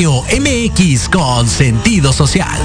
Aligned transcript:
Radio 0.00 0.24
MX 0.40 1.10
con 1.10 1.46
sentido 1.46 2.10
social. 2.10 2.58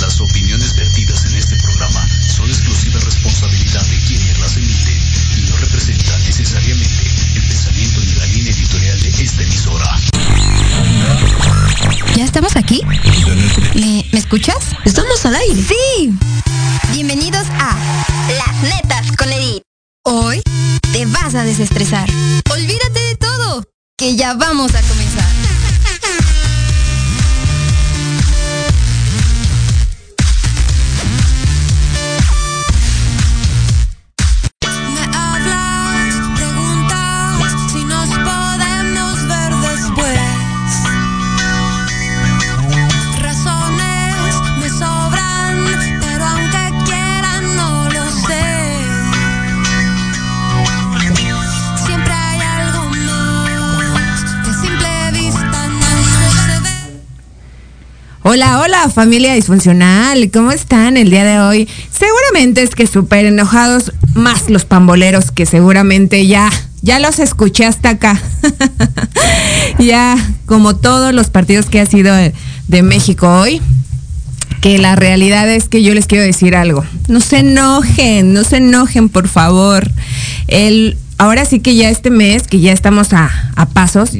Las 0.00 0.20
opiniones 0.20 0.76
vertidas 0.76 1.24
en 1.24 1.34
este 1.34 1.56
programa 1.56 2.06
son 2.28 2.48
exclusiva 2.48 3.00
responsabilidad 3.00 3.84
de 3.86 3.96
quienes 4.06 4.38
las 4.38 4.56
emiten 4.56 4.96
y 5.38 5.50
no 5.50 5.56
representan 5.56 6.22
necesariamente 6.22 7.02
el 7.34 7.42
pensamiento 7.48 8.00
ni 8.02 8.14
la 8.14 8.26
línea 8.26 8.52
editorial 8.52 9.02
de 9.02 9.08
esta 9.08 9.42
emisora. 9.42 9.98
¿Ya 12.14 12.24
estamos 12.24 12.54
aquí? 12.54 12.82
¿Me, 13.74 14.06
¿me 14.12 14.18
escuchas? 14.20 14.68
Estamos 14.84 15.26
al 15.26 15.34
aire. 15.34 15.60
Sí. 15.60 16.16
Bienvenidos 16.92 17.48
a 17.58 17.76
Las 18.38 18.62
Netas 18.62 19.10
con 19.16 19.32
Edith. 19.32 19.64
Hoy 20.04 20.40
te 20.92 21.06
vas 21.06 21.34
a 21.34 21.42
desestresar. 21.42 22.08
Que 24.02 24.16
ya 24.16 24.34
vamos 24.34 24.74
a 24.74 24.82
comenzar. 24.82 25.11
Hola, 58.34 58.60
hola 58.60 58.88
familia 58.88 59.34
disfuncional, 59.34 60.30
¿cómo 60.30 60.52
están 60.52 60.96
el 60.96 61.10
día 61.10 61.22
de 61.22 61.38
hoy? 61.38 61.68
Seguramente 61.90 62.62
es 62.62 62.70
que 62.70 62.86
súper 62.86 63.26
enojados 63.26 63.92
más 64.14 64.48
los 64.48 64.64
pamboleros 64.64 65.30
que 65.30 65.44
seguramente 65.44 66.26
ya, 66.26 66.48
ya 66.80 66.98
los 66.98 67.18
escuché 67.18 67.66
hasta 67.66 67.90
acá. 67.90 68.18
ya, 69.78 70.16
como 70.46 70.74
todos 70.74 71.12
los 71.12 71.28
partidos 71.28 71.66
que 71.66 71.78
ha 71.80 71.84
sido 71.84 72.14
de, 72.14 72.82
México 72.82 73.28
hoy, 73.28 73.60
que 74.62 74.78
la 74.78 74.96
realidad 74.96 75.46
es 75.50 75.68
que 75.68 75.82
yo 75.82 75.92
les 75.92 76.06
quiero 76.06 76.24
decir 76.24 76.56
algo. 76.56 76.86
No 77.08 77.20
se 77.20 77.40
enojen, 77.40 78.32
no 78.32 78.44
se 78.44 78.56
enojen, 78.56 79.10
por 79.10 79.28
favor. 79.28 79.90
El, 80.48 80.96
ahora 81.18 81.44
sí 81.44 81.60
que 81.60 81.76
ya 81.76 81.90
este 81.90 82.08
mes, 82.08 82.44
que 82.44 82.60
ya 82.60 82.72
estamos 82.72 83.12
a, 83.12 83.30
a 83.56 83.66
pasos, 83.66 84.12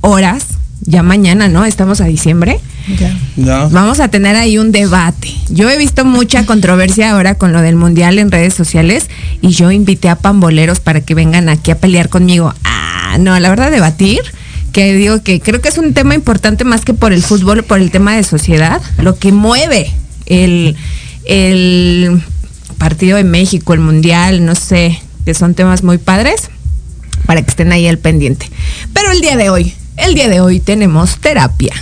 horas, 0.00 0.46
ya 0.80 1.04
mañana, 1.04 1.46
¿no? 1.46 1.64
Estamos 1.64 2.00
a 2.00 2.06
diciembre. 2.06 2.58
Ya. 3.36 3.68
Vamos 3.68 4.00
a 4.00 4.08
tener 4.08 4.36
ahí 4.36 4.58
un 4.58 4.72
debate. 4.72 5.32
Yo 5.48 5.70
he 5.70 5.78
visto 5.78 6.04
mucha 6.04 6.44
controversia 6.44 7.12
ahora 7.12 7.34
con 7.34 7.52
lo 7.52 7.60
del 7.60 7.76
mundial 7.76 8.18
en 8.18 8.30
redes 8.30 8.54
sociales 8.54 9.08
y 9.40 9.50
yo 9.50 9.70
invité 9.70 10.08
a 10.08 10.16
pamboleros 10.16 10.80
para 10.80 11.00
que 11.00 11.14
vengan 11.14 11.48
aquí 11.48 11.70
a 11.70 11.78
pelear 11.78 12.08
conmigo. 12.08 12.54
Ah, 12.64 13.16
no, 13.18 13.38
la 13.38 13.48
verdad 13.50 13.70
debatir, 13.70 14.20
que 14.72 14.94
digo 14.94 15.22
que 15.22 15.40
creo 15.40 15.60
que 15.60 15.68
es 15.68 15.78
un 15.78 15.94
tema 15.94 16.14
importante 16.14 16.64
más 16.64 16.84
que 16.84 16.94
por 16.94 17.12
el 17.12 17.22
fútbol, 17.22 17.62
por 17.62 17.78
el 17.78 17.90
tema 17.90 18.16
de 18.16 18.24
sociedad, 18.24 18.80
lo 18.98 19.18
que 19.18 19.32
mueve 19.32 19.92
el, 20.26 20.76
el 21.24 22.22
partido 22.78 23.16
de 23.16 23.24
México, 23.24 23.74
el 23.74 23.80
mundial, 23.80 24.44
no 24.44 24.54
sé, 24.54 25.00
que 25.24 25.34
son 25.34 25.54
temas 25.54 25.82
muy 25.82 25.98
padres 25.98 26.50
para 27.26 27.42
que 27.42 27.50
estén 27.50 27.72
ahí 27.72 27.86
al 27.86 27.98
pendiente. 27.98 28.50
Pero 28.92 29.12
el 29.12 29.20
día 29.20 29.36
de 29.36 29.50
hoy, 29.50 29.74
el 29.96 30.14
día 30.14 30.28
de 30.28 30.40
hoy 30.40 30.60
tenemos 30.60 31.18
terapia. 31.18 31.72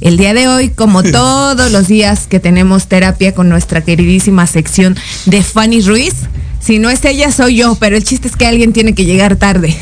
El 0.00 0.16
día 0.16 0.32
de 0.32 0.48
hoy, 0.48 0.70
como 0.70 1.02
todos 1.02 1.70
los 1.70 1.86
días 1.86 2.26
que 2.26 2.40
tenemos 2.40 2.86
terapia 2.86 3.34
con 3.34 3.50
nuestra 3.50 3.82
queridísima 3.82 4.46
sección 4.46 4.96
de 5.26 5.42
Fanny 5.42 5.82
Ruiz, 5.82 6.14
si 6.58 6.78
no 6.78 6.88
es 6.88 7.04
ella, 7.04 7.30
soy 7.30 7.56
yo, 7.56 7.74
pero 7.74 7.96
el 7.96 8.04
chiste 8.04 8.26
es 8.28 8.36
que 8.36 8.46
alguien 8.46 8.72
tiene 8.72 8.94
que 8.94 9.04
llegar 9.04 9.36
tarde. 9.36 9.76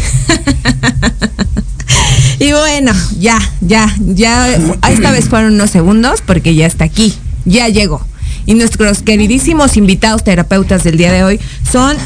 y 2.41 2.50
bueno, 2.50 2.93
ya, 3.20 3.38
ya, 3.61 3.94
ya, 4.00 4.56
esta 4.88 5.12
vez 5.12 5.29
fueron 5.29 5.55
unos 5.55 5.70
segundos 5.70 6.20
porque 6.25 6.56
ya 6.56 6.67
está 6.67 6.85
aquí, 6.85 7.15
ya 7.44 7.69
llegó. 7.69 8.05
Y 8.44 8.55
nuestros 8.55 9.03
queridísimos 9.03 9.76
invitados 9.76 10.25
terapeutas 10.25 10.82
del 10.82 10.97
día 10.97 11.12
de 11.12 11.23
hoy 11.23 11.41
son 11.70 11.97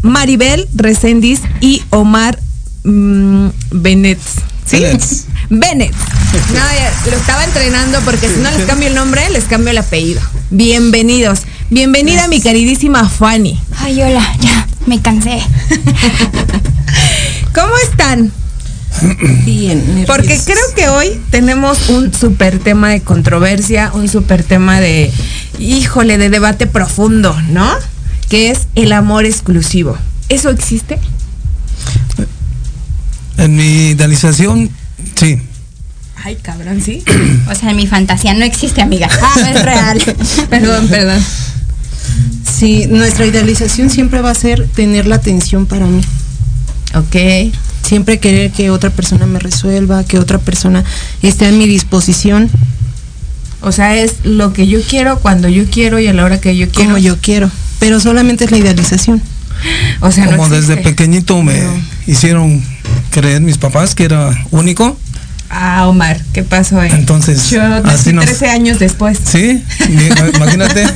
Maribel 0.00 0.66
Resendiz 0.74 1.42
y 1.60 1.82
Omar 1.90 2.38
mm. 2.84 3.48
¿Sí? 4.64 4.80
Bennett. 4.80 5.29
Bennett. 5.50 5.92
No, 6.54 6.60
ya, 6.60 7.10
lo 7.10 7.16
estaba 7.16 7.42
entrenando 7.42 7.98
porque 8.04 8.28
si 8.28 8.40
no 8.40 8.48
les 8.52 8.66
cambio 8.66 8.86
el 8.86 8.94
nombre, 8.94 9.28
les 9.30 9.44
cambio 9.44 9.70
el 9.70 9.78
apellido. 9.78 10.20
Bienvenidos. 10.50 11.40
Bienvenida 11.70 12.28
mi 12.28 12.40
queridísima 12.40 13.08
Fanny. 13.08 13.60
Ay, 13.78 14.00
hola, 14.00 14.24
ya, 14.40 14.68
me 14.86 15.02
cansé. 15.02 15.40
¿Cómo 17.52 17.72
están? 17.82 18.30
Bien, 19.44 19.84
nerviosos. 19.86 20.06
Porque 20.06 20.40
creo 20.44 20.74
que 20.76 20.88
hoy 20.88 21.20
tenemos 21.30 21.88
un 21.88 22.14
súper 22.14 22.60
tema 22.60 22.90
de 22.90 23.00
controversia, 23.00 23.90
un 23.92 24.08
súper 24.08 24.44
tema 24.44 24.78
de, 24.78 25.12
híjole, 25.58 26.16
de 26.16 26.30
debate 26.30 26.68
profundo, 26.68 27.36
¿no? 27.48 27.68
Que 28.28 28.52
es 28.52 28.68
el 28.76 28.92
amor 28.92 29.24
exclusivo. 29.24 29.98
¿Eso 30.28 30.50
existe? 30.50 31.00
En 33.36 33.56
mi 33.56 33.88
idealización, 33.88 34.70
sí. 35.20 35.38
Ay, 36.22 36.36
cabrón, 36.36 36.82
¿sí? 36.82 37.02
O 37.50 37.54
sea, 37.54 37.72
mi 37.72 37.86
fantasía 37.86 38.34
no 38.34 38.44
existe, 38.44 38.82
amiga. 38.82 39.08
Ah, 39.22 39.50
es 39.54 39.62
real. 39.62 39.98
perdón, 40.50 40.88
perdón. 40.88 41.22
Sí, 42.58 42.86
nuestra 42.88 43.24
idealización 43.26 43.88
siempre 43.90 44.20
va 44.20 44.30
a 44.30 44.34
ser 44.34 44.66
tener 44.68 45.06
la 45.06 45.16
atención 45.16 45.64
para 45.66 45.86
mí. 45.86 46.00
Ok. 46.94 47.54
Siempre 47.86 48.18
querer 48.18 48.50
que 48.50 48.70
otra 48.70 48.90
persona 48.90 49.24
me 49.26 49.38
resuelva, 49.38 50.04
que 50.04 50.18
otra 50.18 50.38
persona 50.38 50.84
esté 51.22 51.46
a 51.46 51.52
mi 51.52 51.66
disposición 51.66 52.50
O 53.62 53.72
sea, 53.72 53.96
es 53.96 54.16
lo 54.24 54.52
que 54.52 54.66
yo 54.66 54.80
quiero, 54.82 55.18
cuando 55.20 55.48
yo 55.48 55.64
quiero 55.70 55.98
y 55.98 56.06
a 56.06 56.12
la 56.12 56.24
hora 56.24 56.40
que 56.40 56.56
yo 56.56 56.68
quiero. 56.68 56.90
como 56.90 56.98
yo 56.98 57.16
quiero. 57.18 57.50
Pero 57.78 57.98
solamente 58.00 58.44
es 58.44 58.50
la 58.50 58.58
idealización. 58.58 59.22
O 60.00 60.10
sea, 60.12 60.26
no 60.26 60.32
Como 60.32 60.48
desde 60.50 60.76
pequeñito 60.76 61.42
me 61.42 61.60
No. 61.60 61.72
hicieron 62.06 62.62
creer 63.10 63.40
mis 63.40 63.56
papás 63.58 63.94
que 63.94 64.04
era 64.04 64.30
único. 64.50 64.98
Ah, 65.50 65.88
Omar, 65.88 66.20
¿qué 66.32 66.44
pasó 66.44 66.78
ahí? 66.80 66.90
Entonces, 66.92 67.50
yo 67.50 67.60
nací 67.68 67.88
así 67.90 68.12
nos- 68.12 68.24
13 68.24 68.48
años 68.48 68.78
después. 68.78 69.18
Sí, 69.24 69.62
imagínate. 70.34 70.86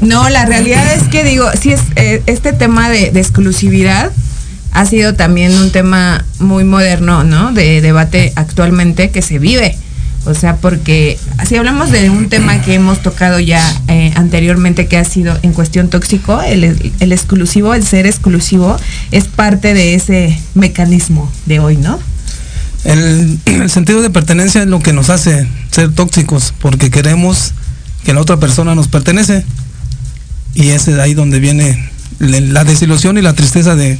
No, 0.00 0.28
la 0.28 0.44
realidad 0.44 0.92
es 0.94 1.04
que 1.04 1.24
digo, 1.24 1.46
sí 1.60 1.72
es 1.72 1.80
eh, 1.96 2.22
este 2.26 2.52
tema 2.52 2.90
de, 2.90 3.10
de 3.10 3.20
exclusividad 3.20 4.10
ha 4.72 4.84
sido 4.84 5.14
también 5.14 5.54
un 5.56 5.70
tema 5.72 6.24
muy 6.38 6.64
moderno, 6.64 7.24
¿no? 7.24 7.52
De 7.52 7.80
debate 7.80 8.32
actualmente 8.36 9.10
que 9.10 9.22
se 9.22 9.38
vive. 9.38 9.74
O 10.26 10.34
sea, 10.34 10.56
porque 10.56 11.18
si 11.48 11.56
hablamos 11.56 11.90
de 11.92 12.10
un 12.10 12.28
tema 12.28 12.60
que 12.60 12.74
hemos 12.74 13.00
tocado 13.00 13.38
ya 13.40 13.62
eh, 13.88 14.12
anteriormente 14.16 14.86
que 14.86 14.98
ha 14.98 15.04
sido 15.04 15.38
en 15.42 15.52
cuestión 15.54 15.88
tóxico, 15.88 16.42
el, 16.42 16.92
el 17.00 17.12
exclusivo, 17.12 17.72
el 17.74 17.84
ser 17.86 18.06
exclusivo, 18.06 18.76
es 19.12 19.24
parte 19.28 19.72
de 19.72 19.94
ese 19.94 20.38
mecanismo 20.54 21.30
de 21.46 21.60
hoy, 21.60 21.76
¿no? 21.76 21.98
El, 22.86 23.38
el 23.46 23.70
sentido 23.70 24.00
de 24.00 24.10
pertenencia 24.10 24.62
es 24.62 24.68
lo 24.68 24.80
que 24.80 24.92
nos 24.92 25.10
hace 25.10 25.46
ser 25.70 25.92
tóxicos, 25.92 26.54
porque 26.58 26.90
queremos 26.90 27.52
que 28.04 28.14
la 28.14 28.20
otra 28.20 28.38
persona 28.38 28.74
nos 28.74 28.88
pertenece. 28.88 29.44
Y 30.54 30.68
es 30.68 30.86
de 30.86 31.00
ahí 31.02 31.12
donde 31.12 31.40
viene 31.40 31.90
la 32.18 32.64
desilusión 32.64 33.18
y 33.18 33.22
la 33.22 33.34
tristeza 33.34 33.74
de 33.74 33.98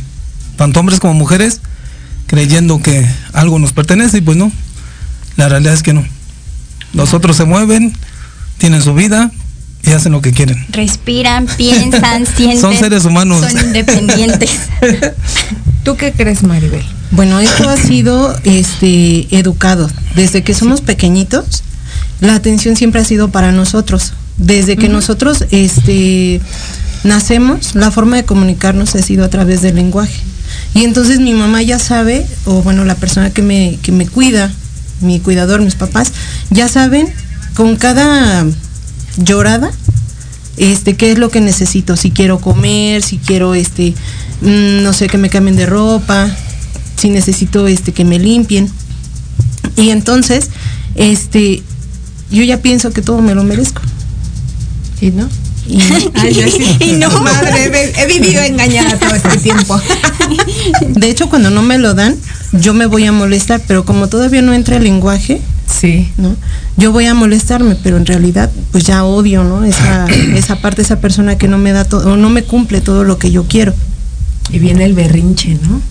tanto 0.57 0.81
hombres 0.81 1.01
como 1.01 1.15
mujeres, 1.15 1.61
creyendo 2.27 2.81
que 2.81 3.07
algo 3.33 3.59
nos 3.59 3.73
pertenece 3.73 4.19
y 4.19 4.21
pues 4.21 4.37
no. 4.37 4.51
La 5.37 5.49
realidad 5.49 5.75
es 5.75 5.83
que 5.83 5.93
no. 5.93 6.07
Los 6.95 7.13
otros 7.13 7.37
se 7.37 7.45
mueven, 7.45 7.93
tienen 8.59 8.81
su 8.81 8.95
vida 8.95 9.31
y 9.83 9.91
hacen 9.91 10.13
lo 10.13 10.23
que 10.23 10.33
quieren. 10.33 10.65
Respiran, 10.71 11.47
piensan, 11.57 12.27
sienten. 12.37 12.61
Son 12.61 12.77
seres 12.77 13.05
humanos. 13.05 13.41
Son 13.41 13.67
independientes. 13.67 14.51
¿Tú 15.85 15.97
qué 15.97 16.13
crees, 16.13 16.43
Maribel? 16.43 16.85
Bueno, 17.13 17.39
esto 17.41 17.69
ha 17.69 17.77
sido 17.77 18.35
este 18.45 19.37
educado. 19.37 19.89
Desde 20.15 20.43
que 20.43 20.55
somos 20.55 20.81
pequeñitos, 20.81 21.63
la 22.21 22.35
atención 22.35 22.77
siempre 22.77 23.01
ha 23.01 23.05
sido 23.05 23.31
para 23.31 23.53
nosotros. 23.53 24.13
Desde 24.37 24.77
que 24.77 24.89
nosotros 24.89 25.45
este 25.51 26.41
nacemos, 27.05 27.75
la 27.75 27.91
forma 27.91 28.17
de 28.17 28.25
comunicarnos 28.25 28.95
ha 28.95 29.03
sido 29.03 29.25
a 29.25 29.31
través 29.31 29.63
del 29.63 29.77
lenguaje. 29.77 30.21
Y 30.75 30.85
entonces 30.85 31.21
mi 31.21 31.33
mamá 31.33 31.63
ya 31.63 31.79
sabe, 31.79 32.27
o 32.45 32.63
bueno, 32.63 32.85
la 32.85 32.97
persona 32.97 33.31
que 33.31 33.43
me, 33.43 33.79
que 33.83 33.93
me 33.93 34.07
cuida, 34.07 34.53
mi 35.01 35.21
cuidador, 35.21 35.61
mis 35.61 35.75
papás, 35.75 36.13
ya 36.51 36.69
saben 36.69 37.09
con 37.55 37.77
cada 37.77 38.45
llorada 39.17 39.71
este 40.57 40.97
qué 40.97 41.13
es 41.13 41.19
lo 41.19 41.31
que 41.31 41.41
necesito, 41.41 41.97
si 41.97 42.11
quiero 42.11 42.39
comer, 42.39 43.03
si 43.03 43.19
quiero 43.19 43.55
este 43.55 43.95
mm, 44.41 44.83
no 44.83 44.93
sé, 44.93 45.07
que 45.07 45.19
me 45.19 45.31
cambien 45.31 45.57
de 45.57 45.67
ropa, 45.67 46.31
si 46.97 47.11
necesito 47.11 47.67
este 47.67 47.93
que 47.93 48.05
me 48.05 48.19
limpien. 48.19 48.71
Y 49.77 49.91
entonces, 49.91 50.51
este, 50.95 51.63
yo 52.31 52.43
ya 52.43 52.59
pienso 52.63 52.91
que 52.93 53.03
todo 53.03 53.21
me 53.21 53.35
lo 53.35 53.45
merezco. 53.45 53.83
¿Y 55.01 55.11
no? 55.11 55.29
Y, 55.69 55.81
Ay, 56.15 56.35
yo 56.35 56.47
sí. 56.49 56.77
Y 56.81 56.93
no. 56.93 57.11
Madre, 57.21 57.71
he- 57.73 58.03
he 58.03 58.07
vivido 58.07 58.41
engañada 58.43 58.99
todo 58.99 59.15
este 59.15 59.37
tiempo. 59.39 59.81
de 60.89 61.11
hecho, 61.11 61.29
cuando 61.29 61.51
no 61.51 61.63
me 61.63 61.79
lo 61.79 61.95
dan, 61.95 62.17
yo 62.53 62.73
me 62.75 62.87
voy 62.87 63.05
a 63.05 63.13
molestar, 63.13 63.61
pero 63.67 63.85
como 63.85 64.09
todavía 64.09 64.43
no 64.43 64.53
entra 64.55 64.77
el 64.77 64.85
lenguaje, 64.85 65.41
Sí. 65.69 66.09
¿no? 66.17 66.37
Yo 66.77 66.93
voy 66.93 67.07
a 67.07 67.15
molestarme, 67.15 67.75
pero 67.83 67.97
en 67.97 68.07
realidad 68.07 68.51
pues 68.71 68.85
ya 68.85 69.03
odio, 69.05 69.43
¿no? 69.43 69.65
Esa, 69.65 70.07
esa 70.35 70.57
parte, 70.61 70.81
esa 70.83 71.01
persona 71.01 71.37
que 71.37 71.49
no 71.49 71.59
me 71.59 71.73
da 71.73 71.85
todo, 71.85 72.13
o 72.13 72.17
no 72.17 72.31
me 72.31 72.45
cumple 72.45 72.81
todo 72.81 73.03
lo 73.05 73.19
que 73.19 73.31
yo 73.33 73.45
quiero. 73.49 73.75
Y 74.51 74.61
viene 74.61 74.85
el 74.85 74.95
berrinche, 74.95 75.59
¿no? 75.69 75.83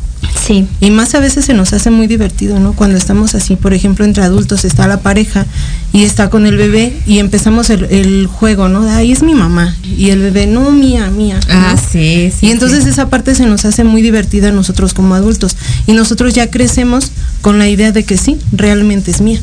Sí. 0.45 0.67
Y 0.79 0.91
más 0.91 1.15
a 1.15 1.19
veces 1.19 1.45
se 1.45 1.53
nos 1.53 1.73
hace 1.73 1.89
muy 1.89 2.07
divertido, 2.07 2.59
¿no? 2.59 2.73
Cuando 2.73 2.97
estamos 2.97 3.35
así, 3.35 3.55
por 3.55 3.73
ejemplo, 3.73 4.05
entre 4.05 4.23
adultos 4.23 4.65
está 4.65 4.87
la 4.87 4.99
pareja 4.99 5.45
y 5.93 6.03
está 6.03 6.29
con 6.29 6.45
el 6.45 6.57
bebé 6.57 6.93
y 7.05 7.19
empezamos 7.19 7.69
el, 7.69 7.85
el 7.85 8.27
juego, 8.27 8.69
¿no? 8.69 8.89
Ahí 8.89 9.11
es 9.11 9.23
mi 9.23 9.33
mamá 9.33 9.75
y 9.97 10.09
el 10.09 10.19
bebé, 10.19 10.47
no, 10.47 10.71
mía, 10.71 11.09
mía. 11.09 11.39
¿no? 11.47 11.53
Ah, 11.53 11.75
sí, 11.77 12.31
sí. 12.37 12.47
y 12.47 12.51
entonces 12.51 12.83
sí. 12.83 12.89
esa 12.89 13.09
parte 13.09 13.35
se 13.35 13.45
nos 13.45 13.65
hace 13.65 13.83
muy 13.83 14.01
divertida 14.01 14.49
a 14.49 14.51
nosotros 14.51 14.93
como 14.93 15.15
adultos. 15.15 15.55
Y 15.87 15.93
nosotros 15.93 16.33
ya 16.33 16.49
crecemos 16.49 17.11
con 17.41 17.59
la 17.59 17.67
idea 17.67 17.91
de 17.91 18.03
que 18.03 18.17
sí, 18.17 18.37
realmente 18.51 19.11
es 19.11 19.21
mía. 19.21 19.39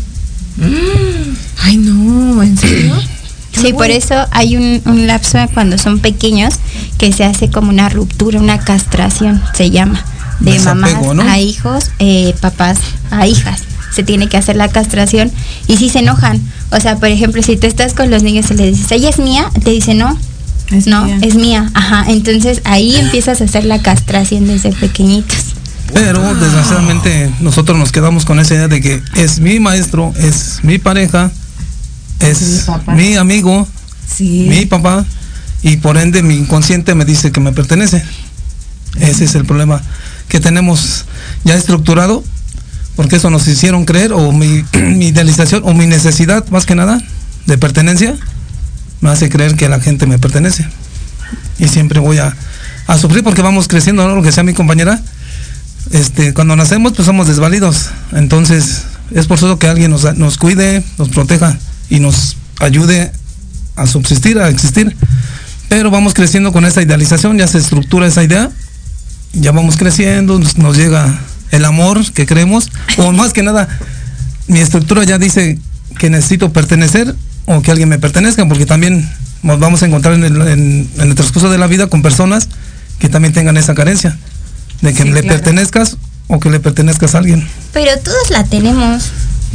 Ay, 1.62 1.76
no, 1.76 2.42
¿en 2.42 2.56
serio? 2.56 2.94
Sí, 3.52 3.74
por 3.74 3.90
eso 3.90 4.14
hay 4.30 4.56
un, 4.56 4.80
un 4.86 5.06
lapso 5.06 5.38
cuando 5.52 5.76
son 5.76 5.98
pequeños 5.98 6.54
que 6.96 7.12
se 7.12 7.22
hace 7.22 7.50
como 7.50 7.68
una 7.68 7.90
ruptura, 7.90 8.40
una 8.40 8.58
castración, 8.58 9.42
se 9.54 9.70
llama, 9.70 10.02
de 10.44 10.52
Desapego, 10.52 11.14
mamás 11.14 11.16
¿no? 11.16 11.22
a 11.22 11.38
hijos, 11.38 11.90
eh, 11.98 12.34
papás 12.40 12.78
a 13.10 13.26
hijas. 13.26 13.62
Se 13.94 14.02
tiene 14.02 14.28
que 14.28 14.36
hacer 14.38 14.56
la 14.56 14.68
castración 14.68 15.30
y 15.66 15.76
si 15.76 15.88
se 15.90 15.98
enojan. 15.98 16.40
O 16.70 16.80
sea, 16.80 16.96
por 16.96 17.08
ejemplo, 17.08 17.42
si 17.42 17.56
tú 17.56 17.66
estás 17.66 17.92
con 17.92 18.10
los 18.10 18.22
niños 18.22 18.50
y 18.50 18.54
le 18.54 18.70
dices, 18.70 18.90
ella 18.90 19.10
es 19.10 19.18
mía, 19.18 19.50
te 19.62 19.70
dice 19.70 19.94
no. 19.94 20.18
Es 20.70 20.86
no, 20.86 21.04
mía. 21.04 21.18
es 21.20 21.34
mía. 21.34 21.70
Ajá. 21.74 22.06
Entonces 22.08 22.62
ahí 22.64 22.96
empiezas 22.96 23.40
a 23.42 23.44
hacer 23.44 23.64
la 23.66 23.82
castración 23.82 24.46
desde 24.46 24.72
pequeñitos. 24.72 25.36
Pero 25.92 26.34
desgraciadamente 26.36 27.30
nosotros 27.40 27.76
nos 27.78 27.92
quedamos 27.92 28.24
con 28.24 28.40
esa 28.40 28.54
idea 28.54 28.68
de 28.68 28.80
que 28.80 29.02
es 29.16 29.40
mi 29.40 29.60
maestro, 29.60 30.14
es 30.18 30.60
mi 30.62 30.78
pareja, 30.78 31.30
es 32.20 32.66
mi 32.96 33.16
amigo, 33.16 33.68
Sí. 34.08 34.46
mi 34.48 34.64
papá, 34.64 35.04
y 35.62 35.76
por 35.78 35.98
ende 35.98 36.22
mi 36.22 36.34
inconsciente 36.34 36.94
me 36.94 37.04
dice 37.04 37.30
que 37.30 37.40
me 37.40 37.52
pertenece. 37.52 38.02
Ese 39.00 39.24
es 39.24 39.34
el 39.34 39.44
problema 39.44 39.82
que 40.32 40.40
tenemos 40.40 41.04
ya 41.44 41.54
estructurado, 41.54 42.24
porque 42.96 43.16
eso 43.16 43.28
nos 43.28 43.46
hicieron 43.48 43.84
creer, 43.84 44.14
o 44.14 44.32
mi, 44.32 44.64
idealización, 45.06 45.60
o 45.66 45.74
mi 45.74 45.86
necesidad 45.86 46.48
más 46.48 46.64
que 46.64 46.74
nada 46.74 46.98
de 47.44 47.58
pertenencia, 47.58 48.16
me 49.02 49.10
hace 49.10 49.28
creer 49.28 49.56
que 49.56 49.68
la 49.68 49.78
gente 49.78 50.06
me 50.06 50.18
pertenece. 50.18 50.66
Y 51.58 51.68
siempre 51.68 52.00
voy 52.00 52.16
a, 52.16 52.34
a 52.86 52.96
sufrir 52.96 53.22
porque 53.22 53.42
vamos 53.42 53.68
creciendo, 53.68 54.08
¿no? 54.08 54.14
Lo 54.14 54.22
que 54.22 54.32
sea 54.32 54.42
mi 54.42 54.54
compañera. 54.54 55.02
Este, 55.90 56.32
cuando 56.32 56.56
nacemos, 56.56 56.94
pues 56.94 57.04
somos 57.04 57.28
desvalidos. 57.28 57.90
Entonces, 58.12 58.84
es 59.10 59.26
por 59.26 59.36
eso 59.36 59.58
que 59.58 59.66
alguien 59.66 59.90
nos, 59.90 60.16
nos 60.16 60.38
cuide, 60.38 60.82
nos 60.96 61.10
proteja 61.10 61.58
y 61.90 62.00
nos 62.00 62.38
ayude 62.58 63.12
a 63.76 63.86
subsistir, 63.86 64.38
a 64.38 64.48
existir. 64.48 64.96
Pero 65.68 65.90
vamos 65.90 66.14
creciendo 66.14 66.52
con 66.52 66.64
esa 66.64 66.80
idealización, 66.80 67.36
ya 67.36 67.46
se 67.48 67.58
estructura 67.58 68.06
esa 68.06 68.24
idea, 68.24 68.50
ya 69.32 69.52
vamos 69.52 69.76
creciendo, 69.76 70.38
nos, 70.38 70.58
nos 70.58 70.76
llega 70.76 71.18
el 71.50 71.64
amor 71.64 72.10
que 72.12 72.26
creemos, 72.26 72.70
o 72.98 73.12
más 73.12 73.32
que 73.32 73.42
nada, 73.42 73.68
mi 74.48 74.60
estructura 74.60 75.04
ya 75.04 75.18
dice 75.18 75.58
que 75.98 76.10
necesito 76.10 76.52
pertenecer 76.52 77.14
o 77.46 77.60
que 77.62 77.70
alguien 77.70 77.88
me 77.88 77.98
pertenezca, 77.98 78.46
porque 78.48 78.66
también 78.66 79.08
nos 79.42 79.58
vamos 79.58 79.82
a 79.82 79.86
encontrar 79.86 80.14
en 80.14 80.24
el, 80.24 80.40
en- 80.48 80.90
en 80.98 81.08
el 81.08 81.14
transcurso 81.14 81.50
de 81.50 81.58
la 81.58 81.66
vida 81.66 81.88
con 81.88 82.02
personas 82.02 82.48
que 82.98 83.08
también 83.08 83.34
tengan 83.34 83.56
esa 83.56 83.74
carencia, 83.74 84.16
de 84.80 84.94
que 84.94 85.02
Sí, 85.02 85.10
le 85.10 85.20
claro. 85.22 85.36
pertenezcas 85.38 85.96
o 86.28 86.38
que 86.40 86.50
le 86.50 86.60
pertenezcas 86.60 87.14
a 87.14 87.18
alguien. 87.18 87.46
Pero 87.72 87.90
todos 87.98 88.30
la 88.30 88.44
tenemos. 88.44 89.04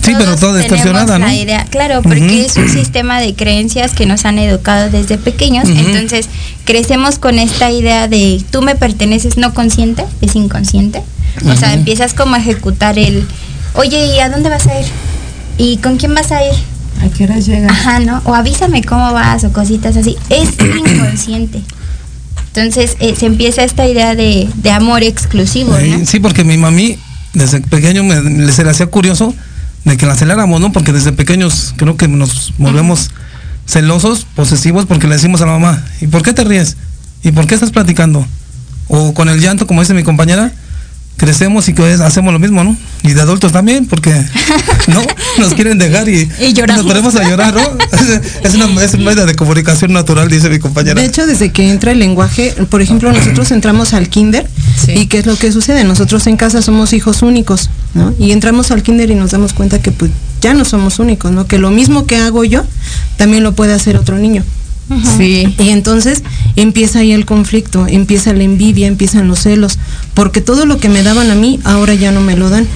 Sí, 0.04 0.14
pero 0.18 0.36
toda 0.38 0.60
distorsionada, 0.60 1.20
¿no? 1.20 1.26
la 1.26 1.36
idea, 1.36 1.66
claro, 1.66 2.02
porque 2.02 2.46
es 2.46 2.56
un 2.56 2.70
sistema 2.70 3.20
de 3.20 3.34
creencias 3.36 3.92
que 3.94 4.06
nos 4.06 4.24
han 4.26 4.40
educado 4.40 4.90
desde 4.90 5.18
pequeños. 5.18 5.68
Entonces, 5.68 6.30
crecemos 6.64 7.20
con 7.20 7.40
esta 7.40 7.72
idea 7.72 8.08
de 8.08 8.42
tú 8.52 8.62
me 8.62 8.76
perteneces 8.76 9.38
no 9.38 9.54
consciente, 9.54 10.06
es 10.22 10.36
inconsciente. 10.36 11.02
O 11.46 11.56
sea, 11.56 11.74
empiezas 11.74 12.14
como 12.14 12.36
a 12.36 12.40
ejecutar 12.40 12.98
el, 12.98 13.28
oye, 13.74 14.16
¿y 14.16 14.20
a 14.20 14.30
dónde 14.30 14.50
vas 14.50 14.66
a 14.68 14.80
ir? 14.80 14.86
¿Y 15.58 15.78
con 15.78 15.98
quién 15.98 16.14
vas 16.14 16.32
a 16.32 16.44
ir? 16.46 16.54
¿A 17.04 17.10
qué 17.16 17.26
hora 17.26 17.40
llega? 17.40 17.70
Ajá, 17.70 18.00
¿no? 18.00 18.22
O 18.26 18.34
avísame 18.34 18.84
cómo 18.84 19.12
vas 19.14 19.44
o 19.44 19.52
cositas 19.52 19.98
así. 19.98 20.16
Es 20.30 20.50
inconsciente. 20.94 21.62
Entonces, 22.54 22.96
eh, 23.00 23.14
se 23.18 23.26
empieza 23.28 23.64
esta 23.64 23.86
idea 23.88 24.16
de, 24.16 24.48
de 24.56 24.72
amor 24.72 25.04
exclusivo, 25.04 25.78
Eh, 25.78 25.98
¿no? 26.00 26.06
Sí, 26.06 26.20
porque 26.20 26.44
mi 26.44 26.58
mami 26.58 26.98
desde 27.34 27.60
pequeño 27.62 28.04
me, 28.04 28.20
le- 28.22 28.52
se 28.52 28.64
le 28.64 28.72
hacía 28.72 28.88
curioso 28.88 29.34
de 29.88 29.98
que 29.98 30.06
la 30.06 30.16
celáramos, 30.16 30.60
¿no? 30.60 30.72
Porque 30.72 30.92
desde 30.92 31.14
pequeños 31.14 31.74
creo 31.78 31.98
que 31.98 32.08
nos 32.08 32.54
volvemos 32.58 33.12
celosos, 33.66 34.26
posesivos, 34.36 34.86
porque 34.86 35.08
le 35.08 35.16
decimos 35.16 35.42
a 35.42 35.46
la 35.46 35.54
mamá, 35.54 35.84
¿y 36.02 36.08
por 36.08 36.24
qué 36.24 36.34
te 36.34 36.44
ríes? 36.44 36.78
¿Y 37.24 37.32
por 37.32 37.48
qué 37.48 37.56
estás 37.56 37.72
platicando? 37.72 38.26
O 38.88 39.14
con 39.14 39.30
el 39.30 39.40
llanto, 39.40 39.66
como 39.68 39.82
dice 39.82 39.94
mi 39.94 40.04
compañera, 40.04 40.52
crecemos 41.18 41.68
y 41.68 41.74
que 41.74 41.84
hacemos 41.84 42.32
lo 42.32 42.40
mismo, 42.40 42.64
¿no? 42.64 42.78
Y 43.04 43.14
de 43.14 43.22
adultos 43.22 43.52
también, 43.52 43.88
porque 43.88 44.12
no 44.88 45.02
nos 45.40 45.54
quieren 45.56 45.78
dejar 45.78 46.08
y, 46.08 46.30
nos 46.68 46.86
ponemos 46.86 47.16
a 47.16 47.24
llorar, 47.28 47.56
¿no? 47.56 47.62
es 48.44 48.54
una 48.54 48.84
es 48.84 48.94
una 48.94 49.04
medida 49.06 49.26
de 49.26 49.36
comunicación 49.36 49.92
natural, 49.94 50.30
dice 50.30 50.50
mi 50.50 50.60
compañera. 50.60 51.02
De 51.02 51.08
hecho, 51.08 51.26
desde 51.26 51.52
que 51.52 51.70
entra 51.70 51.92
el 51.92 52.00
lenguaje, 52.00 52.54
por 52.70 52.82
ejemplo, 52.82 53.12
nosotros 53.12 53.52
entramos 53.52 53.94
al 53.94 54.10
kinder 54.10 54.48
Sí. 54.78 54.92
y 54.92 55.08
qué 55.08 55.18
es 55.20 55.26
lo 55.26 55.36
que 55.36 55.52
sucede. 55.52 55.84
Nosotros 55.84 56.28
en 56.28 56.38
casa 56.38 56.62
somos 56.62 56.94
hijos 56.94 57.24
únicos, 57.24 57.72
¿no? 57.96 58.14
Y 58.20 58.32
entramos 58.32 58.70
al 58.70 58.84
kinder 58.84 59.10
y 59.10 59.16
nos 59.16 59.32
damos 59.32 59.54
cuenta 59.54 59.82
que 59.82 59.92
pues 59.92 60.12
ya 60.40 60.54
no 60.54 60.66
somos 60.66 61.00
únicos, 61.00 61.32
¿no? 61.32 61.48
Que 61.48 61.58
lo 61.58 61.72
mismo 61.72 62.06
que 62.06 62.18
hago 62.18 62.44
yo 62.44 62.64
también 63.18 63.44
lo 63.44 63.54
puede 63.54 63.74
hacer 63.74 63.98
otro 63.98 64.18
niño. 64.18 64.44
Sí. 65.18 65.54
Y 65.60 65.70
entonces 65.70 66.24
empieza 66.56 67.00
ahí 67.00 67.12
el 67.12 67.26
conflicto, 67.26 67.88
empieza 67.88 68.34
la 68.34 68.44
envidia, 68.44 68.88
empiezan 68.88 69.28
los 69.28 69.40
celos, 69.40 69.80
porque 70.14 70.42
todo 70.42 70.66
lo 70.66 70.78
que 70.78 70.90
me 70.90 71.04
daban 71.04 71.30
a 71.30 71.36
mí 71.36 71.60
ahora 71.64 71.94
ya 71.94 72.12
no 72.12 72.22
me 72.22 72.36
lo 72.36 72.50
dan. 72.50 72.68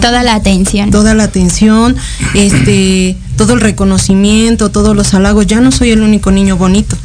Toda 0.00 0.22
la 0.22 0.34
atención. 0.34 0.90
Toda 0.90 1.14
la 1.14 1.24
atención, 1.24 1.96
este, 2.34 3.16
todo 3.36 3.54
el 3.54 3.60
reconocimiento, 3.60 4.70
todos 4.70 4.94
los 4.94 5.12
halagos, 5.12 5.46
ya 5.46 5.60
no 5.60 5.72
soy 5.72 5.90
el 5.90 6.02
único 6.02 6.30
niño 6.30 6.56
bonito. 6.56 6.96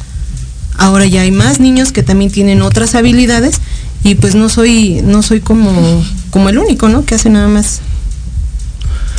Ahora 0.77 1.05
ya 1.05 1.21
hay 1.21 1.31
más 1.31 1.59
niños 1.59 1.91
que 1.91 2.03
también 2.03 2.31
tienen 2.31 2.61
otras 2.61 2.95
habilidades 2.95 3.61
y 4.03 4.15
pues 4.15 4.35
no 4.35 4.49
soy 4.49 5.01
no 5.03 5.23
soy 5.23 5.39
como 5.39 6.03
como 6.29 6.49
el 6.49 6.57
único, 6.57 6.89
¿no? 6.89 7.05
Que 7.05 7.15
hace 7.15 7.29
nada 7.29 7.47
más. 7.47 7.81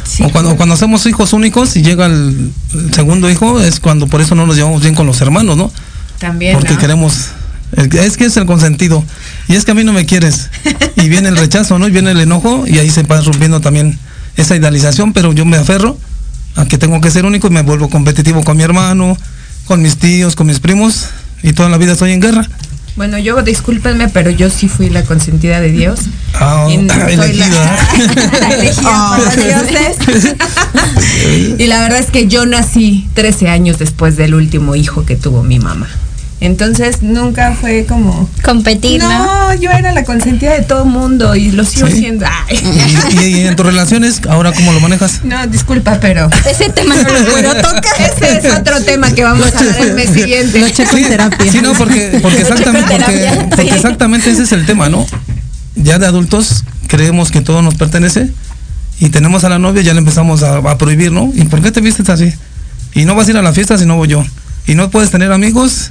Sí, 0.07 0.23
o 0.23 0.31
cuando, 0.31 0.57
cuando 0.57 0.75
hacemos 0.75 1.05
hijos 1.07 1.33
únicos 1.33 1.77
y 1.77 1.83
llega 1.83 2.07
el, 2.07 2.53
el 2.75 2.95
segundo 2.95 3.29
hijo, 3.29 3.61
es 3.61 3.81
cuando 3.81 4.07
por 4.07 4.21
eso 4.21 4.35
no 4.35 4.47
nos 4.47 4.57
llevamos 4.57 4.83
bien 4.83 4.95
con 4.95 5.07
los 5.07 5.21
hermanos, 5.21 5.57
¿no? 5.57 5.73
También. 6.19 6.55
Porque 6.57 6.75
¿no? 6.75 6.79
queremos. 6.79 7.31
Es 7.77 8.17
que 8.17 8.27
es 8.27 8.37
el 8.37 8.47
consentido. 8.47 9.05
Y 9.49 9.55
es 9.55 9.65
que 9.65 9.73
a 9.73 9.75
mí 9.75 9.85
no 9.85 9.93
me 9.93 10.07
quieres. 10.07 10.51
Y 10.97 11.09
viene 11.09 11.29
el 11.29 11.37
rechazo, 11.37 11.79
¿no? 11.79 11.89
Y 11.89 11.91
viene 11.91 12.13
el 12.13 12.21
enojo 12.21 12.65
y 12.67 12.79
ahí 12.79 12.91
se 12.91 13.03
va 13.03 13.21
rompiendo 13.21 13.61
también 13.61 13.99
esa 14.37 14.57
idealización, 14.57 15.13
pero 15.13 15.33
yo 15.33 15.45
me 15.45 15.57
aferro 15.57 15.99
a 16.55 16.67
que 16.67 16.79
tengo 16.79 17.01
que 17.01 17.11
ser 17.11 17.27
único 17.27 17.49
y 17.49 17.51
me 17.51 17.63
vuelvo 17.63 17.91
competitivo 17.91 18.43
con 18.45 18.57
mi 18.57 18.63
hermano, 18.63 19.17
con 19.67 19.83
mis 19.83 19.97
tíos, 19.99 20.37
con 20.37 20.47
mis 20.47 20.61
primos 20.61 21.07
y 21.43 21.53
toda 21.53 21.69
la 21.69 21.77
vida 21.77 21.93
estoy 21.93 22.13
en 22.13 22.21
guerra. 22.21 22.49
Bueno, 22.97 23.19
yo 23.19 23.43
discúlpenme, 23.43 24.09
pero 24.09 24.31
yo 24.31 24.49
sí 24.49 24.69
fui 24.69 24.89
la 24.89 25.03
consentida 25.05 25.61
de 25.61 25.71
Dios. 25.71 26.01
Ah, 26.35 26.67
Y 26.71 26.79
no 26.79 26.95
soy 26.95 27.17
la- 27.17 27.25
elegida. 27.25 27.79
La 28.41 28.49
elegida 28.55 29.19
para 29.19 29.37
dioses. 29.45 30.35
y 31.59 31.67
la 31.67 31.81
verdad 31.81 31.99
es 31.99 32.11
que 32.11 32.27
yo 32.27 32.47
nací 32.47 33.07
13 33.15 33.49
años 33.51 33.79
después 33.79 34.17
del 34.17 34.35
último 34.35 34.75
hijo 34.77 35.05
que 35.05 35.17
tuvo 35.17 35.43
mi 35.43 35.59
mamá. 35.59 35.89
Entonces 36.39 37.01
nunca 37.03 37.57
fue 37.59 37.87
como... 37.87 38.29
Competir, 38.45 39.03
¿no? 39.03 39.09
No, 39.09 39.55
yo 39.55 39.71
era 39.71 39.93
la 39.93 40.05
consentida 40.05 40.53
de 40.53 40.63
todo 40.63 40.85
mundo 40.85 41.35
y 41.35 41.51
lo 41.51 41.65
sigo 41.65 41.87
Sí. 41.87 42.01
siendo. 42.01 42.27
Ay. 42.27 42.59
Y, 42.59 43.25
y- 43.25 43.37
y 43.39 43.47
en 43.47 43.57
tus 43.57 43.65
relaciones, 43.65 44.21
ahora 44.29 44.53
cómo 44.53 44.73
lo 44.73 44.81
manejas? 44.81 45.25
No, 45.25 45.47
disculpa, 45.47 45.99
pero 45.99 46.29
Ese 46.49 46.69
tema 46.69 46.95
no 46.95 47.03
lo 47.09 47.25
puedo 47.31 47.55
tocar. 47.55 47.83
ese 48.01 48.49
es 48.49 48.55
otro 48.55 48.83
tema 48.83 49.11
que 49.13 49.25
vamos 49.25 49.47
a 49.55 49.63
ver 49.63 49.77
el 49.81 49.95
mes 49.95 50.11
siguiente. 50.11 50.59
Lo 50.61 50.69
checo 50.69 50.97
en 50.99 51.09
terapia. 51.09 51.51
Sí, 51.51 51.61
no, 51.63 51.73
porque, 51.73 52.19
porque 52.23 52.43
exactamente, 52.43 52.99
porque, 53.57 53.71
exactamente 53.75 54.31
ese 54.31 54.43
es 54.43 54.53
el 54.53 54.67
tema, 54.67 54.91
¿no? 54.91 55.07
Ya 55.75 55.99
de 55.99 56.07
adultos 56.07 56.65
creemos 56.87 57.31
que 57.31 57.41
todo 57.41 57.63
nos 57.63 57.75
pertenece 57.77 58.31
y 59.01 59.09
tenemos 59.09 59.45
a 59.45 59.49
la 59.49 59.59
novia 59.59 59.83
ya 59.83 59.93
le 59.95 59.99
empezamos 60.01 60.43
a, 60.43 60.59
a 60.59 60.79
prohibir, 60.79 61.13
¿no? 61.13 61.31
¿Y 61.35 61.45
por 61.45 61.63
qué 61.63 61.73
te 61.73 61.81
vistes 61.81 62.09
así? 62.11 62.33
Y 62.95 63.05
no 63.07 63.15
vas 63.15 63.27
a 63.27 63.31
ir 63.31 63.37
a 63.39 63.43
la 63.43 63.53
fiesta 63.55 63.77
si 63.79 63.87
no 63.87 63.97
voy 63.97 64.09
yo. 64.09 64.25
Y 64.67 64.75
no 64.75 64.91
puedes 64.91 65.11
tener 65.11 65.33
amigos 65.33 65.91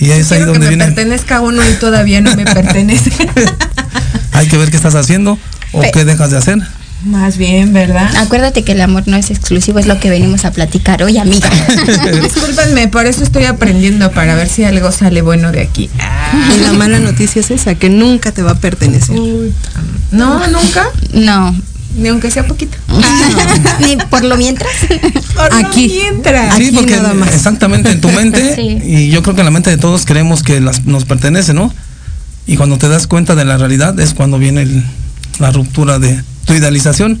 Y 0.00 0.10
es 0.10 0.30
ahí 0.32 0.40
donde 0.40 0.52
que 0.54 0.58
me 0.60 0.68
viene. 0.68 0.84
pertenezca 0.86 1.40
uno 1.40 1.62
y 1.68 1.72
todavía 1.74 2.20
no 2.20 2.34
me 2.36 2.44
pertenece. 2.44 3.10
Hay 4.32 4.46
que 4.46 4.56
ver 4.56 4.70
qué 4.70 4.76
estás 4.76 4.94
haciendo 4.94 5.38
o 5.72 5.80
Pe- 5.80 5.90
qué 5.92 6.04
dejas 6.04 6.30
de 6.30 6.38
hacer. 6.38 6.58
Más 7.04 7.36
bien, 7.38 7.72
¿verdad? 7.72 8.10
Acuérdate 8.16 8.64
que 8.64 8.72
el 8.72 8.80
amor 8.80 9.04
no 9.06 9.16
es 9.16 9.30
exclusivo, 9.30 9.78
es 9.78 9.86
lo 9.86 10.00
que 10.00 10.10
venimos 10.10 10.44
a 10.44 10.50
platicar 10.50 11.02
hoy, 11.04 11.16
amiga. 11.18 11.48
Discúlpenme, 12.22 12.88
por 12.88 13.06
eso 13.06 13.22
estoy 13.22 13.44
aprendiendo 13.44 14.10
para 14.10 14.34
ver 14.34 14.48
si 14.48 14.64
algo 14.64 14.90
sale 14.90 15.22
bueno 15.22 15.52
de 15.52 15.60
aquí. 15.60 15.88
Y 16.56 16.60
la 16.60 16.72
mala 16.72 16.98
noticia 16.98 17.40
es 17.40 17.52
esa, 17.52 17.76
que 17.76 17.88
nunca 17.88 18.32
te 18.32 18.42
va 18.42 18.52
a 18.52 18.58
pertenecer. 18.58 19.16
No, 20.10 20.44
nunca, 20.48 20.86
No. 21.12 21.54
Ni 21.96 22.08
aunque 22.08 22.30
sea 22.30 22.46
poquito. 22.46 22.76
Ni 23.80 23.96
por 23.96 24.24
lo 24.24 24.36
mientras. 24.36 24.70
Aquí. 25.52 25.88
mientras. 25.88 26.56
Sí, 26.56 26.66
Aquí 26.68 26.76
porque 26.76 26.96
nada 26.96 27.14
más. 27.14 27.34
exactamente 27.34 27.90
en 27.90 28.00
tu 28.00 28.08
mente, 28.10 28.54
Sí. 28.56 28.78
y 28.84 29.08
yo 29.10 29.22
creo 29.22 29.34
que 29.34 29.40
en 29.40 29.46
la 29.46 29.50
mente 29.50 29.70
de 29.70 29.76
todos 29.78 30.04
creemos 30.04 30.42
que 30.42 30.60
las- 30.60 30.84
nos 30.84 31.04
pertenece, 31.04 31.54
¿no? 31.54 31.72
Y 32.46 32.56
cuando 32.56 32.78
te 32.78 32.88
das 32.88 33.06
cuenta 33.06 33.34
de 33.34 33.44
la 33.44 33.56
realidad 33.58 33.98
es 34.00 34.14
cuando 34.14 34.38
viene 34.38 34.62
el- 34.62 34.84
la 35.38 35.50
ruptura 35.50 35.98
de 35.98 36.22
tu 36.44 36.54
idealización. 36.54 37.20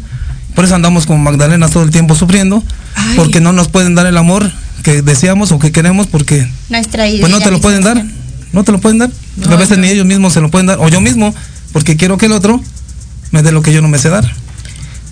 Por 0.54 0.64
eso 0.64 0.74
andamos 0.74 1.06
como 1.06 1.18
Magdalenas 1.22 1.70
todo 1.70 1.82
el 1.84 1.90
tiempo 1.90 2.14
sufriendo, 2.14 2.62
Ay. 2.94 3.16
porque 3.16 3.40
no 3.40 3.52
nos 3.52 3.68
pueden 3.68 3.94
dar 3.94 4.06
el 4.06 4.16
amor 4.16 4.50
que 4.82 5.02
deseamos 5.02 5.52
o 5.52 5.58
que 5.58 5.70
queremos, 5.72 6.06
porque 6.06 6.48
Nuestra 6.68 7.04
pues 7.20 7.30
no 7.30 7.40
te 7.40 7.50
lo 7.50 7.60
pueden 7.60 7.82
dar, 7.82 8.04
no 8.52 8.64
te 8.64 8.72
lo 8.72 8.80
pueden 8.80 8.98
dar. 8.98 9.10
A 9.48 9.56
veces 9.56 9.78
ni 9.78 9.88
ellos 9.88 10.06
mismos 10.06 10.32
se 10.32 10.40
lo 10.40 10.50
pueden 10.50 10.66
dar, 10.66 10.78
o 10.80 10.88
yo 10.88 11.00
mismo, 11.00 11.34
porque 11.72 11.96
quiero 11.96 12.16
que 12.18 12.26
el 12.26 12.32
otro 12.32 12.60
me 13.30 13.42
dé 13.42 13.52
lo 13.52 13.62
que 13.62 13.72
yo 13.72 13.82
no 13.82 13.88
me 13.88 13.98
sé 13.98 14.08
dar. 14.08 14.28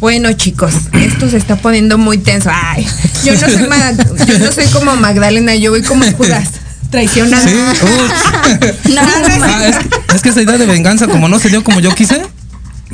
Bueno, 0.00 0.32
chicos, 0.34 0.72
esto 0.92 1.28
se 1.30 1.36
está 1.38 1.56
poniendo 1.56 1.96
muy 1.98 2.18
tenso. 2.18 2.50
Ay, 2.52 2.86
yo 3.24 3.32
no 3.32 3.38
soy, 3.40 3.66
Ma- 3.68 3.92
yo 4.26 4.38
no 4.38 4.52
soy 4.52 4.66
como 4.66 4.94
Magdalena, 4.96 5.54
yo 5.54 5.70
voy 5.70 5.82
como 5.82 6.04
Judas, 6.12 6.48
traicionando. 6.90 7.48
Sí, 7.48 7.56
uy. 7.82 8.70
No, 8.94 9.00
Ah, 9.02 9.66
es, 9.66 9.76
es 10.14 10.22
que 10.22 10.28
esa 10.28 10.42
idea 10.42 10.58
de 10.58 10.66
venganza, 10.66 11.06
como 11.08 11.28
no 11.28 11.38
se 11.38 11.48
dio 11.48 11.64
como 11.64 11.80
yo 11.80 11.94
quise, 11.94 12.20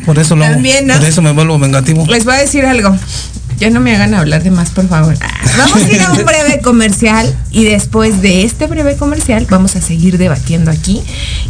por 0.06 0.18
eso 0.18 0.37
lo. 0.37 0.44
También, 0.44 0.87
¿no? 0.87 0.94
Por 0.97 1.04
eso 1.04 1.23
me 1.23 1.32
vuelvo 1.32 1.59
vengativo. 1.59 2.06
Les 2.09 2.25
voy 2.25 2.35
a 2.35 2.38
decir 2.38 2.64
algo. 2.64 2.97
Ya 3.62 3.71
no 3.71 3.78
me 3.78 3.95
hagan 3.95 4.12
hablar 4.12 4.42
de 4.42 4.50
más, 4.50 4.71
por 4.71 4.88
favor. 4.88 5.14
Vamos 5.57 5.85
a 5.85 5.88
ir 5.88 6.02
a 6.02 6.11
un 6.11 6.25
breve 6.25 6.61
comercial 6.61 7.33
y 7.52 7.62
después 7.62 8.21
de 8.21 8.42
este 8.42 8.66
breve 8.66 8.97
comercial 8.97 9.47
vamos 9.49 9.76
a 9.76 9.81
seguir 9.81 10.19
debatiendo 10.19 10.73
aquí 10.73 11.00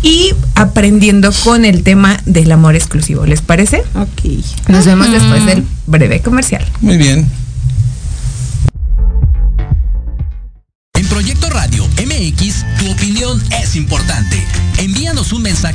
y 0.03 0.35
aprendiendo 0.55 1.31
con 1.43 1.65
el 1.65 1.83
tema 1.85 2.21
del 2.27 2.53
amor 2.53 2.75
exclusivo. 2.75 3.25
¿Les 3.25 3.41
parece? 3.41 3.83
Ok. 3.95 4.45
Nos 4.69 4.85
vemos 4.85 5.11
después 5.11 5.47
del 5.47 5.65
breve 5.87 6.21
comercial. 6.21 6.67
Muy 6.83 6.99
bien. 6.99 7.27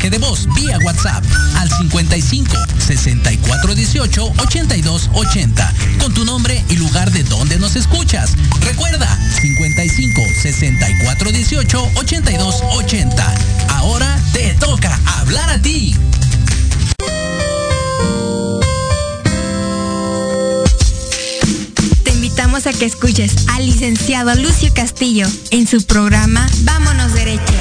De 0.09 0.17
voz 0.19 0.47
vía 0.55 0.77
WhatsApp 0.85 1.23
al 1.57 1.69
55 1.69 2.55
64 2.79 3.75
18 3.75 4.33
82 4.37 5.09
80 5.13 5.73
con 5.99 6.13
tu 6.13 6.23
nombre 6.23 6.63
y 6.69 6.75
lugar 6.75 7.11
de 7.11 7.23
donde 7.23 7.57
nos 7.57 7.75
escuchas. 7.75 8.31
Recuerda 8.61 9.07
55 9.41 10.21
64 10.41 11.31
18 11.31 11.91
82 11.95 12.55
80. 12.73 13.35
Ahora 13.69 14.19
te 14.33 14.53
toca 14.55 14.97
hablar 15.19 15.49
a 15.49 15.61
ti. 15.61 15.95
Te 22.03 22.11
invitamos 22.11 22.65
a 22.67 22.73
que 22.73 22.85
escuches 22.85 23.47
al 23.49 23.65
licenciado 23.65 24.35
Lucio 24.35 24.73
Castillo 24.73 25.27
en 25.51 25.67
su 25.67 25.83
programa 25.85 26.47
Vámonos 26.61 27.13
Derecho, 27.13 27.53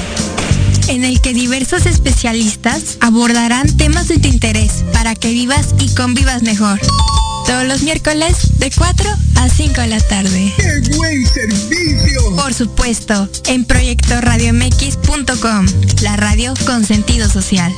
en 0.87 1.03
el 1.03 1.19
que 1.21 1.33
diversos 1.33 1.85
especialistas 1.85 2.97
abordarán 3.01 3.75
temas 3.77 4.07
de 4.07 4.17
tu 4.19 4.27
interés 4.27 4.83
para 4.93 5.15
que 5.15 5.29
vivas 5.29 5.73
y 5.79 5.89
convivas 5.95 6.43
mejor. 6.43 6.79
Todos 7.45 7.65
los 7.65 7.81
miércoles 7.81 8.59
de 8.59 8.71
4 8.71 9.09
a 9.35 9.49
5 9.49 9.81
de 9.81 9.87
la 9.87 9.99
tarde. 9.99 10.53
¡Qué 10.57 10.81
buen 10.95 11.25
servicio! 11.25 12.35
Por 12.35 12.53
supuesto, 12.53 13.27
en 13.47 13.65
proyectoradiomx.com, 13.65 15.65
la 16.01 16.15
radio 16.17 16.53
con 16.65 16.85
sentido 16.85 17.27
social. 17.29 17.73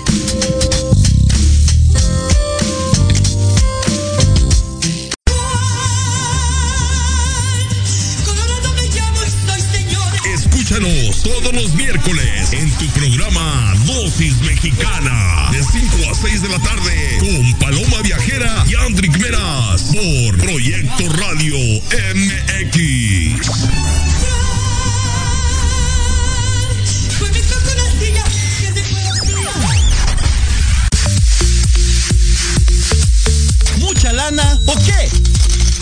Escúchanos 10.80 11.24
todos 11.24 11.54
los 11.54 11.74
miércoles 11.74 12.54
en 12.54 12.72
tu 12.78 12.86
programa 12.92 13.74
Dosis 13.86 14.40
Mexicana 14.42 15.50
de 15.52 15.62
5 15.62 16.10
a 16.10 16.16
6 16.16 16.42
de 16.42 16.48
la 16.48 16.60
tarde 16.60 17.18
con 17.20 17.54
Paloma 17.60 18.02
Viajera 18.02 18.64
y 18.66 18.76
Andrick 18.76 19.18
Meras 19.18 19.82
por 19.92 20.38
Proyecto 20.38 21.10
Radio 21.10 21.58
MX. 22.16 23.42
¿Mucha 33.80 34.14
lana 34.14 34.60
o 34.66 34.76
qué? 34.86 35.10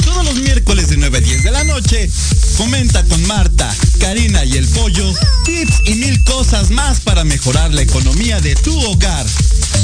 Todos 0.05 0.25
los 0.25 0.35
miércoles 0.35 0.89
de 0.89 0.97
9 0.97 1.17
a 1.19 1.21
10 1.21 1.43
de 1.43 1.51
la 1.51 1.63
noche, 1.65 2.09
comenta 2.57 3.03
con 3.05 3.25
Marta, 3.27 3.73
Karina 3.99 4.43
y 4.43 4.57
el 4.57 4.67
Pollo 4.67 5.13
tips 5.45 5.81
y 5.85 5.95
mil 5.95 6.23
cosas 6.23 6.71
más 6.71 6.99
para 6.99 7.23
mejorar 7.23 7.73
la 7.73 7.83
economía 7.83 8.39
de 8.41 8.55
tu 8.55 8.77
hogar. 8.85 9.25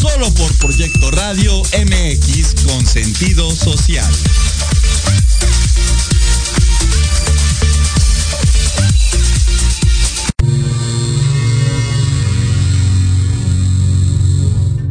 Solo 0.01 0.34
por 0.34 0.51
Proyecto 0.56 1.12
Radio 1.12 1.62
MX 1.62 2.63
con 2.65 2.86
sentido 2.86 3.56
social. 3.56 4.12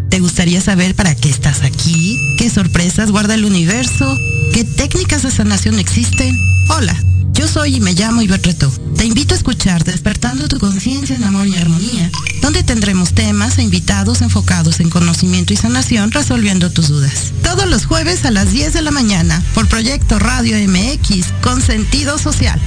¿Te 0.09 0.21
gustaría 0.21 0.61
saber 0.61 0.95
para 0.95 1.15
qué 1.15 1.31
estás 1.31 1.63
aquí? 1.63 2.37
¿Qué 2.39 2.49
sorpresas 2.49 3.11
guarda 3.11 3.35
el 3.35 3.45
universo? 3.45 4.17
¿Qué 4.53 4.63
técnicas 4.65 5.23
de 5.23 5.31
sanación 5.31 5.79
existen? 5.79 6.37
Hola, 6.69 6.95
yo 7.43 7.49
soy 7.49 7.75
y 7.75 7.81
me 7.81 7.95
llamo 7.95 8.23
Ivette 8.23 8.47
Reto. 8.47 8.73
Te 8.97 9.05
invito 9.05 9.35
a 9.35 9.37
escuchar 9.37 9.83
Despertando 9.83 10.47
tu 10.47 10.61
conciencia 10.61 11.17
en 11.17 11.25
amor 11.25 11.49
y 11.49 11.57
armonía, 11.57 12.09
donde 12.41 12.63
tendremos 12.63 13.15
temas 13.15 13.59
e 13.59 13.63
invitados 13.63 14.23
enfocados 14.23 14.79
en 14.79 14.91
conocimiento 14.91 15.53
y 15.53 15.57
sanación 15.57 16.13
resolviendo 16.13 16.71
tus 16.71 16.87
dudas. 16.87 17.33
Todos 17.43 17.69
los 17.69 17.85
jueves 17.85 18.25
a 18.25 18.31
las 18.31 18.53
10 18.53 18.75
de 18.75 18.83
la 18.83 18.93
mañana 18.93 19.43
por 19.55 19.67
Proyecto 19.67 20.21
Radio 20.21 20.57
MX 20.69 21.33
con 21.43 21.61
sentido 21.61 22.17
social. 22.17 22.61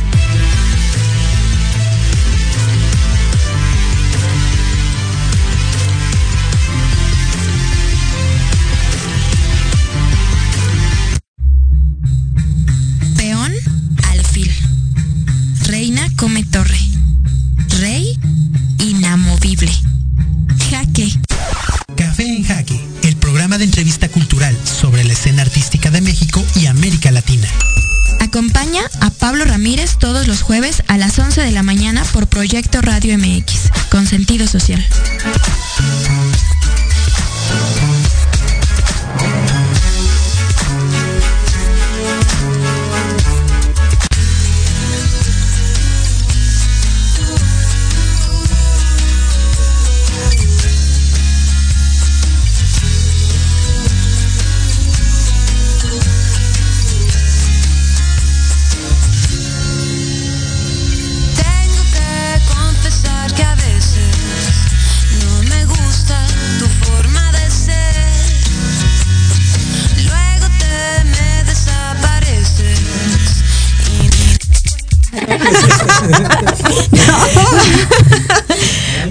Todos 30.05 30.27
los 30.27 30.43
jueves 30.43 30.83
a 30.87 30.99
las 30.99 31.17
11 31.17 31.41
de 31.41 31.49
la 31.49 31.63
mañana 31.63 32.03
por 32.13 32.27
Proyecto 32.27 32.79
Radio 32.79 33.17
MX, 33.17 33.71
con 33.89 34.05
sentido 34.05 34.45
social. 34.45 34.85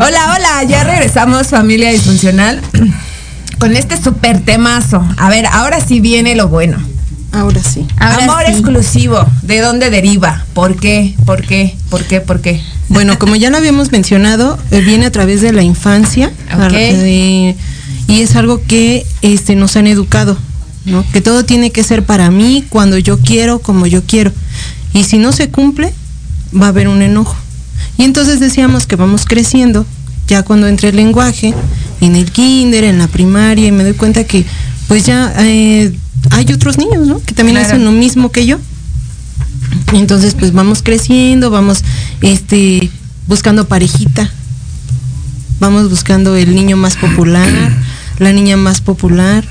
Hola, 0.07 0.35
hola, 0.37 0.63
ya 0.65 0.85
regresamos 0.85 1.47
familia 1.47 1.91
disfuncional 1.91 2.61
con 3.59 3.75
este 3.75 3.97
super 3.97 4.39
temazo. 4.39 5.03
A 5.17 5.31
ver, 5.31 5.47
ahora 5.47 5.81
sí 5.81 6.01
viene 6.01 6.35
lo 6.35 6.49
bueno. 6.49 6.77
Ahora 7.33 7.63
sí. 7.63 7.87
Ahora 7.97 8.25
Amor 8.25 8.43
sí. 8.45 8.53
exclusivo, 8.53 9.27
¿de 9.41 9.61
dónde 9.61 9.89
deriva? 9.89 10.45
¿Por 10.53 10.77
qué? 10.77 11.15
¿Por 11.25 11.47
qué? 11.47 11.75
¿Por 11.89 12.05
qué? 12.05 12.21
¿Por 12.21 12.43
qué? 12.43 12.61
Bueno, 12.91 13.19
como 13.19 13.35
ya 13.35 13.49
lo 13.49 13.57
habíamos 13.57 13.93
mencionado, 13.93 14.59
eh, 14.71 14.83
viene 14.83 15.07
a 15.07 15.11
través 15.11 15.41
de 15.41 15.55
la 15.55 15.63
infancia 15.63 16.31
eh, 16.71 17.57
y 18.07 18.21
es 18.21 18.37
algo 18.37 18.61
que 18.63 19.07
este, 19.23 19.57
nos 19.57 19.75
han 19.77 19.87
educado, 19.87 20.37
¿no? 20.85 21.03
Que 21.15 21.23
todo 21.23 21.47
tiene 21.47 21.71
que 21.71 21.83
ser 21.83 22.05
para 22.05 22.31
mí, 22.31 22.63
cuando 22.69 22.99
yo 22.99 23.19
quiero, 23.19 23.59
como 23.61 23.87
yo 23.87 24.03
quiero. 24.05 24.33
Y 24.93 25.05
si 25.05 25.17
no 25.17 25.33
se 25.33 25.49
cumple, 25.49 25.95
va 26.55 26.67
a 26.67 26.69
haber 26.69 26.89
un 26.89 27.01
enojo. 27.01 27.37
Y 27.97 28.03
entonces 28.03 28.41
decíamos 28.41 28.87
que 28.87 28.97
vamos 28.97 29.25
creciendo, 29.25 29.87
ya 30.29 30.43
cuando 30.43 30.67
entre 30.69 30.89
el 30.91 30.97
lenguaje, 30.97 31.55
en 32.01 32.17
el 32.17 32.31
kinder, 32.33 32.85
en 32.85 32.99
la 32.99 33.09
primaria, 33.09 33.67
y 33.67 33.73
me 33.73 33.85
doy 33.85 33.95
cuenta 33.95 34.25
que 34.25 34.45
pues 34.89 35.05
ya 35.07 35.33
eh, 35.39 35.93
hay 36.31 36.53
otros 36.53 36.79
niños, 36.79 37.07
¿no? 37.07 37.21
Que 37.23 37.35
también 37.35 37.57
Claro. 37.57 37.69
hacen 37.75 37.85
lo 37.85 37.93
mismo 37.93 38.31
que 38.31 38.47
yo. 38.47 38.59
Entonces 39.93 40.35
pues 40.35 40.53
vamos 40.53 40.83
creciendo, 40.83 41.51
vamos 41.51 41.83
este 42.21 42.91
buscando 43.27 43.67
parejita. 43.69 44.31
Vamos 45.61 45.89
buscando 45.89 46.37
el 46.37 46.55
niño 46.55 46.77
más 46.77 46.97
popular, 46.97 47.49
la 48.19 48.33
niña 48.33 48.57
más 48.57 48.81
popular 48.81 49.45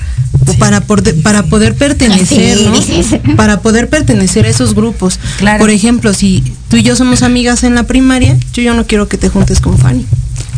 para 0.58 0.80
poder 0.82 1.22
para 1.22 1.44
poder 1.44 1.74
pertenecer, 1.74 2.58
Sí, 2.58 2.64
¿no? 2.64 2.72
dices. 2.72 3.20
Para 3.36 3.60
poder 3.60 3.88
pertenecer 3.88 4.44
a 4.46 4.48
esos 4.48 4.74
grupos. 4.74 5.18
Claro. 5.38 5.58
Por 5.60 5.70
ejemplo, 5.70 6.12
si 6.12 6.42
tú 6.68 6.76
y 6.76 6.82
yo 6.82 6.96
somos 6.96 7.22
amigas 7.22 7.62
en 7.64 7.74
la 7.74 7.84
primaria, 7.84 8.36
yo 8.52 8.62
ya 8.62 8.74
no 8.74 8.86
quiero 8.86 9.08
que 9.08 9.16
te 9.16 9.28
juntes 9.28 9.60
con 9.60 9.78
Fanny. 9.78 10.04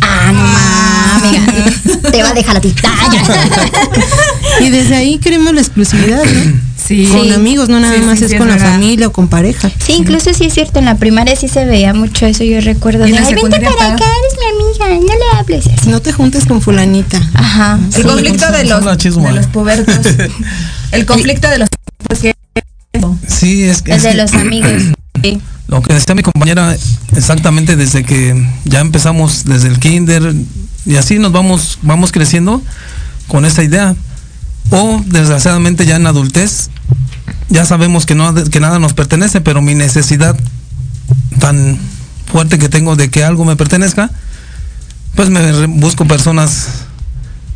Ah, 0.09 0.33
no 0.33 0.43
mames, 0.43 1.49
amiga. 1.49 2.11
Te 2.11 2.23
va 2.23 2.31
a 2.31 2.35
dejar 2.35 2.57
a 2.57 2.61
ti. 2.61 2.75
Ah, 2.85 3.09
ya. 3.13 4.65
Y 4.65 4.71
desde 4.71 4.97
ahí 4.97 5.19
queremos 5.19 5.53
la 5.55 5.61
exclusividad, 5.61 6.23
¿no? 6.25 6.67
Sí. 6.87 7.07
Con 7.11 7.33
amigos, 7.33 7.69
no 7.69 7.81
nada 7.81 7.97
Sí, 7.97 8.03
más 8.03 8.19
sí, 8.21 8.27
es 8.27 8.35
con 8.35 8.47
la 8.47 8.55
verdad. 8.55 8.71
familia 8.75 9.09
o 9.09 9.13
con 9.13 9.27
pareja. 9.27 9.71
Sí, 9.85 9.95
incluso 9.95 10.33
sí 10.33 10.45
es 10.45 10.55
cierto, 10.55 10.79
en 10.79 10.85
la 10.85 10.95
primaria 10.95 11.35
sí 11.35 11.49
se 11.49 11.65
veía 11.65 11.93
mucho 11.93 12.27
eso, 12.27 12.45
yo 12.45 12.61
recuerdo. 12.61 13.05
De, 13.05 13.11
la 13.11 13.27
Ay, 13.27 13.35
vente 13.35 13.51
para 13.59 13.71
está- 13.71 13.95
acá, 13.95 14.05
eres 14.05 14.39
mi 14.39 14.87
amiga, 14.87 15.01
no 15.01 15.13
le 15.19 15.39
hables. 15.39 15.67
y 15.67 15.71
así. 15.71 15.91
No 15.91 16.01
te 16.01 16.13
juntes 16.13 16.47
con 16.47 16.63
fulanita. 16.63 17.21
Ajá. 17.35 17.81
El 17.89 17.93
sí. 17.93 18.03
conflicto 18.05 18.53
de 18.53 18.65
los, 18.67 18.85
de 19.01 19.33
los 19.33 19.47
pubertos. 19.49 19.97
El 20.93 21.05
conflicto 21.07 21.49
de 21.49 21.59
los 21.59 21.69
porque 22.07 22.35
Sí, 23.27 23.65
es, 23.65 23.83
El 23.85 23.93
es 23.93 24.03
de 24.05 24.11
que 24.11 24.17
los 24.17 24.33
amigos. 24.35 24.83
Sí. 25.23 25.41
Lo 25.69 25.83
que 25.83 25.95
decía 25.95 26.15
mi 26.15 26.23
compañera, 26.23 26.77
exactamente 27.17 27.77
desde 27.77 28.05
que 28.05 28.47
ya 28.65 28.81
empezamos 28.81 29.45
desde 29.45 29.69
el 29.69 29.79
kinder 29.81 30.35
y 30.85 30.97
así 30.97 31.19
nos 31.19 31.33
vamos, 31.33 31.79
vamos 31.83 32.13
creciendo 32.13 32.63
con 33.27 33.45
esa 33.45 33.63
idea. 33.65 33.97
O 34.71 35.03
desgraciadamente 35.07 35.87
ya 35.87 35.97
en 35.97 36.07
adultez, 36.07 36.71
ya 37.49 37.65
sabemos 37.65 38.07
que, 38.07 38.15
no, 38.15 38.35
que 38.35 38.61
nada 38.61 38.79
nos 38.79 38.95
pertenece, 38.95 39.41
pero 39.41 39.63
mi 39.63 39.75
necesidad 39.75 40.37
tan 41.39 41.79
fuerte 42.27 42.59
que 42.59 42.69
tengo 42.69 42.97
de 42.97 43.09
que 43.11 43.23
algo 43.25 43.45
me 43.45 43.57
pertenezca, 43.57 44.11
pues 45.15 45.31
me 45.31 45.67
busco 45.67 46.05
personas 46.07 46.67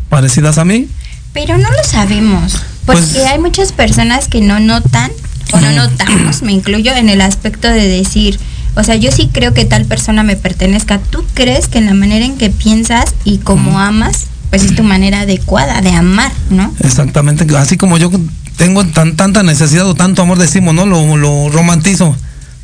parecidas 0.08 0.58
a 0.58 0.64
mí. 0.64 0.88
Pero 1.32 1.58
no 1.58 1.68
lo 1.70 1.84
sabemos, 1.84 2.54
porque 2.86 3.02
Pues- 3.02 3.16
hay 3.26 3.38
muchas 3.38 3.72
personas 3.72 4.28
que 4.28 4.40
no 4.40 4.58
notan, 4.60 5.10
o 5.52 5.60
no 5.60 5.70
notamos, 5.72 6.42
me 6.42 6.52
incluyo 6.52 6.92
en 6.94 7.08
el 7.08 7.20
aspecto 7.20 7.68
de 7.68 7.86
decir, 7.88 8.38
o 8.76 8.84
sea, 8.84 8.96
yo 8.96 9.10
sí 9.12 9.28
creo 9.32 9.52
que 9.54 9.64
tal 9.64 9.84
persona 9.84 10.22
me 10.22 10.36
pertenezca. 10.36 10.98
¿Tú 10.98 11.24
crees 11.34 11.68
que 11.68 11.78
en 11.78 11.86
la 11.86 11.94
manera 11.94 12.24
en 12.24 12.36
que 12.36 12.50
piensas 12.50 13.14
y 13.24 13.38
como 13.38 13.78
amas, 13.80 14.26
pues 14.50 14.62
es 14.64 14.74
tu 14.74 14.82
manera 14.82 15.20
adecuada 15.20 15.80
de 15.80 15.90
amar, 15.90 16.32
¿no? 16.50 16.74
Exactamente, 16.80 17.46
así 17.56 17.76
como 17.76 17.98
yo 17.98 18.10
tengo 18.56 18.84
tan 18.86 19.16
tanta 19.16 19.42
necesidad 19.42 19.86
o 19.86 19.94
tanto 19.94 20.22
amor, 20.22 20.38
decimos, 20.38 20.74
¿no? 20.74 20.86
Lo, 20.86 21.16
lo 21.16 21.48
romantizo. 21.50 22.14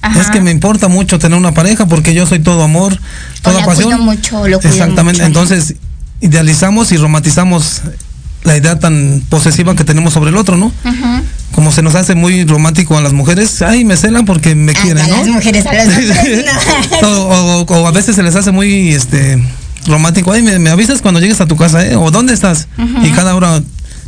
Ajá. 0.03 0.21
Es 0.21 0.31
que 0.31 0.41
me 0.41 0.51
importa 0.53 0.89
mucho 0.89 1.19
tener 1.19 1.37
una 1.39 1.53
pareja 1.53 1.87
porque 1.87 2.15
yo 2.15 2.27
soy 2.27 2.39
todo 2.39 2.63
amor, 2.63 2.93
O 2.93 3.43
toda 3.43 3.61
la 3.61 3.67
pasión. 3.67 3.85
cuido 3.91 3.99
mucho, 3.99 4.47
lo 4.47 4.61
cuido 4.61 4.73
Exactamente, 4.75 5.23
mucho. 5.23 5.27
entonces 5.27 5.75
idealizamos 6.21 6.93
y 6.93 6.97
romantizamos 6.97 7.83
la 8.45 8.57
idea 8.57 8.79
tan 8.79 9.23
posesiva 9.29 9.75
que 9.75 9.85
tenemos 9.85 10.13
sobre 10.13 10.31
el 10.31 10.37
otro, 10.37 10.57
¿no? 10.57 10.67
Ujú. 10.67 11.23
Como 11.57 11.73
se 11.73 11.83
nos 11.83 11.95
hace 11.97 12.15
muy 12.15 12.45
romántico 12.45 12.97
a 12.97 13.01
las 13.01 13.13
mujeres, 13.13 13.61
ay, 13.63 13.85
me 13.85 13.97
celan 13.97 14.25
porque 14.27 14.55
me 14.55 14.73
quieren, 14.75 15.03
¿no? 15.09 15.17
las 15.65 15.87
mujeres 16.05 16.53
a 16.53 16.53
no. 17.03 17.09
o, 17.09 17.65
o- 17.67 17.75
o 17.81 17.87
a 17.89 17.91
veces 17.91 18.15
se 18.15 18.23
les 18.23 18.37
hace 18.37 18.53
muy 18.53 18.93
este 18.93 19.43
romántico, 19.87 20.33
ay, 20.33 20.43
me, 20.43 20.59
me 20.61 20.71
avisas 20.71 21.01
cuando 21.03 21.19
llegues 21.19 21.41
a 21.41 21.47
tu 21.47 21.57
casa, 21.57 21.85
¿eh? 21.87 21.97
O 21.97 22.11
dónde 22.11 22.35
estás. 22.35 22.69
Y 23.03 23.11
cada 23.11 23.35
hora, 23.35 23.63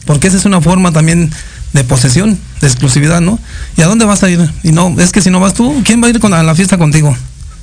porque 0.04 0.28
esa 0.28 0.36
es 0.36 0.44
una 0.44 0.60
forma 0.60 0.92
también 0.92 1.30
de 1.72 1.84
posesión, 1.84 2.38
de 2.60 2.66
exclusividad, 2.66 3.20
¿no? 3.22 3.38
¿Y 3.76 3.82
a 3.82 3.86
dónde 3.86 4.04
vas 4.04 4.22
a 4.22 4.28
ir? 4.30 4.40
Y 4.62 4.72
no, 4.72 4.94
es 5.00 5.10
que 5.12 5.22
si 5.22 5.30
no 5.30 5.40
vas 5.40 5.54
tú, 5.54 5.82
¿quién 5.84 6.02
va 6.02 6.06
a 6.06 6.10
ir 6.10 6.20
con, 6.20 6.34
a 6.34 6.42
la 6.42 6.54
fiesta 6.54 6.76
contigo? 6.78 7.16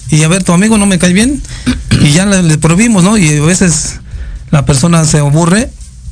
Y 0.10 0.24
a 0.24 0.28
ver, 0.28 0.44
tu 0.44 0.52
amigo 0.54 0.78
no 0.80 0.86
me 0.88 0.98
cae 1.00 1.14
bien, 1.14 1.42
y 2.02 2.10
ya 2.12 2.26
le, 2.26 2.42
le 2.44 2.58
prohibimos, 2.58 3.04
¿no? 3.04 3.18
Y 3.18 3.38
a 3.38 3.42
veces 3.42 4.00
la 4.50 4.66
persona 4.66 5.06
se 5.06 5.20
aburre 5.20 5.70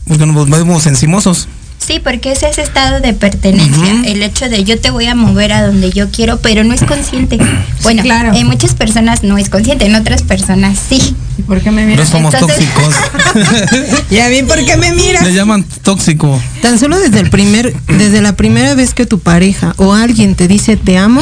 porque 0.07 0.25
nos 0.27 0.47
vemos 0.49 0.85
encimosos. 0.85 1.47
Sí, 1.77 1.99
porque 2.01 2.31
es 2.31 2.43
ese 2.43 2.61
estado 2.61 3.01
de 3.01 3.11
pertenencia, 3.13 4.03
el 4.05 4.23
hecho 4.23 4.47
de 4.49 4.63
yo 4.63 4.79
te 4.79 4.89
voy 4.89 5.05
a 5.07 5.15
mover 5.15 5.51
a 5.51 5.65
donde 5.65 5.91
yo 5.91 6.09
quiero, 6.11 6.37
pero 6.39 6.63
no 6.63 6.73
es 6.73 6.81
consciente. 6.83 7.37
Bueno, 7.83 8.03
claro. 8.03 8.33
en 8.33 8.47
muchas 8.47 8.73
personas 8.73 9.21
no 9.23 9.37
es 9.37 9.49
consciente, 9.49 9.85
en 9.85 9.95
otras 9.95 10.21
personas 10.23 10.79
sí. 10.89 11.13
¿Y 11.37 11.41
por 11.41 11.59
qué 11.59 11.71
me 11.71 11.81
No 11.81 11.87
miras? 11.89 12.07
somos 12.07 12.33
entonces- 12.33 12.69
tóxicos. 12.73 14.01
¿Y 14.09 14.19
a 14.19 14.29
mí 14.29 14.43
por 14.43 14.63
qué 14.63 14.77
me 14.77 14.93
miras? 14.93 15.23
le 15.25 15.33
llaman 15.33 15.65
tóxico. 15.81 16.41
Tan 16.61 16.79
solo 16.79 16.97
desde 16.99 17.19
el 17.19 17.29
primer, 17.29 17.75
desde 17.87 18.21
la 18.21 18.33
primera 18.37 18.75
vez 18.75 18.93
que 18.93 19.05
tu 19.05 19.19
pareja 19.19 19.73
o 19.77 19.93
alguien 19.93 20.35
te 20.35 20.47
dice 20.47 20.77
te 20.77 20.97
amo, 20.97 21.21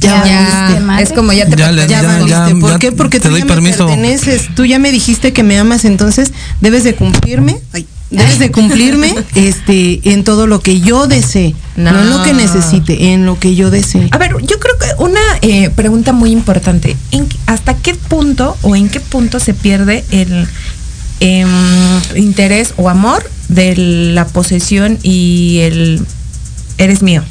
ya, 0.00 0.24
Ya, 0.24 0.98
es 1.00 1.12
como 1.12 1.32
ya 1.32 1.46
te 1.46 1.56
Ya 1.56 1.72
le- 1.72 1.86
Ya, 1.88 2.02
ya- 2.26 2.50
¿Por 2.60 2.70
ya 2.70 2.78
qué? 2.78 2.92
Porque 2.92 3.18
te 3.18 3.28
tú 3.28 3.32
doy 3.32 3.40
ya 3.42 3.46
permiso. 3.46 3.84
me 3.86 3.96
perteneces. 3.96 4.54
Tú 4.54 4.64
ya 4.64 4.78
me 4.78 4.92
dijiste 4.92 5.32
que 5.34 5.42
me 5.42 5.58
amas, 5.58 5.84
entonces 5.84 6.32
debes 6.62 6.84
de 6.84 6.94
cumplirme. 6.94 7.58
ay, 7.74 7.86
debes 8.16 8.38
de 8.38 8.50
cumplirme 8.50 9.14
este 9.34 10.12
en 10.12 10.24
todo 10.24 10.46
lo 10.46 10.60
que 10.60 10.80
yo 10.80 11.06
desee. 11.06 11.54
No. 11.76 11.92
No. 11.92 12.00
en 12.00 12.10
lo 12.10 12.22
que 12.24 12.32
necesite, 12.32 13.12
en 13.12 13.26
lo 13.26 13.38
que 13.38 13.54
yo 13.54 13.70
desee. 13.70 14.08
A 14.12 14.18
ver, 14.18 14.32
yo 14.42 14.58
creo 14.58 14.78
que 14.78 14.86
una 15.02 15.20
eh, 15.42 15.70
pregunta 15.70 16.12
muy 16.12 16.30
importante. 16.30 16.96
¿en 17.10 17.26
qué- 17.28 17.36
¿Hasta 17.46 17.74
qué 17.76 17.94
punto 17.94 18.56
o 18.62 18.74
en 18.76 18.88
qué 18.88 19.00
punto 19.00 19.38
se 19.40 19.52
pierde 19.54 20.04
el 20.10 20.48
em, 21.20 21.48
interés 22.16 22.74
o 22.76 22.88
amor 22.88 23.28
de 23.48 23.76
la 23.76 24.26
posesión 24.26 24.98
y 25.02 25.58
el 25.62 26.04
eres 26.78 27.02
mío? 27.02 27.22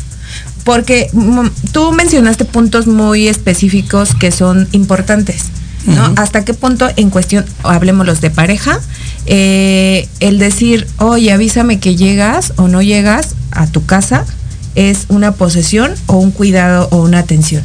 Porque 0.63 1.09
mm, 1.13 1.47
tú 1.71 1.91
mencionaste 1.91 2.45
puntos 2.45 2.87
muy 2.87 3.27
específicos 3.27 4.15
que 4.15 4.31
son 4.31 4.67
importantes, 4.71 5.43
¿no? 5.85 6.13
¿Hasta 6.17 6.43
qué 6.43 6.53
punto 6.55 6.87
en 6.95 7.09
cuestión, 7.11 7.45
hablemos 7.63 8.05
los 8.07 8.19
de 8.21 8.31
pareja, 8.31 8.79
eh, 9.25 10.07
el 10.19 10.39
decir, 10.39 10.87
oye, 10.97 11.31
avísame 11.31 11.79
que 11.79 11.95
llegas 11.95 12.53
o 12.57 12.67
no 12.67 12.81
llegas 12.81 13.35
a 13.51 13.67
tu 13.67 13.85
casa, 13.85 14.25
es 14.75 15.05
una 15.09 15.31
posesión 15.33 15.93
o 16.07 16.17
un 16.17 16.31
cuidado 16.31 16.87
o 16.91 16.97
una 17.03 17.19
atención? 17.19 17.63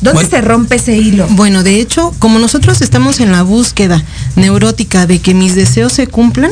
¿Dónde 0.00 0.24
Bueno. 0.24 0.30
se 0.30 0.40
rompe 0.40 0.76
ese 0.76 0.96
hilo? 0.96 1.26
Bueno, 1.30 1.62
de 1.62 1.80
hecho, 1.80 2.12
como 2.18 2.38
nosotros 2.40 2.80
estamos 2.82 3.20
en 3.20 3.30
la 3.30 3.42
búsqueda 3.42 4.02
neurótica 4.34 5.06
de 5.06 5.20
que 5.20 5.32
mis 5.34 5.54
deseos 5.54 5.92
se 5.92 6.08
cumplan, 6.08 6.50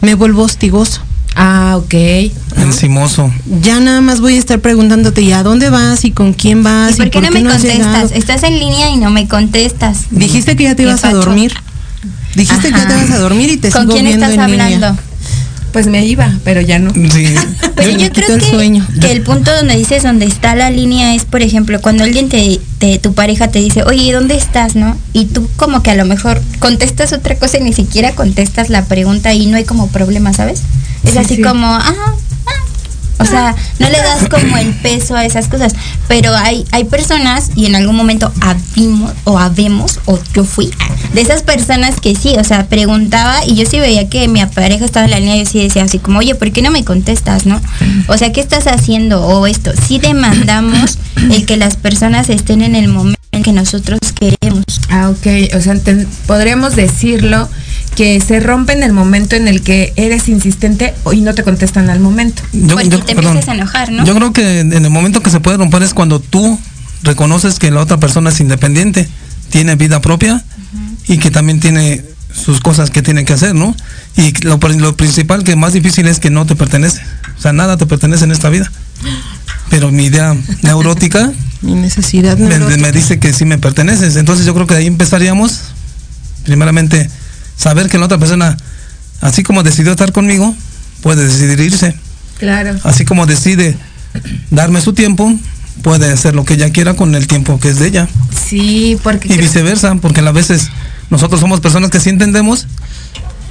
me 0.00 0.14
vuelvo 0.14 0.42
hostigoso. 0.42 1.00
Ah, 1.34 1.74
ok. 1.76 1.94
Encimoso. 2.58 3.32
Ya 3.60 3.80
nada 3.80 4.00
más 4.00 4.20
voy 4.20 4.36
a 4.36 4.38
estar 4.38 4.60
preguntándote, 4.60 5.22
¿y 5.22 5.32
a 5.32 5.42
dónde 5.42 5.70
vas? 5.70 6.04
¿Y 6.04 6.12
con 6.12 6.32
quién 6.32 6.62
vas? 6.62 6.92
¿Y 6.92 6.96
por 6.98 7.10
qué 7.10 7.20
no 7.20 7.30
me 7.32 7.42
contestas? 7.42 8.12
Estás 8.12 8.44
en 8.44 8.60
línea 8.60 8.90
y 8.90 8.98
no 8.98 9.10
me 9.10 9.26
contestas. 9.26 10.04
Dijiste 10.12 10.54
que 10.54 10.62
ya 10.64 10.76
te 10.76 10.84
ibas 10.84 11.04
a 11.04 11.12
dormir. 11.12 11.52
Dijiste 12.34 12.68
que 12.72 12.78
ya 12.78 12.88
te 12.88 12.94
vas 12.94 13.10
a 13.10 13.18
dormir 13.18 13.50
y 13.50 13.56
te 13.56 13.70
¿Con 13.70 13.82
sigo 13.82 13.92
quién 13.94 14.06
viendo 14.06 14.26
estás 14.26 14.44
en 14.44 14.50
línea. 14.50 14.66
hablando? 14.76 15.02
Pues 15.72 15.88
me 15.88 16.06
iba, 16.06 16.32
pero 16.44 16.60
ya 16.60 16.78
no. 16.78 16.92
Sí. 16.94 17.00
Pero 17.74 17.90
Me 17.92 17.98
yo 17.98 18.08
quitó 18.12 18.26
creo 18.26 18.36
el 18.36 18.40
que, 18.42 18.50
sueño. 18.50 18.86
que 19.00 19.10
el 19.10 19.22
punto 19.22 19.50
donde 19.52 19.74
dices 19.74 20.04
donde 20.04 20.26
está 20.26 20.54
la 20.54 20.70
línea 20.70 21.16
es, 21.16 21.24
por 21.24 21.42
ejemplo, 21.42 21.80
cuando 21.80 22.04
alguien 22.04 22.28
te, 22.28 22.60
te- 22.78 23.00
tu 23.00 23.14
pareja 23.14 23.48
te 23.48 23.58
dice, 23.58 23.82
oye, 23.82 24.12
¿dónde 24.12 24.36
estás, 24.36 24.76
no? 24.76 24.96
Y 25.12 25.24
tú 25.24 25.48
como 25.56 25.82
que 25.82 25.90
a 25.90 25.96
lo 25.96 26.04
mejor 26.04 26.40
contestas 26.60 27.12
otra 27.12 27.34
cosa 27.36 27.58
y 27.58 27.62
ni 27.62 27.72
siquiera 27.72 28.12
contestas 28.12 28.70
la 28.70 28.84
pregunta 28.84 29.34
y 29.34 29.46
no 29.46 29.56
hay 29.56 29.64
como 29.64 29.88
problema, 29.88 30.32
¿sabes? 30.32 30.60
Es 31.02 31.12
Sí, 31.14 31.18
así 31.18 31.36
sí. 31.36 31.42
como, 31.42 31.66
ah. 31.66 32.14
O 33.18 33.24
sea, 33.24 33.54
no 33.78 33.88
le 33.88 33.98
das 33.98 34.28
como 34.28 34.56
el 34.56 34.72
peso 34.74 35.16
a 35.16 35.24
esas 35.24 35.48
cosas. 35.48 35.74
Pero 36.08 36.34
hay, 36.34 36.64
hay 36.72 36.84
personas, 36.84 37.50
y 37.54 37.66
en 37.66 37.76
algún 37.76 37.96
momento 37.96 38.32
habimos, 38.40 39.12
o 39.24 39.38
habemos, 39.38 40.00
o 40.06 40.18
yo 40.34 40.44
fui, 40.44 40.70
de 41.12 41.20
esas 41.20 41.42
personas 41.42 42.00
que 42.00 42.14
sí, 42.14 42.34
o 42.38 42.44
sea, 42.44 42.66
preguntaba 42.66 43.44
y 43.46 43.54
yo 43.54 43.66
sí 43.66 43.78
veía 43.78 44.08
que 44.08 44.28
mi 44.28 44.44
pareja 44.46 44.84
estaba 44.84 45.04
en 45.04 45.10
la 45.12 45.20
línea, 45.20 45.36
yo 45.36 45.46
sí 45.46 45.60
decía 45.60 45.84
así 45.84 45.98
como, 45.98 46.18
oye, 46.18 46.34
¿por 46.34 46.50
qué 46.52 46.62
no 46.62 46.70
me 46.70 46.84
contestas, 46.84 47.46
no? 47.46 47.60
O 48.08 48.18
sea, 48.18 48.32
¿qué 48.32 48.40
estás 48.40 48.66
haciendo? 48.66 49.24
O 49.24 49.46
esto. 49.46 49.72
Sí 49.86 49.98
demandamos 49.98 50.98
el 51.16 51.46
que 51.46 51.56
las 51.56 51.76
personas 51.76 52.28
estén 52.30 52.62
en 52.62 52.74
el 52.74 52.88
momento 52.88 53.20
en 53.32 53.42
que 53.42 53.52
nosotros 53.52 53.98
queremos. 54.14 54.64
Ah, 54.90 55.10
ok. 55.10 55.54
O 55.56 55.60
sea, 55.60 55.74
podríamos 56.26 56.76
decirlo 56.76 57.48
que 57.96 58.20
se 58.20 58.40
rompe 58.40 58.72
en 58.72 58.82
el 58.82 58.92
momento 58.92 59.36
en 59.36 59.46
el 59.48 59.62
que 59.62 59.92
eres 59.96 60.28
insistente 60.28 60.94
y 61.12 61.20
no 61.20 61.34
te 61.34 61.42
contestan 61.44 61.90
al 61.90 62.00
momento. 62.00 62.42
Yo- 62.52 62.68
Porque 62.74 62.88
yo- 62.88 63.00
te 63.04 63.14
perdón. 63.14 63.32
empiezas 63.36 63.48
a 63.50 63.54
enojar, 63.54 63.92
¿no? 63.92 64.04
Yo 64.04 64.14
creo 64.14 64.32
que 64.32 64.60
en 64.60 64.72
el 64.72 64.90
momento 64.90 65.22
que 65.22 65.30
se 65.30 65.40
puede 65.40 65.56
romper 65.56 65.82
es 65.82 65.94
cuando 65.94 66.20
tú 66.20 66.58
reconoces 67.02 67.58
que 67.58 67.70
la 67.70 67.80
otra 67.80 67.98
persona 67.98 68.30
es 68.30 68.40
independiente, 68.40 69.08
tiene 69.50 69.76
vida 69.76 70.00
propia 70.00 70.42
y 71.06 71.18
que 71.18 71.30
también 71.30 71.60
tiene 71.60 72.02
sus 72.34 72.60
cosas 72.60 72.90
que 72.90 73.00
tiene 73.02 73.24
que 73.24 73.32
hacer, 73.34 73.54
¿no? 73.54 73.76
Y 74.16 74.32
lo, 74.44 74.58
pri- 74.58 74.78
lo 74.78 74.96
principal 74.96 75.44
que 75.44 75.54
más 75.54 75.72
difícil 75.72 76.08
es 76.08 76.18
que 76.18 76.30
no 76.30 76.46
te 76.46 76.56
pertenece. 76.56 77.00
O 77.38 77.40
sea, 77.40 77.52
nada 77.52 77.76
te 77.76 77.86
pertenece 77.86 78.24
en 78.24 78.32
esta 78.32 78.48
vida. 78.48 78.70
Pero 79.70 79.92
mi 79.92 80.04
idea 80.06 80.36
neurótica 80.62 81.32
Mi 81.62 81.74
necesidad 81.74 82.36
me, 82.38 82.48
neurótica. 82.48 82.80
me 82.82 82.90
dice 82.92 83.18
que 83.20 83.32
sí 83.32 83.44
me 83.44 83.58
perteneces. 83.58 84.16
Entonces 84.16 84.44
yo 84.46 84.54
creo 84.54 84.66
que 84.66 84.74
ahí 84.74 84.86
empezaríamos, 84.86 85.60
primeramente, 86.44 87.08
saber 87.56 87.88
que 87.88 87.98
la 87.98 88.06
otra 88.06 88.18
persona, 88.18 88.56
así 89.20 89.42
como 89.42 89.62
decidió 89.62 89.92
estar 89.92 90.12
conmigo, 90.12 90.54
puede 91.02 91.24
decidir 91.26 91.60
irse. 91.60 91.94
Claro. 92.38 92.78
Así 92.84 93.04
como 93.04 93.26
decide 93.26 93.76
darme 94.50 94.80
su 94.80 94.92
tiempo, 94.92 95.32
puede 95.82 96.10
hacer 96.12 96.34
lo 96.34 96.44
que 96.44 96.54
ella 96.54 96.70
quiera 96.70 96.94
con 96.94 97.14
el 97.14 97.26
tiempo 97.26 97.58
que 97.60 97.68
es 97.68 97.78
de 97.78 97.86
ella. 97.88 98.08
Sí, 98.48 98.98
porque... 99.02 99.32
Y 99.32 99.36
viceversa, 99.38 99.94
porque 99.96 100.20
a 100.20 100.30
veces 100.32 100.68
nosotros 101.10 101.40
somos 101.40 101.60
personas 101.60 101.90
que 101.90 102.00
sí 102.00 102.10
entendemos. 102.10 102.66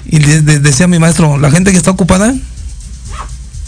Y 0.05 0.19
de- 0.19 0.41
de- 0.41 0.59
decía 0.59 0.87
mi 0.87 0.99
maestro, 0.99 1.37
la 1.37 1.49
gente 1.51 1.71
que 1.71 1.77
está 1.77 1.91
ocupada 1.91 2.33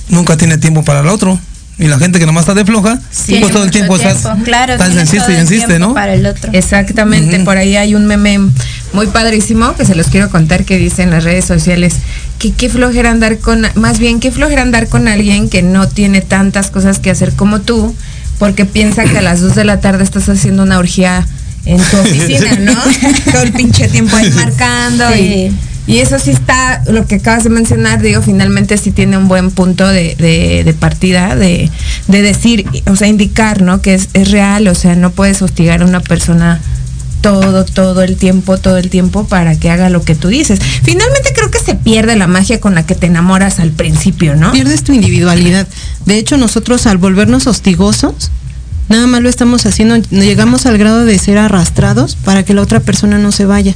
nunca 0.09 0.37
tiene 0.37 0.57
tiempo 0.57 0.83
para 0.83 0.99
el 1.01 1.07
otro. 1.07 1.39
Y 1.77 1.87
la 1.87 1.99
gente 1.99 2.19
que 2.19 2.25
nomás 2.25 2.43
está 2.43 2.53
de 2.53 2.63
floja, 2.63 2.99
Tiene 3.25 3.41
pues 3.41 3.53
todo 3.53 3.65
el 3.65 3.71
tiempo, 3.71 3.97
está, 3.97 4.13
tiempo, 4.13 4.43
claro, 4.45 4.73
está 4.73 4.85
tiene 4.85 5.01
insiste 5.01 5.33
y 5.33 5.35
insiste, 5.35 5.77
¿no? 5.77 5.93
Para 5.93 6.13
el 6.13 6.25
otro. 6.25 6.49
Exactamente, 6.53 7.37
por 7.41 7.57
ahí 7.57 7.75
hay 7.75 7.95
un 7.95 8.05
meme 8.05 8.39
muy 8.93 9.07
padrísimo 9.07 9.75
que 9.75 9.83
se 9.83 9.93
los 9.93 10.07
quiero 10.07 10.29
contar 10.29 10.63
que 10.63 10.77
dice 10.77 11.03
en 11.03 11.11
las 11.11 11.25
redes 11.25 11.43
sociales 11.43 11.95
que 12.39 12.53
qué 12.53 12.69
flojera 12.69 13.11
andar 13.11 13.39
con, 13.39 13.67
más 13.75 13.99
bien 13.99 14.21
qué 14.21 14.31
flojera 14.31 14.61
andar 14.61 14.87
con 14.87 15.09
alguien 15.09 15.49
que 15.49 15.63
no 15.63 15.89
tiene 15.89 16.21
tantas 16.21 16.71
cosas 16.71 16.99
que 16.99 17.11
hacer 17.11 17.33
como 17.33 17.59
tú, 17.59 17.93
porque 18.39 18.63
piensa 18.63 19.03
que 19.03 19.17
a 19.17 19.21
las 19.21 19.41
2 19.41 19.55
de 19.55 19.65
la 19.65 19.81
tarde 19.81 20.05
estás 20.05 20.29
haciendo 20.29 20.63
una 20.63 20.79
orgía 20.79 21.27
en 21.65 21.77
tu 21.77 21.97
oficina, 21.99 22.55
¿no? 22.57 22.73
Todo 23.33 23.41
el 23.41 23.51
pinche 23.51 23.89
tiempo 23.89 24.15
ahí 24.15 24.31
marcando 24.31 25.13
y, 25.13 25.51
y 25.87 25.97
eso 25.99 26.17
sí 26.19 26.31
está, 26.31 26.83
lo 26.91 27.05
que 27.05 27.15
acabas 27.15 27.43
de 27.43 27.49
mencionar, 27.49 28.01
digo, 28.01 28.21
finalmente 28.21 28.77
sí 28.77 28.91
tiene 28.91 29.17
un 29.17 29.27
buen 29.27 29.51
punto 29.51 29.87
de, 29.87 30.15
de- 30.15 30.63
de 30.63 30.73
partida, 30.73 31.35
de, 31.35 31.69
de 32.07 32.21
decir, 32.21 32.65
o 32.87 32.95
sea, 32.95 33.07
indicar, 33.07 33.61
¿no? 33.61 33.81
Que 33.81 33.93
es, 33.95 34.09
es 34.13 34.31
real, 34.31 34.67
o 34.67 34.75
sea, 34.75 34.95
no 34.95 35.11
puedes 35.11 35.41
hostigar 35.41 35.81
a 35.81 35.85
una 35.85 35.99
persona 35.99 36.59
todo, 37.21 37.65
todo 37.65 38.03
el 38.03 38.17
tiempo, 38.17 38.57
todo 38.59 38.77
el 38.77 38.89
tiempo 38.89 39.27
para 39.27 39.55
que 39.59 39.69
haga 39.71 39.89
lo 39.89 40.03
que 40.03 40.13
tú 40.15 40.27
dices. 40.27 40.59
Finalmente 40.83 41.33
creo 41.35 41.49
que 41.49 41.59
se 41.59 41.73
pierde 41.75 42.15
la 42.15 42.27
magia 42.27 42.59
con 42.59 42.75
la 42.75 42.85
que 42.85 42.93
te 42.93 43.07
enamoras 43.07 43.59
al 43.59 43.71
principio, 43.71 44.35
¿no? 44.35 44.51
Pierdes 44.51 44.83
tu 44.83 44.93
individualidad. 44.93 45.67
De 46.05 46.17
hecho, 46.19 46.37
nosotros 46.37 46.85
al 46.85 46.97
volvernos 46.99 47.47
hostigosos, 47.47 48.29
nada 48.89 49.07
más 49.07 49.21
lo 49.23 49.29
estamos 49.29 49.65
haciendo, 49.65 49.95
llegamos 50.11 50.67
al 50.67 50.77
grado 50.77 51.03
de 51.03 51.17
ser 51.17 51.39
arrastrados 51.39 52.15
para 52.15 52.43
que 52.43 52.53
la 52.53 52.61
otra 52.61 52.79
persona 52.79 53.17
no 53.17 53.31
se 53.31 53.45
vaya. 53.45 53.73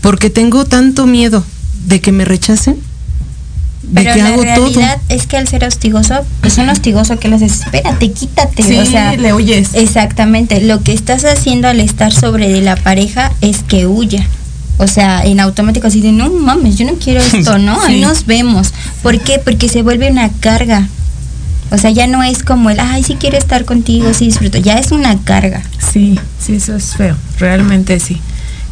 Porque 0.00 0.30
tengo 0.30 0.64
tanto 0.64 1.06
miedo 1.06 1.44
de 1.86 2.00
que 2.00 2.12
me 2.12 2.24
rechacen, 2.24 2.76
de 3.82 4.02
Pero 4.02 4.14
que 4.14 4.22
la 4.22 4.28
hago 4.28 4.42
todo. 4.42 4.66
realidad 4.66 4.98
es 5.08 5.26
que 5.26 5.36
al 5.36 5.48
ser 5.48 5.64
hostigoso, 5.64 6.14
pues 6.42 6.58
un 6.58 6.68
hostigoso 6.68 7.18
que 7.18 7.28
les 7.28 7.42
espérate, 7.42 8.12
quítate. 8.12 8.62
Sí, 8.62 8.76
o 8.78 8.84
sea, 8.86 9.16
le 9.16 9.32
huyes. 9.32 9.70
Exactamente. 9.74 10.60
Lo 10.60 10.82
que 10.82 10.92
estás 10.92 11.24
haciendo 11.24 11.66
al 11.68 11.80
estar 11.80 12.12
sobre 12.12 12.48
de 12.50 12.60
la 12.60 12.76
pareja 12.76 13.32
es 13.40 13.62
que 13.62 13.86
huya. 13.86 14.26
O 14.78 14.86
sea, 14.86 15.22
en 15.24 15.40
automático 15.40 15.86
así 15.86 16.00
de, 16.00 16.12
no 16.12 16.30
mames, 16.30 16.76
yo 16.76 16.86
no 16.86 16.94
quiero 16.94 17.20
esto, 17.32 17.58
¿no? 17.58 17.80
Ahí 17.82 17.96
Sí. 17.96 18.00
nos 18.02 18.26
vemos. 18.26 18.72
¿Por 19.02 19.18
qué? 19.20 19.38
Porque 19.38 19.68
se 19.68 19.82
vuelve 19.82 20.10
una 20.10 20.28
carga. 20.40 20.86
O 21.72 21.78
sea, 21.78 21.90
ya 21.90 22.06
no 22.06 22.22
es 22.22 22.42
como 22.42 22.68
el, 22.70 22.80
ay, 22.80 23.02
sí 23.04 23.16
quiero 23.18 23.38
estar 23.38 23.64
contigo, 23.64 24.12
sí 24.12 24.26
disfruto. 24.26 24.58
Ya 24.58 24.74
es 24.78 24.90
una 24.92 25.16
carga. 25.22 25.62
Sí, 25.92 26.18
sí, 26.44 26.54
eso 26.56 26.74
es 26.76 26.96
feo, 26.96 27.16
realmente 27.38 27.98
sí. 28.00 28.20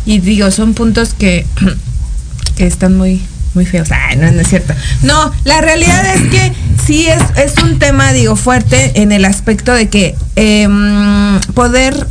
Y 0.08 0.20
digo, 0.20 0.50
son 0.50 0.72
puntos 0.72 1.12
que, 1.12 1.44
que 2.56 2.66
están 2.66 2.96
muy, 2.96 3.20
muy 3.52 3.66
feos. 3.66 3.90
Ay, 3.92 4.16
no, 4.16 4.32
no 4.32 4.40
es 4.40 4.48
cierto. 4.48 4.72
No, 5.02 5.30
la 5.44 5.60
realidad 5.60 6.02
es 6.16 6.22
que 6.30 6.52
sí 6.82 7.06
es, 7.06 7.20
es 7.36 7.62
un 7.62 7.78
tema, 7.78 8.14
digo, 8.14 8.34
fuerte 8.34 9.02
en 9.02 9.12
el 9.12 9.26
aspecto 9.26 9.74
de 9.74 9.90
que 9.90 10.14
em, 10.36 11.38
poder 11.52 12.06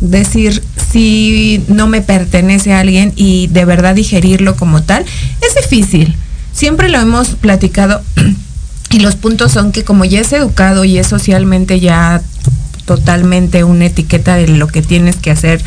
decir 0.00 0.62
si 0.92 1.64
no 1.66 1.88
me 1.88 2.02
pertenece 2.02 2.72
a 2.72 2.78
alguien 2.78 3.12
y 3.16 3.48
de 3.48 3.64
verdad 3.64 3.96
digerirlo 3.96 4.54
como 4.54 4.84
tal, 4.84 5.04
es 5.42 5.56
difícil. 5.60 6.14
Siempre 6.52 6.88
lo 6.88 7.00
hemos 7.00 7.30
platicado 7.30 8.00
y 8.90 9.00
los 9.00 9.16
puntos 9.16 9.50
son 9.50 9.72
que 9.72 9.82
como 9.82 10.04
ya 10.04 10.20
es 10.20 10.32
educado 10.32 10.84
y 10.84 10.98
es 10.98 11.08
socialmente 11.08 11.80
ya 11.80 12.22
totalmente 12.84 13.64
una 13.64 13.86
etiqueta 13.86 14.36
de 14.36 14.46
lo 14.46 14.68
que 14.68 14.82
tienes 14.82 15.16
que 15.16 15.32
hacer 15.32 15.62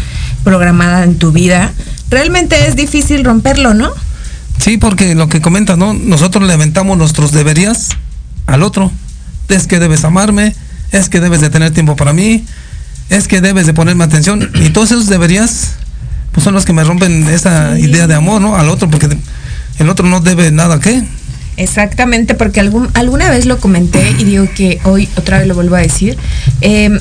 programada 0.48 1.04
en 1.04 1.18
tu 1.18 1.34
vida, 1.34 1.74
realmente 2.10 2.68
es 2.70 2.78
difícil 2.78 3.26
romperlo, 3.26 3.74
¿no? 3.74 3.92
Sí, 4.60 4.78
porque 4.78 5.14
lo 5.14 5.28
que 5.28 5.42
comentas, 5.42 5.78
¿no? 5.78 5.94
Nosotros 5.94 6.48
le 6.48 6.54
aventamos 6.54 6.98
nuestros 6.98 7.34
deberías 7.34 7.90
al 8.46 8.64
otro. 8.64 8.90
Es 9.50 9.68
que 9.68 9.78
debes 9.78 10.06
amarme, 10.06 10.56
es 10.94 11.10
que 11.10 11.20
debes 11.20 11.42
de 11.42 11.50
tener 11.50 11.72
tiempo 11.72 11.98
para 11.98 12.14
mí, 12.14 12.46
es 13.10 13.28
que 13.28 13.42
debes 13.42 13.66
de 13.66 13.74
ponerme 13.74 14.06
atención. 14.06 14.50
Y 14.56 14.70
todos 14.70 14.92
esos 14.92 15.08
deberías, 15.08 15.74
pues 16.32 16.46
son 16.46 16.54
los 16.54 16.64
que 16.64 16.72
me 16.72 16.86
rompen 16.86 17.28
esa 17.28 17.78
idea 17.78 18.08
de 18.08 18.16
amor, 18.16 18.40
¿no? 18.40 18.56
Al 18.56 18.70
otro, 18.70 18.90
porque 18.90 19.10
el 19.80 19.90
otro 19.90 20.08
no 20.08 20.22
debe 20.22 20.50
nada, 20.52 20.80
¿qué? 20.80 21.04
Exactamente, 21.58 22.36
porque 22.36 22.62
algún, 22.62 22.88
alguna 22.94 23.30
vez 23.30 23.46
lo 23.46 23.60
comenté 23.60 24.12
y 24.18 24.24
digo 24.24 24.48
que 24.56 24.80
hoy 24.86 25.10
otra 25.18 25.40
vez 25.40 25.48
lo 25.48 25.56
vuelvo 25.56 25.76
a 25.76 25.80
decir. 25.80 26.18
eh, 26.62 26.98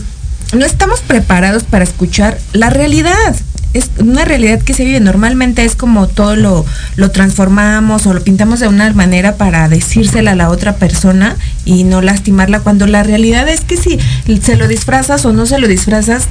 no 0.52 0.64
estamos 0.64 1.00
preparados 1.00 1.64
para 1.64 1.84
escuchar 1.84 2.38
la 2.52 2.70
realidad. 2.70 3.34
Es 3.74 3.90
una 3.98 4.24
realidad 4.24 4.62
que 4.62 4.72
se 4.72 4.84
vive. 4.84 5.00
Normalmente 5.00 5.64
es 5.64 5.74
como 5.76 6.06
todo 6.08 6.34
lo, 6.34 6.64
lo 6.96 7.10
transformamos 7.10 8.06
o 8.06 8.14
lo 8.14 8.22
pintamos 8.24 8.60
de 8.60 8.68
una 8.68 8.90
manera 8.94 9.36
para 9.36 9.68
decírsela 9.68 10.30
a 10.32 10.34
la 10.34 10.48
otra 10.48 10.76
persona 10.76 11.36
y 11.66 11.84
no 11.84 12.00
lastimarla, 12.00 12.60
cuando 12.60 12.86
la 12.86 13.02
realidad 13.02 13.48
es 13.48 13.60
que 13.62 13.76
si 13.76 13.98
se 14.40 14.56
lo 14.56 14.66
disfrazas 14.66 15.26
o 15.26 15.32
no 15.34 15.44
se 15.44 15.58
lo 15.58 15.68
disfrazas, 15.68 16.24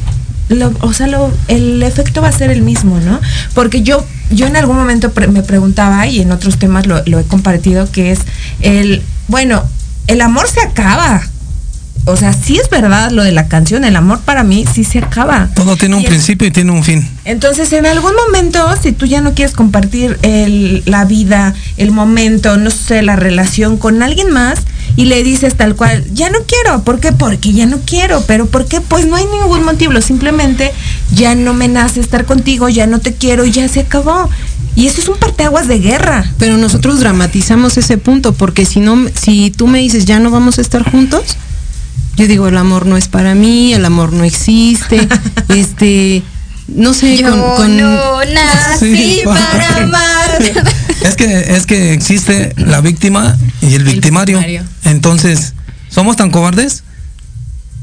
lo- 0.50 0.74
o 0.82 0.94
sea, 0.94 1.06
lo- 1.08 1.32
el 1.48 1.84
efecto 1.84 2.22
va 2.22 2.30
a 2.30 2.32
ser 2.32 2.50
el 2.50 2.64
mismo, 2.64 3.00
¿no? 3.00 3.20
Porque 3.54 3.84
yo, 3.84 4.04
yo 4.32 4.48
en 4.48 4.56
algún 4.56 4.76
momento 4.78 5.12
me 5.32 5.44
preguntaba, 5.44 6.08
y 6.08 6.22
en 6.22 6.32
otros 6.32 6.58
temas 6.58 6.88
lo, 6.88 7.04
lo 7.06 7.20
he 7.20 7.24
compartido, 7.26 7.92
que 7.92 8.12
es 8.12 8.20
el, 8.62 9.04
bueno, 9.28 9.64
el 10.08 10.22
amor 10.22 10.48
se 10.48 10.62
acaba. 10.62 11.22
O 12.08 12.16
sea, 12.18 12.34
sí 12.34 12.58
es 12.58 12.70
verdad 12.70 13.10
lo 13.12 13.24
de 13.24 13.32
la 13.32 13.48
canción, 13.48 13.84
el 13.84 13.96
amor 13.96 14.20
para 14.20 14.44
mí 14.44 14.64
sí 14.72 14.84
se 14.84 15.00
acaba. 15.00 15.50
Todo 15.56 15.76
tiene 15.76 15.96
un 15.96 16.04
Y 16.04 16.06
principio 16.08 16.48
y 16.48 16.52
tiene 16.52 16.72
un 16.72 16.84
fin. 16.84 17.08
entonces, 17.26 17.74
en 17.74 17.88
algún 17.88 18.12
momento, 18.28 18.64
si 18.82 18.92
tú 18.92 19.08
ya 19.08 19.22
no 19.22 19.34
quieres 19.34 19.56
compartir 19.56 20.20
el- 20.22 20.84
la 20.86 21.06
vida, 21.06 21.56
el 21.78 21.90
momento, 21.92 22.58
no 22.58 22.70
sé, 22.70 23.02
la 23.02 23.16
relación 23.16 23.78
con 23.78 24.04
alguien 24.04 24.30
más 24.32 24.60
y 24.96 25.06
le 25.06 25.24
dices 25.24 25.56
tal 25.56 25.76
cual, 25.76 26.06
ya 26.14 26.30
no 26.30 26.38
quiero, 26.48 26.84
¿por 26.84 27.00
qué? 27.00 27.12
Porque 27.12 27.54
ya 27.54 27.66
no 27.66 27.80
quiero, 27.86 28.22
pero 28.28 28.46
¿por 28.46 28.68
qué? 28.68 28.82
Pues 28.82 29.08
no 29.08 29.16
hay 29.16 29.26
ningún 29.26 29.64
motivo, 29.66 30.00
simplemente 30.00 30.72
ya 31.12 31.34
no 31.34 31.56
me 31.56 31.68
nace 31.68 32.02
estar 32.02 32.26
contigo, 32.26 32.70
ya 32.70 32.86
no 32.86 33.00
te 33.00 33.14
quiero 33.16 33.46
y 33.46 33.52
ya 33.52 33.68
se 33.68 33.80
acabó. 33.80 34.30
Y 34.76 34.88
eso 34.88 35.02
es 35.02 35.08
un 35.08 35.18
parteaguas 35.18 35.68
de 35.68 35.80
guerra. 35.80 36.32
Pero 36.38 36.58
nosotros 36.58 37.00
dramatizamos 37.00 37.78
ese 37.78 37.98
punto, 37.98 38.34
porque 38.34 38.66
si 38.66 38.80
no, 38.82 39.08
si 39.20 39.50
tú 39.50 39.66
me 39.68 39.80
dices 39.80 40.06
ya 40.06 40.20
no 40.20 40.30
vamos 40.32 40.60
a 40.60 40.62
estar 40.62 40.84
juntos, 40.90 41.38
yo 42.16 42.28
digo 42.28 42.48
el 42.48 42.58
amor 42.58 42.86
no 42.86 42.98
es 42.98 43.08
para 43.08 43.36
mí, 43.36 43.74
el 43.74 43.86
amor 43.86 44.14
no 44.14 44.24
existe, 44.24 45.08
este, 45.50 46.24
no 46.68 46.94
sé, 46.94 47.18
Yo 47.18 47.30
con, 47.30 47.56
con- 47.58 47.78
no 47.78 48.20
nací 48.26 48.96
Sí, 48.96 49.22
para 49.26 49.78
amar. 49.84 50.40
Es 51.06 51.16
que, 51.16 51.56
es 51.56 51.66
que 51.68 51.94
existe 51.94 52.54
la 52.58 52.82
víctima 52.82 53.38
y 53.62 53.76
el 53.76 53.84
victimario. 53.84 54.38
victimario. 54.40 54.68
Entonces, 54.86 55.54
somos 55.90 56.16
tan 56.16 56.32
cobardes 56.32 56.84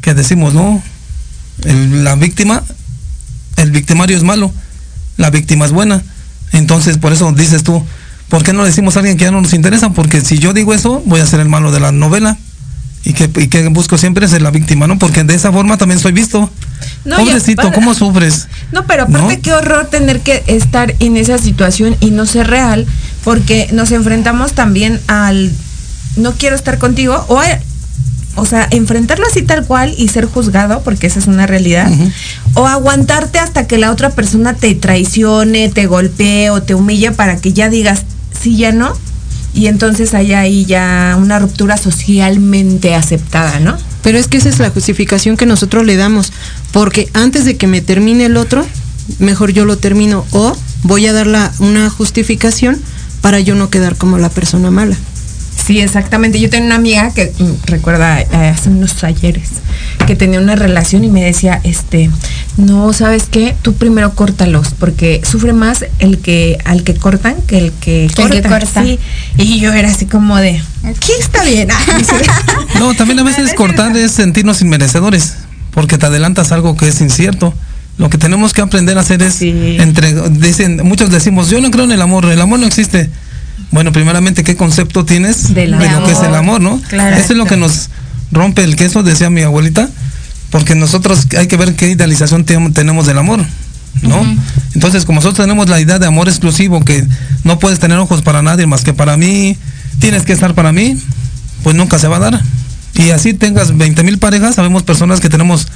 que 0.01 0.13
decimos, 0.15 0.55
no, 0.55 0.83
el- 1.65 2.03
la 2.03 2.17
víctima, 2.17 2.65
el 3.57 3.71
victimario 3.71 4.17
es 4.17 4.25
malo, 4.25 4.53
la 5.19 5.31
víctima 5.31 5.67
es 5.67 5.71
buena. 5.73 6.03
Entonces, 6.53 6.99
por 6.99 7.13
eso 7.13 7.31
dices 7.33 7.63
tú, 7.63 7.85
¿por 8.29 8.43
qué 8.43 8.53
no 8.53 8.63
le 8.63 8.69
decimos 8.71 8.97
a 8.97 9.01
alguien 9.01 9.17
que 9.17 9.25
ya 9.25 9.31
no 9.31 9.41
nos 9.41 9.53
interesa? 9.53 9.91
Porque 9.91 10.21
si 10.23 10.39
yo 10.39 10.53
digo 10.53 10.75
eso, 10.75 11.01
voy 11.07 11.21
a 11.21 11.27
ser 11.27 11.39
el 11.41 11.49
malo 11.49 11.71
de 11.71 11.79
la 11.81 11.93
novela. 11.93 12.37
Y 13.05 13.15
que, 13.15 13.29
y 13.41 13.49
que 13.49 13.67
busco 13.69 13.99
siempre 13.99 14.29
ser 14.29 14.43
la 14.43 14.51
víctima, 14.53 14.87
¿no? 14.87 14.99
Porque 14.99 15.25
de 15.25 15.35
esa 15.35 15.51
forma 15.53 15.77
también 15.77 15.99
soy 15.99 16.13
visto. 16.13 16.49
No, 17.05 17.17
Pobrecito, 17.17 17.73
¿cómo 17.73 17.95
sufres? 17.95 18.47
No, 18.71 18.87
pero 18.87 19.05
aparte 19.05 19.37
¿No? 19.37 19.43
qué 19.43 19.53
horror 19.53 19.87
tener 19.87 20.21
que 20.21 20.45
estar 20.47 20.95
en 21.01 21.17
esa 21.17 21.39
situación 21.39 21.97
y 22.01 22.11
no 22.13 22.27
ser 22.27 22.47
real, 22.49 22.87
porque 23.25 23.69
nos 23.73 23.91
enfrentamos 23.91 24.53
también 24.53 25.01
al 25.09 25.53
no 26.17 26.33
quiero 26.35 26.55
estar 26.55 26.79
contigo 26.79 27.25
o 27.29 27.41
a- 27.41 27.59
o 28.35 28.47
sea, 28.47 28.67
enfrentarlo 28.71 29.27
así 29.27 29.43
tal 29.43 29.67
cual 29.67 29.95
y 29.99 30.09
ser 30.09 30.25
juzgado, 30.27 30.83
porque 30.83 31.07
esa 31.07 31.19
es 31.19 31.27
una 31.27 31.47
realidad, 31.47 31.91
o 32.55 32.67
aguantarte 32.67 33.39
hasta 33.39 33.67
que 33.67 33.79
la 33.79 33.91
otra 33.91 34.11
persona 34.11 34.55
te 34.55 34.75
traicione, 34.75 35.69
te 35.69 35.87
golpee 35.87 36.51
o 36.51 36.63
te 36.63 36.75
humille 36.75 37.11
para 37.13 37.37
que 37.37 37.53
ya 37.53 37.69
digas, 37.69 38.05
sí, 38.41 38.57
ya 38.57 38.73
no, 38.73 38.93
y 39.55 39.67
entonces 39.67 40.15
hay 40.15 40.33
ahí 40.33 40.65
ya 40.65 41.17
una 41.21 41.39
ruptura 41.39 41.77
socialmente 41.77 42.95
aceptada, 42.95 43.61
¿no? 43.61 43.77
Pero 44.03 44.19
es 44.19 44.27
que 44.29 44.39
esa 44.39 44.49
es 44.49 44.59
la 44.59 44.71
justificación 44.71 45.37
que 45.37 45.47
nosotros 45.47 45.85
le 45.87 45.97
damos, 45.97 46.33
porque 46.73 47.09
antes 47.13 47.45
de 47.45 47.57
que 47.57 47.67
me 47.67 47.81
termine 47.81 48.25
el 48.27 48.37
otro, 48.37 48.67
mejor 49.19 49.53
yo 49.53 49.65
lo 49.65 49.77
termino 49.79 50.25
o 50.33 50.57
voy 50.83 51.07
a 51.07 51.13
dar 51.13 51.27
la- 51.27 51.53
una 51.59 51.89
justificación 51.91 52.81
para 53.21 53.39
yo 53.41 53.55
no 53.55 53.71
quedar 53.71 53.97
como 53.97 54.19
la 54.19 54.29
persona 54.31 54.71
mala. 54.71 54.97
Sí, 55.65 55.81
exactamente. 55.81 56.41
Yo 56.41 56.51
tenía 56.51 56.67
una 56.67 56.75
amiga 56.77 57.13
que 57.15 57.33
mm, 57.39 57.67
recuerda 57.67 58.21
eh, 58.21 58.27
hace 58.33 58.69
unos 58.69 58.95
talleres 58.95 59.51
que 60.07 60.17
tenía 60.17 60.41
una 60.41 60.57
relación 60.57 61.05
y 61.05 61.09
me 61.09 61.23
decía, 61.23 61.61
este, 61.63 62.11
no, 62.57 62.93
¿sabes 62.93 63.25
qué? 63.31 63.55
Tú 63.63 63.75
primero 63.75 64.15
córtalos 64.15 64.75
porque 64.79 65.23
sufre 65.25 65.53
más 65.53 65.85
el 66.01 66.19
que 66.19 66.59
al 66.65 66.83
que 66.83 66.95
cortan 66.95 67.37
que 67.47 67.59
el 67.59 67.73
que 67.73 68.07
el 68.07 68.13
que 68.31 68.43
corta. 68.43 68.83
Sí. 68.83 68.99
Y 69.39 69.61
yo 69.61 69.73
era 69.73 69.91
así 69.91 70.07
como 70.07 70.37
de, 70.37 70.61
¿qué 70.83 71.13
está 71.19 71.45
bien? 71.45 71.69
No, 72.79 72.95
también 72.95 73.21
a 73.21 73.23
veces 73.23 73.55
cortar 73.55 73.97
es 73.97 74.13
sentirnos 74.13 74.61
inmerecedores, 74.63 75.37
porque 75.71 75.99
te 75.99 76.07
adelantas 76.07 76.51
algo 76.53 76.77
que 76.77 76.89
es 76.89 77.01
incierto. 77.01 77.55
Lo 77.99 78.09
que 78.11 78.19
tenemos 78.19 78.53
que 78.53 78.63
aprender 78.63 78.97
a 78.97 79.03
hacer 79.03 79.23
es 79.23 79.43
entre 79.43 80.15
dicen, 80.31 80.81
muchos 80.83 81.11
decimos, 81.11 81.51
yo 81.51 81.61
no 81.61 81.71
creo 81.71 81.85
en 81.85 81.93
el 81.93 82.03
amor, 82.03 82.25
el 82.25 82.41
amor 82.41 82.59
no 82.59 82.67
existe. 82.67 83.11
Bueno, 83.73 83.91
primeramente, 83.93 84.45
¿qué 84.45 84.57
concepto 84.57 85.05
tienes 85.05 85.53
de 85.55 85.67
lo 86.01 86.05
que 86.07 86.13
es 86.13 86.19
el 86.23 86.35
amor. 86.35 86.61
no? 86.61 86.81
Claro. 86.89 87.17
Eso 87.17 87.33
es 87.33 87.39
lo 87.39 87.47
que 87.47 87.57
nos 87.57 87.89
rompe 88.31 88.63
el 88.65 88.77
queso, 88.77 89.03
decía 89.03 89.29
mi 89.31 89.43
abuelita, 89.43 89.89
porque 90.51 90.75
nosotros 90.75 91.27
hay 91.39 91.49
que 91.49 91.57
ver 91.57 91.75
qué 91.75 91.89
idealización 91.91 92.45
te- 92.45 92.59
tenemos 92.71 93.07
del 93.07 93.19
amor, 93.19 93.45
¿no? 94.03 94.25
Entonces, 94.75 95.05
como 95.05 95.17
nosotros 95.17 95.45
tenemos 95.47 95.69
la 95.69 95.81
idea 95.81 95.99
de 95.99 96.07
amor 96.07 96.29
exclusivo, 96.29 96.85
que 96.85 97.07
no 97.45 97.59
puedes 97.59 97.79
tener 97.79 97.99
ojos 97.99 98.23
para 98.23 98.43
nadie 98.43 98.67
más 98.67 98.83
que 98.85 98.93
para 98.95 99.17
mí, 99.17 99.57
tienes 99.99 100.23
que 100.25 100.33
estar 100.33 100.55
para 100.55 100.73
mí, 100.73 100.99
pues 101.63 101.75
nunca 101.77 101.99
se 101.99 102.09
va 102.09 102.17
a 102.17 102.21
dar. 102.21 102.43
Y 102.95 103.11
así 103.11 103.33
tengas 103.33 103.77
20 103.77 104.03
mil 104.03 104.19
parejas, 104.19 104.55
sabemos 104.57 104.83
personas 104.83 105.21
que 105.21 105.31
tenemos 105.31 105.67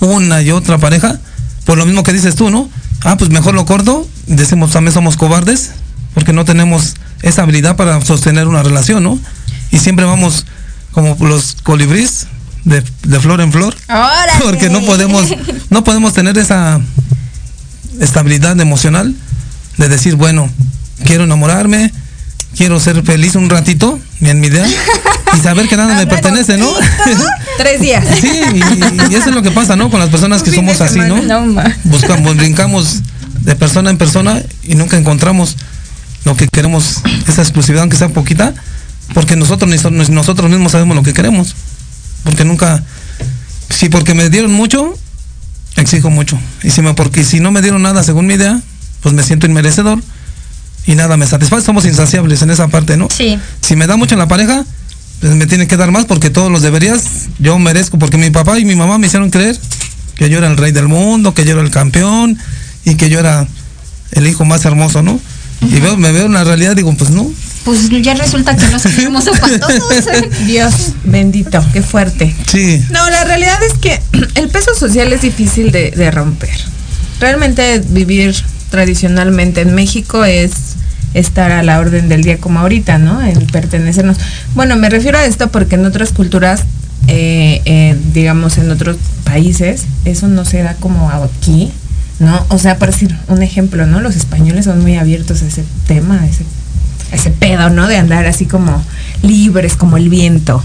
una 0.00 0.42
y 0.42 0.50
otra 0.50 0.76
pareja, 0.76 1.18
por 1.64 1.78
lo 1.78 1.86
mismo 1.86 2.02
que 2.02 2.12
dices 2.12 2.34
tú, 2.34 2.50
¿no? 2.50 2.68
Ah, 3.02 3.16
pues 3.16 3.30
mejor 3.30 3.54
lo 3.54 3.64
corto, 3.64 4.06
decimos 4.26 4.72
también 4.72 4.92
somos 4.92 5.16
cobardes, 5.16 5.70
porque 6.12 6.32
no 6.34 6.44
tenemos 6.44 6.94
esa 7.22 7.42
habilidad 7.42 7.76
para 7.76 8.00
sostener 8.04 8.46
una 8.48 8.62
relación, 8.62 9.02
¿no? 9.02 9.18
Y 9.70 9.78
siempre 9.78 10.04
vamos 10.04 10.46
como 10.92 11.16
los 11.20 11.56
colibrís 11.62 12.26
de, 12.64 12.82
de 13.04 13.20
flor 13.20 13.40
en 13.40 13.52
flor, 13.52 13.76
¡Órale! 13.88 14.32
porque 14.42 14.68
no 14.68 14.82
podemos, 14.82 15.26
no 15.70 15.84
podemos 15.84 16.12
tener 16.14 16.36
esa 16.38 16.80
estabilidad 18.00 18.58
emocional 18.60 19.14
de 19.76 19.88
decir, 19.88 20.16
bueno, 20.16 20.50
quiero 21.04 21.24
enamorarme, 21.24 21.92
quiero 22.56 22.80
ser 22.80 23.02
feliz 23.02 23.34
un 23.34 23.50
ratito, 23.50 24.00
en 24.20 24.40
mi 24.40 24.48
idea, 24.48 24.66
y 25.36 25.40
saber 25.40 25.68
que 25.68 25.76
nada 25.76 25.94
me 25.98 26.06
pertenece, 26.06 26.56
¿no? 26.56 26.72
Tres 27.58 27.80
días. 27.80 28.04
Sí, 28.20 28.28
y, 28.28 29.12
y 29.12 29.14
eso 29.14 29.28
es 29.28 29.34
lo 29.34 29.42
que 29.42 29.50
pasa, 29.50 29.76
¿no? 29.76 29.90
Con 29.90 30.00
las 30.00 30.10
personas 30.10 30.42
que 30.42 30.50
somos 30.50 30.80
así, 30.80 30.98
¿no? 30.98 31.16
Buscamos, 31.84 32.36
brincamos 32.36 33.02
de 33.40 33.54
persona 33.54 33.90
en 33.90 33.98
persona 33.98 34.42
y 34.64 34.74
nunca 34.74 34.96
encontramos 34.96 35.56
lo 36.26 36.36
que 36.36 36.48
queremos, 36.48 37.02
esa 37.28 37.40
exclusividad, 37.40 37.82
aunque 37.82 37.96
sea 37.96 38.08
poquita, 38.08 38.52
porque 39.14 39.36
nosotros 39.36 39.70
nosotros 40.10 40.50
mismos 40.50 40.72
sabemos 40.72 40.96
lo 40.96 41.04
que 41.04 41.12
queremos. 41.12 41.54
Porque 42.24 42.44
nunca, 42.44 42.82
si 43.70 43.88
porque 43.88 44.12
me 44.12 44.28
dieron 44.28 44.52
mucho, 44.52 44.98
exijo 45.76 46.10
mucho. 46.10 46.36
Y 46.64 46.70
si 46.70 46.82
me, 46.82 46.94
porque 46.94 47.22
si 47.24 47.38
no 47.38 47.52
me 47.52 47.62
dieron 47.62 47.80
nada 47.80 48.02
según 48.02 48.26
mi 48.26 48.34
idea, 48.34 48.60
pues 49.02 49.14
me 49.14 49.22
siento 49.22 49.46
inmerecedor 49.46 50.02
y 50.84 50.96
nada 50.96 51.16
me 51.16 51.26
satisface. 51.28 51.64
Somos 51.64 51.86
insaciables 51.86 52.42
en 52.42 52.50
esa 52.50 52.66
parte, 52.66 52.96
¿no? 52.96 53.06
Sí. 53.08 53.38
Si 53.60 53.76
me 53.76 53.86
da 53.86 53.96
mucho 53.96 54.16
en 54.16 54.18
la 54.18 54.26
pareja, 54.26 54.64
pues 55.20 55.32
me 55.36 55.46
tiene 55.46 55.68
que 55.68 55.76
dar 55.76 55.92
más 55.92 56.06
porque 56.06 56.30
todos 56.30 56.50
los 56.50 56.60
deberías, 56.60 57.28
yo 57.38 57.56
merezco, 57.60 58.00
porque 58.00 58.18
mi 58.18 58.30
papá 58.30 58.58
y 58.58 58.64
mi 58.64 58.74
mamá 58.74 58.98
me 58.98 59.06
hicieron 59.06 59.30
creer 59.30 59.56
que 60.16 60.28
yo 60.28 60.38
era 60.38 60.48
el 60.48 60.56
rey 60.56 60.72
del 60.72 60.88
mundo, 60.88 61.34
que 61.34 61.44
yo 61.44 61.52
era 61.52 61.62
el 61.62 61.70
campeón 61.70 62.36
y 62.84 62.96
que 62.96 63.08
yo 63.10 63.20
era 63.20 63.46
el 64.10 64.26
hijo 64.26 64.44
más 64.44 64.64
hermoso, 64.64 65.02
¿no? 65.04 65.20
Y 65.62 65.80
veo, 65.80 65.96
me 65.96 66.12
veo 66.12 66.26
en 66.26 66.34
la 66.34 66.44
realidad 66.44 66.72
y 66.72 66.76
digo, 66.76 66.94
pues 66.96 67.10
no. 67.10 67.30
Pues 67.64 67.88
ya 67.90 68.14
resulta 68.14 68.56
que 68.56 68.66
no 68.68 68.78
soy 68.78 68.92
hermoso 69.02 69.32
para 69.32 69.58
todos. 69.58 69.76
Dios 70.46 70.92
bendito, 71.04 71.64
qué 71.72 71.82
fuerte. 71.82 72.34
Sí. 72.46 72.84
No, 72.90 73.10
la 73.10 73.24
realidad 73.24 73.58
es 73.62 73.78
que 73.78 74.00
el 74.34 74.48
peso 74.48 74.74
social 74.74 75.12
es 75.12 75.22
difícil 75.22 75.72
de, 75.72 75.90
de 75.90 76.10
romper. 76.10 76.56
Realmente 77.18 77.82
vivir 77.88 78.34
tradicionalmente 78.70 79.62
en 79.62 79.74
México 79.74 80.24
es 80.24 80.76
estar 81.14 81.50
a 81.50 81.62
la 81.62 81.78
orden 81.80 82.08
del 82.08 82.22
día 82.22 82.38
como 82.38 82.60
ahorita, 82.60 82.98
¿no? 82.98 83.22
El 83.22 83.46
pertenecernos. 83.46 84.18
Bueno, 84.54 84.76
me 84.76 84.90
refiero 84.90 85.18
a 85.18 85.24
esto 85.24 85.48
porque 85.48 85.76
en 85.76 85.86
otras 85.86 86.12
culturas, 86.12 86.62
eh, 87.08 87.62
eh, 87.64 87.96
digamos 88.12 88.58
en 88.58 88.70
otros 88.70 88.96
países, 89.24 89.84
eso 90.04 90.28
no 90.28 90.44
se 90.44 90.62
da 90.62 90.74
como 90.74 91.10
aquí, 91.10 91.72
¿no? 92.18 92.46
O 92.48 92.58
sea, 92.58 92.78
por 92.78 92.90
decir 92.90 93.14
un 93.28 93.42
ejemplo, 93.42 93.86
¿no? 93.86 94.00
Los 94.00 94.16
españoles 94.16 94.64
son 94.64 94.80
muy 94.80 94.96
abiertos 94.96 95.42
a 95.42 95.46
ese 95.46 95.64
tema, 95.86 96.20
a 96.20 96.26
ese, 96.26 96.44
a 97.12 97.16
ese 97.16 97.30
pedo, 97.30 97.70
¿no? 97.70 97.86
De 97.86 97.96
andar 97.96 98.26
así 98.26 98.46
como 98.46 98.82
libres 99.22 99.76
como 99.76 99.96
el 99.96 100.08
viento, 100.08 100.62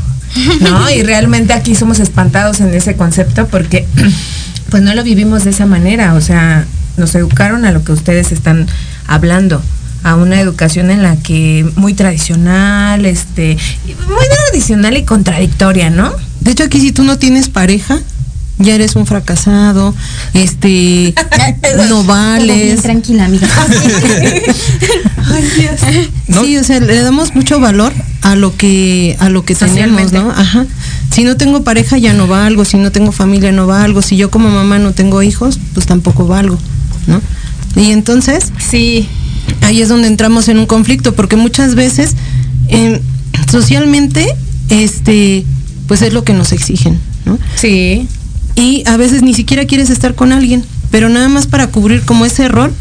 ¿no? 0.62 0.90
Y 0.96 1.04
realmente 1.04 1.54
aquí 1.54 1.76
somos 1.76 2.00
espantados 2.00 2.60
en 2.62 2.74
ese 2.74 2.96
concepto 2.96 3.48
porque 3.48 3.86
pues 4.70 4.82
no 4.84 4.94
lo 4.94 5.04
vivimos 5.04 5.44
de 5.44 5.50
esa 5.50 5.66
manera, 5.66 6.14
o 6.14 6.22
sea, 6.22 6.66
nos 6.98 7.14
educaron 7.16 7.66
a 7.66 7.72
lo 7.72 7.84
que 7.84 7.92
ustedes 7.92 8.32
están 8.32 8.68
hablando, 9.08 9.62
a 10.04 10.16
una 10.16 10.40
educación 10.40 10.90
en 10.90 11.04
la 11.04 11.18
que 11.18 11.70
muy 11.76 11.94
tradicional, 11.94 13.06
este, 13.06 13.58
muy 13.86 14.26
tradicional 14.50 14.98
y 14.98 15.04
contradictoria, 15.04 15.90
¿no? 15.90 16.14
De 16.40 16.52
hecho, 16.52 16.64
aquí 16.64 16.80
si 16.80 16.92
tú 16.92 17.04
no 17.04 17.18
tienes 17.18 17.50
pareja, 17.50 18.00
ya 18.62 18.76
eres 18.76 18.96
un 18.96 19.06
fracasado, 19.06 19.94
este, 20.34 21.14
no 21.90 22.04
vales. 22.04 22.82
tranquila, 22.82 23.26
amiga. 23.26 23.48
Ay, 25.34 25.44
Dios. 25.58 25.80
¿No? 26.28 26.44
Sí, 26.44 26.58
o 26.58 26.64
sea, 26.64 26.80
le 26.80 27.02
damos 27.02 27.36
mucho 27.36 27.60
valor 27.60 27.94
a 28.22 28.36
lo 28.36 28.56
que 28.56 29.16
a 29.20 29.30
lo 29.30 29.44
que 29.46 29.56
tenemos. 29.56 30.12
¿no? 30.12 30.32
Ajá. 30.32 30.66
Si 31.12 31.24
no 31.24 31.36
tengo 31.38 31.64
pareja 31.64 31.98
ya 31.98 32.14
no 32.14 32.28
valgo, 32.28 32.64
si 32.66 32.78
no 32.78 32.92
tengo 32.92 33.12
familia 33.12 33.52
no 33.52 33.68
valgo, 33.68 34.02
si 34.02 34.16
yo 34.16 34.32
como 34.32 34.50
mamá 34.50 34.80
no 34.80 34.94
tengo 34.94 35.22
hijos, 35.22 35.60
pues 35.74 35.86
tampoco 35.86 36.26
valgo, 36.26 36.58
¿no? 37.08 37.22
Y 37.76 37.92
entonces, 37.92 38.52
Sí, 38.58 39.08
ahí 39.62 39.82
es 39.82 39.90
donde 39.90 40.08
entramos 40.08 40.48
en 40.48 40.60
un 40.60 40.66
conflicto, 40.66 41.14
porque 41.14 41.36
muchas 41.36 41.76
veces 41.76 42.16
eh, 42.70 43.02
socialmente, 43.50 44.26
este, 44.70 45.46
pues 45.88 46.02
es 46.02 46.14
lo 46.14 46.24
que 46.24 46.34
nos 46.34 46.52
exigen, 46.54 47.00
¿no? 47.26 47.38
sí. 47.56 48.08
Y 48.62 48.84
a 48.88 48.96
veces 48.98 49.24
ni 49.24 49.34
siquiera 49.34 49.66
quieres 49.66 49.90
estar 49.90 50.14
con 50.16 50.32
alguien, 50.32 50.64
pero 50.92 51.10
nada 51.10 51.28
más 51.30 51.48
para 51.48 51.68
cubrir 51.68 52.04
como 52.04 52.26
ese 52.26 52.44
error, 52.46 52.72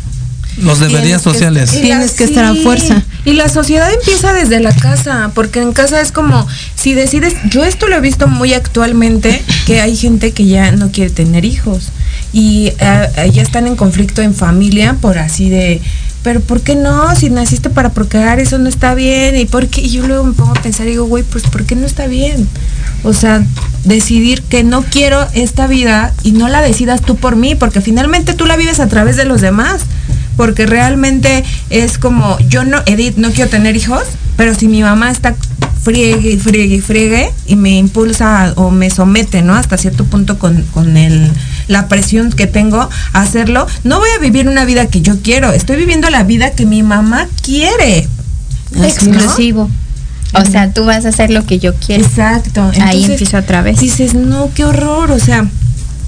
Los 0.59 0.79
deberías 0.81 1.23
que- 1.23 1.31
sociales. 1.33 1.71
Tienes 1.71 2.13
que 2.13 2.25
estar 2.25 2.45
a 2.45 2.55
fuerza. 2.55 3.03
Y 3.25 3.33
la 3.35 3.49
sociedad 3.49 3.91
empieza 3.93 4.33
desde 4.33 4.61
la 4.61 4.73
casa, 4.75 5.31
porque 5.35 5.61
en 5.63 5.73
casa 5.73 6.01
es 6.01 6.13
como, 6.13 6.47
si 6.75 6.93
decides, 6.95 7.35
yo 7.51 7.65
esto 7.65 7.87
lo 7.89 7.97
he 7.97 8.01
visto 8.01 8.29
muy 8.29 8.53
actualmente, 8.53 9.43
que 9.67 9.81
hay 9.81 9.97
gente 9.97 10.33
que 10.33 10.47
ya 10.47 10.71
no 10.73 10.91
quiere 10.91 11.11
tener 11.11 11.45
hijos 11.45 11.89
y 12.33 12.73
eh, 12.79 13.31
ya 13.33 13.43
están 13.43 13.67
en 13.67 13.77
conflicto 13.77 14.23
en 14.23 14.35
familia 14.35 14.97
por 15.01 15.19
así 15.19 15.49
de, 15.51 15.81
pero 16.23 16.41
¿por 16.41 16.61
qué 16.61 16.75
no? 16.77 17.15
Si 17.17 17.31
naciste 17.31 17.71
para 17.71 17.91
procrear, 17.93 18.39
eso 18.41 18.59
no 18.59 18.69
está 18.69 18.95
bien. 18.95 19.37
¿Y 19.37 19.47
por 19.47 19.69
qué? 19.69 19.81
Y 19.81 19.89
yo 19.91 20.07
luego 20.07 20.25
me 20.25 20.33
pongo 20.35 20.51
a 20.53 20.63
pensar 20.63 20.87
y 20.87 20.91
digo, 20.91 21.05
güey, 21.07 21.23
pues 21.25 21.45
¿por 21.45 21.65
qué 21.65 21.75
no 21.77 21.87
está 21.87 22.07
bien? 22.07 22.47
O 23.03 23.13
sea, 23.13 23.43
decidir 23.85 24.43
que 24.43 24.63
no 24.63 24.83
quiero 24.83 25.27
esta 25.33 25.67
vida 25.67 26.13
y 26.23 26.33
no 26.33 26.49
la 26.49 26.61
decidas 26.61 27.01
tú 27.03 27.17
por 27.17 27.37
mí, 27.37 27.55
porque 27.55 27.81
finalmente 27.81 28.35
tú 28.35 28.47
la 28.47 28.57
vives 28.57 28.81
a 28.81 28.89
través 28.89 29.17
de 29.17 29.25
los 29.25 29.41
demás. 29.41 29.83
Porque 30.37 30.65
realmente 30.67 31.45
es 31.69 31.99
como, 31.99 32.39
yo 32.49 32.65
no, 32.65 32.79
Edith, 32.87 33.17
no 33.17 33.31
quiero 33.31 33.51
tener 33.51 33.77
hijos, 33.77 34.03
pero 34.37 34.55
si 34.55 34.69
mi 34.69 34.83
mamá 34.83 35.11
está 35.11 35.35
friegue 35.83 36.37
friegue 36.37 36.77
y 36.77 36.81
friegue 36.81 37.33
y 37.47 37.57
me 37.57 37.77
impulsa 37.79 38.53
o 38.57 38.71
me 38.71 38.91
somete, 38.91 39.43
¿no? 39.43 39.55
Hasta 39.55 39.79
cierto 39.79 40.05
punto 40.05 40.39
con, 40.39 40.63
con 40.75 40.97
el, 40.97 41.31
la 41.69 41.89
presión 41.89 42.31
que 42.31 42.47
tengo 42.47 42.81
a 43.13 43.21
hacerlo, 43.21 43.67
no 43.85 43.99
voy 43.99 44.09
a 44.17 44.21
vivir 44.21 44.49
una 44.49 44.65
vida 44.65 44.87
que 44.87 45.01
yo 45.01 45.21
quiero, 45.23 45.53
estoy 45.53 45.77
viviendo 45.77 46.11
la 46.11 46.23
vida 46.25 46.53
que 46.53 46.67
mi 46.67 46.83
mamá 46.83 47.29
quiere. 47.43 48.09
Exclusivo. 48.77 49.71
O 50.35 50.45
sea, 50.45 50.73
tú 50.73 50.85
vas 50.85 51.05
a 51.07 51.09
hacer 51.09 51.31
lo 51.31 51.45
que 51.45 51.59
yo 51.59 51.75
quiero. 51.75 52.05
Exacto. 52.05 52.71
Ahí 52.83 53.05
empiezo 53.05 53.39
otra 53.39 53.63
vez. 53.63 53.81
Dices, 53.81 54.15
no, 54.15 54.51
qué 54.55 54.65
horror, 54.65 55.11
o 55.11 55.19
sea, 55.19 55.47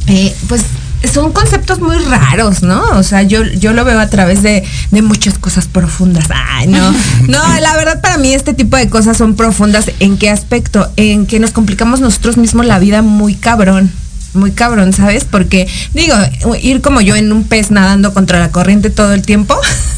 eh, 0.06 0.34
pues 0.48 0.62
son 1.10 1.32
conceptos 1.32 1.80
muy 1.80 1.96
raros, 1.96 2.62
¿no? 2.62 2.82
O 2.96 3.02
sea, 3.02 3.22
yo, 3.22 3.42
yo 3.44 3.72
lo 3.72 3.84
veo 3.84 3.98
a 3.98 4.08
través 4.08 4.42
de, 4.42 4.64
de 4.90 5.02
muchas 5.02 5.38
cosas 5.38 5.66
profundas. 5.66 6.26
Ay, 6.30 6.68
no. 6.68 6.94
No, 7.28 7.60
la 7.60 7.76
verdad 7.76 8.00
para 8.00 8.18
mí 8.18 8.34
este 8.34 8.54
tipo 8.54 8.76
de 8.76 8.88
cosas 8.88 9.16
son 9.16 9.34
profundas. 9.34 9.90
¿En 10.00 10.16
qué 10.18 10.30
aspecto? 10.30 10.90
En 10.96 11.26
que 11.26 11.40
nos 11.40 11.50
complicamos 11.50 12.00
nosotros 12.00 12.36
mismos 12.36 12.66
la 12.66 12.78
vida 12.78 13.02
muy 13.02 13.34
cabrón. 13.34 13.90
Muy 14.34 14.52
cabrón, 14.52 14.92
¿sabes? 14.92 15.24
Porque, 15.24 15.68
digo, 15.92 16.14
ir 16.62 16.80
como 16.80 17.00
yo 17.00 17.16
en 17.16 17.32
un 17.32 17.44
pez 17.44 17.70
nadando 17.70 18.14
contra 18.14 18.38
la 18.38 18.50
corriente 18.50 18.88
todo 18.88 19.12
el 19.12 19.22
tiempo, 19.22 19.54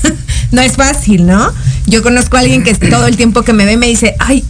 no 0.55 0.63
es 0.63 0.77
fácil, 0.77 1.27
¿no? 1.27 1.53
Yo 1.87 2.03
conozco 2.03 2.37
a 2.37 2.41
alguien 2.41 2.63
que 2.63 2.75
todo 2.75 3.07
el 3.07 3.17
tiempo 3.17 3.43
que 3.43 3.53
me 3.53 3.65
ve 3.67 3.77
me 3.77 3.87
dice, 3.89 4.15
ay, 4.19 4.45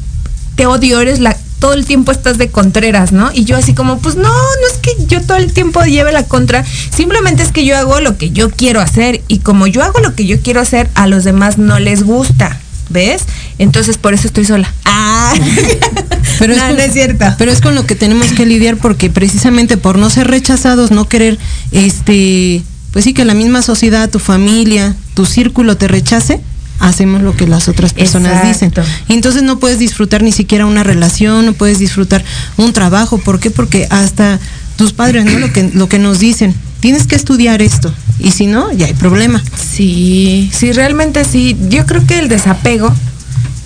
te 0.54 0.66
odio, 0.66 1.00
eres 1.00 1.18
la, 1.18 1.36
todo 1.58 1.72
el 1.72 1.84
tiempo 1.86 2.12
estás 2.12 2.38
de 2.38 2.48
contreras, 2.48 3.10
¿no? 3.12 3.30
Y 3.32 3.44
yo 3.44 3.56
así 3.56 3.74
como, 3.74 3.98
pues 3.98 4.16
no, 4.16 4.22
no 4.28 4.66
es 4.70 4.78
que 4.82 4.90
yo 5.06 5.20
todo 5.22 5.38
el 5.38 5.52
tiempo 5.52 5.82
lleve 5.82 6.12
la 6.12 6.24
contra, 6.24 6.64
simplemente 6.94 7.42
es 7.42 7.50
que 7.52 7.64
yo 7.64 7.76
hago 7.76 8.00
lo 8.00 8.16
que 8.18 8.30
yo 8.30 8.50
quiero 8.50 8.80
hacer 8.80 9.22
y 9.28 9.38
como 9.38 9.66
yo 9.66 9.82
hago 9.82 9.98
lo 10.00 10.14
que 10.14 10.26
yo 10.26 10.40
quiero 10.40 10.60
hacer, 10.60 10.88
a 10.94 11.06
los 11.06 11.24
demás 11.24 11.58
no 11.58 11.78
les 11.78 12.04
gusta. 12.04 12.60
¿Ves? 12.90 13.22
Entonces 13.58 13.96
por 13.96 14.12
eso 14.12 14.26
estoy 14.26 14.44
sola. 14.44 14.70
Ah. 14.84 15.32
Pero 16.38 16.54
No, 16.54 16.66
con- 16.66 16.76
no 16.76 16.82
es 16.82 16.92
cierto. 16.92 17.24
Pero 17.38 17.50
es 17.50 17.62
con 17.62 17.74
lo 17.74 17.86
que 17.86 17.94
tenemos 17.94 18.30
que 18.32 18.44
lidiar 18.44 18.76
porque 18.76 19.08
precisamente 19.08 19.78
por 19.78 19.96
no 19.98 20.10
ser 20.10 20.28
rechazados, 20.28 20.90
no 20.90 21.08
querer, 21.08 21.38
este, 21.72 22.62
pues 22.94 23.04
sí 23.04 23.12
que 23.12 23.24
la 23.24 23.34
misma 23.34 23.60
sociedad, 23.60 24.08
tu 24.08 24.20
familia, 24.20 24.94
tu 25.14 25.26
círculo 25.26 25.76
te 25.76 25.88
rechace, 25.88 26.40
hacemos 26.78 27.22
lo 27.22 27.36
que 27.36 27.48
las 27.48 27.66
otras 27.66 27.92
personas 27.92 28.34
Exacto. 28.34 28.82
dicen. 28.82 28.94
Y 29.08 29.14
entonces 29.14 29.42
no 29.42 29.58
puedes 29.58 29.80
disfrutar 29.80 30.22
ni 30.22 30.30
siquiera 30.30 30.64
una 30.64 30.84
relación, 30.84 31.44
no 31.44 31.54
puedes 31.54 31.80
disfrutar 31.80 32.24
un 32.56 32.72
trabajo. 32.72 33.18
¿Por 33.18 33.40
qué? 33.40 33.50
Porque 33.50 33.88
hasta 33.90 34.38
tus 34.76 34.92
padres, 34.92 35.24
¿no? 35.24 35.40
Lo 35.40 35.52
que, 35.52 35.72
lo 35.74 35.88
que 35.88 35.98
nos 35.98 36.20
dicen, 36.20 36.54
tienes 36.78 37.08
que 37.08 37.16
estudiar 37.16 37.62
esto. 37.62 37.92
Y 38.20 38.30
si 38.30 38.46
no, 38.46 38.70
ya 38.70 38.86
hay 38.86 38.94
problema. 38.94 39.42
Sí, 39.60 40.48
sí, 40.54 40.70
realmente 40.70 41.24
sí. 41.24 41.56
Yo 41.68 41.86
creo 41.86 42.06
que 42.06 42.20
el 42.20 42.28
desapego 42.28 42.94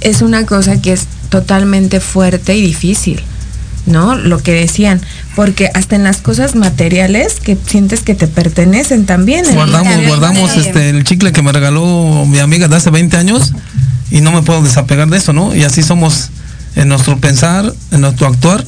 es 0.01 0.23
una 0.23 0.47
cosa 0.47 0.81
que 0.81 0.95
es 0.95 1.07
totalmente 1.29 2.01
fuerte 2.01 2.57
y 2.57 2.63
difícil, 2.63 3.21
¿no? 3.89 4.17
Lo 4.17 4.39
que 4.43 4.53
decían, 4.53 5.01
porque 5.35 5.71
hasta 5.75 5.97
en 5.97 6.05
las 6.05 6.19
cosas 6.19 6.55
materiales 6.55 7.41
que 7.43 7.57
sientes 7.67 8.01
que 8.01 8.15
te 8.15 8.27
pertenecen 8.29 9.07
también. 9.07 9.45
en- 9.47 9.55
Guardamos, 9.55 9.89
también, 9.89 10.09
guardamos 10.09 10.57
eh, 10.57 10.61
este 10.61 10.91
el 10.91 11.05
chicle 11.05 11.33
que 11.33 11.43
me 11.43 11.53
regaló 11.53 12.25
mi 12.27 12.39
amiga 12.39 12.69
de 12.69 12.77
hace 12.77 12.91
20 12.91 13.17
años 13.17 13.53
y 14.11 14.21
no 14.21 14.33
me 14.33 14.43
puedo 14.43 14.63
desapegar 14.63 15.09
de 15.09 15.19
eso, 15.19 15.33
¿no? 15.33 15.55
Y 15.55 15.65
así 15.65 15.83
somos 15.83 16.31
en 16.77 16.89
nuestro 16.89 17.19
pensar, 17.19 17.73
en 17.91 18.01
nuestro 18.01 18.27
actuar 18.27 18.65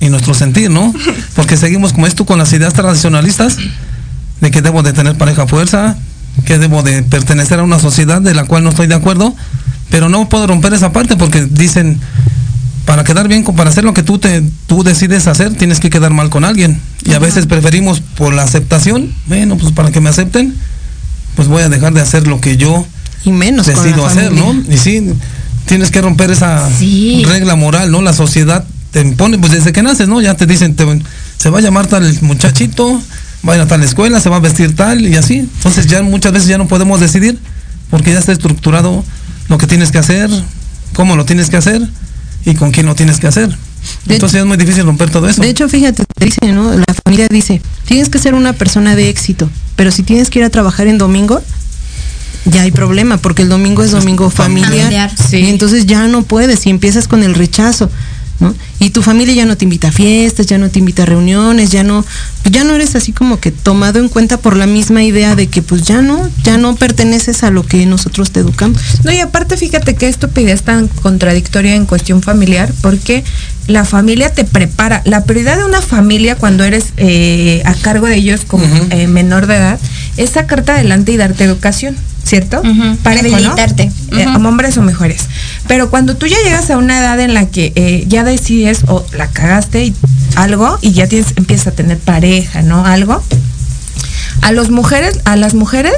y 0.00 0.08
nuestro 0.08 0.34
sentir, 0.34 0.70
¿no? 0.70 0.92
Porque 1.36 1.56
seguimos 1.56 1.92
como 1.92 2.06
es 2.06 2.14
tú 2.14 2.24
con 2.26 2.38
las 2.38 2.52
ideas 2.52 2.74
tradicionalistas 2.74 3.56
de 4.40 4.50
que 4.50 4.60
debo 4.62 4.82
de 4.82 4.92
tener 4.92 5.16
pareja 5.16 5.46
fuerza, 5.46 5.96
que 6.44 6.58
debo 6.58 6.82
de 6.82 7.02
pertenecer 7.04 7.60
a 7.60 7.62
una 7.62 7.78
sociedad 7.78 8.20
de 8.20 8.34
la 8.34 8.44
cual 8.44 8.64
no 8.64 8.70
estoy 8.70 8.86
de 8.88 8.94
acuerdo, 8.96 9.34
pero 9.90 10.08
no 10.08 10.28
puedo 10.28 10.46
romper 10.46 10.72
esa 10.74 10.90
parte 10.92 11.16
porque 11.16 11.42
dicen 11.48 12.00
para 12.86 13.04
quedar 13.04 13.28
bien, 13.28 13.42
con- 13.44 13.54
para 13.56 13.70
hacer 13.70 13.84
lo 13.84 13.94
que 13.94 14.02
tú 14.02 14.18
te 14.18 14.42
tú 14.66 14.82
decides 14.82 15.26
hacer, 15.26 15.54
tienes 15.54 15.78
que 15.80 15.90
quedar 15.90 16.12
mal 16.12 16.30
con 16.30 16.44
alguien. 16.44 16.80
Y 17.04 17.12
a 17.12 17.18
veces 17.18 17.46
preferimos 17.46 18.00
por 18.00 18.32
la 18.34 18.42
aceptación, 18.42 19.12
bueno, 19.26 19.56
pues 19.56 19.72
para 19.72 19.90
que 19.92 20.00
me 20.00 20.10
acepten, 20.10 20.54
pues 21.36 21.48
voy 21.48 21.62
a 21.62 21.68
dejar 21.68 21.92
de 21.94 22.00
hacer 22.00 22.26
lo 22.26 22.40
que 22.40 22.56
yo 22.56 22.86
Y 23.24 23.30
menos 23.30 23.66
decido 23.66 24.04
hacer, 24.04 24.32
¿no? 24.32 24.52
Y 24.68 24.76
sí, 24.78 25.12
tienes 25.66 25.90
que 25.92 26.00
romper 26.02 26.32
esa 26.32 26.68
Sí. 26.76 27.22
regla 27.24 27.54
moral, 27.54 27.90
¿no? 27.92 28.02
La 28.02 28.12
sociedad 28.12 28.64
te 28.90 29.00
impone, 29.00 29.38
pues 29.38 29.52
desde 29.52 29.72
que 29.72 29.80
naces, 29.82 30.08
¿no? 30.08 30.20
Ya 30.20 30.34
te 30.34 30.44
dicen, 30.46 30.74
te- 30.74 30.84
se 31.38 31.48
va 31.50 31.58
a 31.58 31.62
llamar 31.62 31.86
tal 31.86 32.12
muchachito, 32.22 33.00
va 33.48 33.52
a 33.52 33.56
ir 33.56 33.62
a 33.62 33.66
tal 33.68 33.82
escuela, 33.84 34.20
se 34.20 34.28
va 34.28 34.36
a 34.36 34.40
vestir 34.40 34.74
tal 34.74 35.06
y 35.06 35.14
así. 35.14 35.36
Entonces 35.38 35.86
ya 35.86 36.02
muchas 36.02 36.32
veces 36.32 36.48
ya 36.48 36.58
no 36.58 36.66
podemos 36.66 36.98
decidir 37.00 37.38
porque 37.90 38.12
ya 38.12 38.18
está 38.18 38.32
estructurado 38.32 39.04
lo 39.48 39.56
que 39.58 39.66
tienes 39.68 39.92
que 39.92 39.98
hacer, 39.98 40.28
cómo 40.94 41.14
lo 41.14 41.24
tienes 41.24 41.48
que 41.48 41.56
hacer 41.58 41.80
y 42.44 42.54
con 42.54 42.70
quién 42.70 42.86
lo 42.86 42.94
tienes 42.94 43.18
que 43.18 43.26
hacer. 43.26 43.48
De 44.06 44.14
Entonces 44.14 44.40
es 44.40 44.46
muy 44.46 44.56
difícil 44.56 44.84
romper 44.84 45.10
todo 45.10 45.28
eso. 45.28 45.42
De 45.42 45.48
hecho, 45.48 45.68
fíjate, 45.68 46.04
te 46.04 46.24
dice, 46.24 46.52
¿no? 46.52 46.72
La 46.72 46.94
familia 47.04 47.26
dice, 47.28 47.60
tienes 47.84 48.08
que 48.08 48.18
ser 48.18 48.34
una 48.34 48.52
persona 48.52 48.94
de 48.94 49.08
éxito, 49.08 49.50
pero 49.76 49.90
si 49.90 50.02
tienes 50.02 50.30
que 50.30 50.38
ir 50.38 50.44
a 50.44 50.50
trabajar 50.50 50.86
en 50.86 50.98
domingo, 50.98 51.42
ya 52.44 52.62
hay 52.62 52.70
problema, 52.70 53.18
porque 53.18 53.42
el 53.42 53.48
domingo 53.48 53.82
es 53.82 53.90
domingo 53.90 54.30
familiar. 54.30 54.70
Familiar, 54.70 55.10
sí. 55.16 55.38
Y 55.38 55.48
entonces 55.48 55.86
ya 55.86 56.06
no 56.08 56.22
puedes 56.22 56.66
y 56.66 56.70
empiezas 56.70 57.08
con 57.08 57.22
el 57.22 57.34
rechazo. 57.34 57.90
¿No? 58.42 58.54
Y 58.80 58.90
tu 58.90 59.00
familia 59.00 59.34
ya 59.34 59.46
no 59.46 59.56
te 59.56 59.64
invita 59.64 59.88
a 59.88 59.92
fiestas, 59.92 60.46
ya 60.46 60.58
no 60.58 60.68
te 60.68 60.80
invita 60.80 61.04
a 61.04 61.06
reuniones, 61.06 61.70
ya 61.70 61.82
no, 61.84 62.04
ya 62.50 62.64
no 62.64 62.74
eres 62.74 62.94
así 62.94 63.12
como 63.12 63.40
que 63.40 63.50
tomado 63.50 64.00
en 64.00 64.08
cuenta 64.08 64.36
por 64.36 64.56
la 64.56 64.66
misma 64.66 65.02
idea 65.02 65.34
de 65.34 65.46
que 65.46 65.62
pues 65.62 65.82
ya 65.82 66.02
no, 66.02 66.28
ya 66.42 66.58
no 66.58 66.76
perteneces 66.76 67.42
a 67.44 67.50
lo 67.50 67.64
que 67.64 67.86
nosotros 67.86 68.32
te 68.32 68.40
educamos. 68.40 68.80
No, 69.04 69.12
y 69.12 69.20
aparte 69.20 69.56
fíjate 69.56 69.94
que 69.94 70.08
estupidez 70.08 70.62
tan 70.62 70.88
contradictoria 70.88 71.74
en 71.74 71.86
cuestión 71.86 72.22
familiar, 72.22 72.72
porque 72.82 73.24
la 73.68 73.84
familia 73.84 74.32
te 74.32 74.44
prepara. 74.44 75.02
La 75.04 75.24
prioridad 75.24 75.56
de 75.56 75.64
una 75.64 75.80
familia 75.80 76.36
cuando 76.36 76.64
eres 76.64 76.92
eh, 76.96 77.62
a 77.64 77.74
cargo 77.74 78.06
de 78.06 78.16
ellos 78.16 78.42
como 78.46 78.64
eh, 78.90 79.06
menor 79.06 79.46
de 79.46 79.56
edad 79.56 79.80
es 80.16 80.30
sacarte 80.30 80.72
adelante 80.72 81.12
y 81.12 81.16
darte 81.16 81.44
educación, 81.44 81.96
¿cierto? 82.24 82.60
Ujú, 82.60 82.96
Parejo, 83.02 83.36
¿no? 83.48 83.54
Eh, 84.12 84.26
Ujú. 84.26 84.48
hombres 84.48 84.76
o 84.78 84.82
mujeres. 84.82 85.22
Pero 85.66 85.90
cuando 85.90 86.16
tú 86.16 86.26
ya 86.26 86.36
llegas 86.44 86.70
a 86.70 86.78
una 86.78 86.98
edad 86.98 87.18
en 87.20 87.34
la 87.34 87.46
que 87.46 87.72
eh, 87.76 88.04
ya 88.08 88.24
decides 88.24 88.82
o 88.88 89.04
la 89.16 89.28
cagaste 89.28 89.84
y 89.86 89.94
algo 90.36 90.78
y 90.82 90.92
ya 90.92 91.06
tienes, 91.08 91.32
empiezas 91.36 91.68
a 91.68 91.72
tener 91.72 91.98
pareja, 91.98 92.62
¿no? 92.62 92.84
Algo. 92.86 93.22
A 94.40 94.52
las 94.52 94.70
mujeres, 94.70 95.20
a 95.24 95.36
las 95.36 95.54
mujeres 95.54 95.94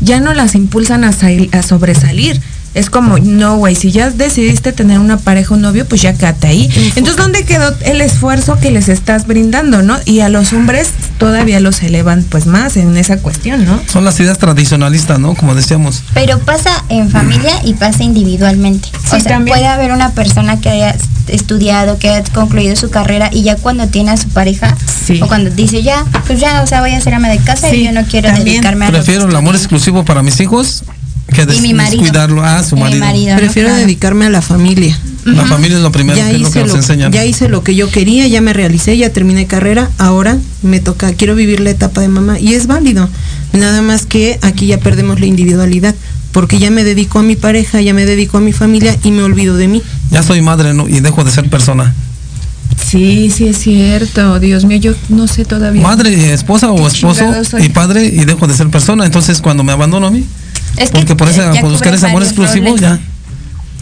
ya 0.00 0.20
no 0.20 0.34
las 0.34 0.54
impulsan 0.54 1.04
a, 1.04 1.12
sal- 1.12 1.48
a 1.52 1.62
sobresalir. 1.62 2.40
Es 2.76 2.90
como, 2.90 3.18
no, 3.18 3.56
güey, 3.56 3.74
si 3.74 3.90
ya 3.90 4.10
decidiste 4.10 4.70
tener 4.72 4.98
una 4.98 5.16
pareja 5.16 5.54
o 5.54 5.56
novio, 5.56 5.86
pues 5.86 6.02
ya 6.02 6.12
quédate 6.12 6.46
ahí. 6.48 6.70
Entonces, 6.94 7.16
¿dónde 7.16 7.44
quedó 7.44 7.74
el 7.80 8.02
esfuerzo 8.02 8.58
que 8.60 8.70
les 8.70 8.90
estás 8.90 9.26
brindando, 9.26 9.82
no? 9.82 9.96
Y 10.04 10.20
a 10.20 10.28
los 10.28 10.52
hombres 10.52 10.90
todavía 11.16 11.58
los 11.60 11.82
elevan, 11.82 12.22
pues 12.28 12.44
más 12.44 12.76
en 12.76 12.94
esa 12.98 13.16
cuestión, 13.16 13.64
¿no? 13.64 13.80
Son 13.90 14.04
las 14.04 14.20
ideas 14.20 14.36
tradicionalistas, 14.36 15.18
¿no? 15.18 15.34
Como 15.34 15.54
decíamos. 15.54 16.02
Pero 16.12 16.38
pasa 16.40 16.70
en 16.90 17.08
familia 17.10 17.54
y 17.64 17.72
pasa 17.72 18.04
individualmente. 18.04 18.88
Sí, 18.92 19.16
o 19.16 19.20
sea, 19.20 19.22
también. 19.22 19.56
puede 19.56 19.66
haber 19.68 19.92
una 19.92 20.10
persona 20.12 20.60
que 20.60 20.68
haya 20.68 20.94
estudiado, 21.28 21.98
que 21.98 22.10
haya 22.10 22.22
concluido 22.32 22.76
su 22.76 22.90
carrera 22.90 23.30
y 23.32 23.42
ya 23.42 23.56
cuando 23.56 23.88
tiene 23.88 24.10
a 24.12 24.16
su 24.16 24.28
pareja 24.28 24.76
Sí. 25.06 25.20
o 25.22 25.28
cuando 25.28 25.50
dice 25.50 25.82
ya, 25.82 26.04
pues 26.26 26.40
ya, 26.40 26.62
o 26.62 26.66
sea, 26.66 26.80
voy 26.80 26.92
a 26.92 27.00
ser 27.00 27.14
ama 27.14 27.28
de 27.28 27.38
casa 27.38 27.70
Sí, 27.70 27.76
y 27.76 27.84
yo 27.84 27.92
no 27.92 28.04
quiero 28.04 28.28
también. 28.28 28.44
dedicarme 28.46 28.86
a 28.86 28.90
Prefiero 28.90 29.28
el 29.28 29.34
amor 29.36 29.54
exclusivo 29.54 30.04
para 30.04 30.22
mis 30.22 30.38
hijos 30.40 30.84
que 31.34 31.44
des- 31.46 31.58
Y 31.58 31.60
mi 31.60 31.74
marido. 31.74 32.02
descuidarlo. 32.02 32.42
Ah, 32.44 32.62
su 32.62 32.76
marido. 32.76 33.04
Prefiero 33.36 33.68
Claro. 33.68 33.82
dedicarme 33.82 34.26
a 34.26 34.30
la 34.30 34.42
familia. 34.42 34.98
La 35.24 35.44
familia 35.44 35.76
es 35.78 35.82
lo 35.82 35.90
primero, 35.90 36.16
ya 36.16 36.28
que 36.30 36.36
es 36.36 36.42
lo 36.42 36.50
que 36.52 36.60
nos 36.60 36.68
lo, 36.70 36.76
enseñan. 36.76 37.10
ya 37.12 37.24
hice 37.24 37.48
lo 37.48 37.64
que 37.64 37.74
yo 37.74 37.90
quería, 37.90 38.28
ya 38.28 38.40
me 38.40 38.52
realicé, 38.52 38.96
ya 38.96 39.10
terminé 39.10 39.46
carrera, 39.46 39.90
ahora 39.98 40.38
me 40.62 40.78
toca, 40.78 41.12
quiero 41.14 41.34
vivir 41.34 41.58
la 41.58 41.70
etapa 41.70 42.00
de 42.00 42.06
mamá 42.06 42.38
y 42.38 42.54
es 42.54 42.68
válido. 42.68 43.08
Nada 43.52 43.82
más 43.82 44.06
que 44.06 44.38
aquí 44.42 44.66
ya 44.66 44.78
perdemos 44.78 45.18
la 45.18 45.26
individualidad, 45.26 45.96
porque 46.30 46.60
ya 46.60 46.70
me 46.70 46.84
dedico 46.84 47.18
a 47.18 47.22
mi 47.24 47.34
pareja, 47.34 47.80
ya 47.80 47.92
me 47.92 48.06
dedico 48.06 48.38
a 48.38 48.40
mi 48.40 48.52
familia 48.52 48.96
y 49.02 49.10
me 49.10 49.24
olvido 49.24 49.56
de 49.56 49.66
mí. 49.66 49.82
Ya 50.12 50.22
soy 50.22 50.42
madre 50.42 50.74
¿no? 50.74 50.88
y 50.88 51.00
dejo 51.00 51.24
de 51.24 51.32
ser 51.32 51.50
persona. 51.50 51.92
Sí, 52.88 53.32
sí 53.34 53.48
es 53.48 53.58
cierto. 53.58 54.38
Dios 54.38 54.64
mío, 54.64 54.78
yo 54.78 54.92
no 55.08 55.26
sé 55.26 55.44
todavía. 55.44 55.82
Madre, 55.82 56.12
y 56.12 56.24
esposa 56.26 56.70
o 56.70 56.76
¿Qué 56.76 56.86
esposo 56.86 57.58
y 57.58 57.68
padre 57.70 58.06
y 58.06 58.24
dejo 58.24 58.46
de 58.46 58.54
ser 58.54 58.68
persona. 58.68 59.04
Entonces 59.06 59.40
cuando 59.40 59.64
me 59.64 59.72
abandono 59.72 60.06
a 60.06 60.10
mí, 60.10 60.24
Es 60.76 60.90
que 60.90 60.98
porque 60.98 61.16
por, 61.16 61.28
ese, 61.28 61.40
ya 61.54 61.60
por 61.60 61.70
buscar 61.70 61.94
ese 61.94 62.06
amor 62.06 62.22
exclusivo, 62.22 62.66
roles. 62.66 62.80
ya. 62.80 62.98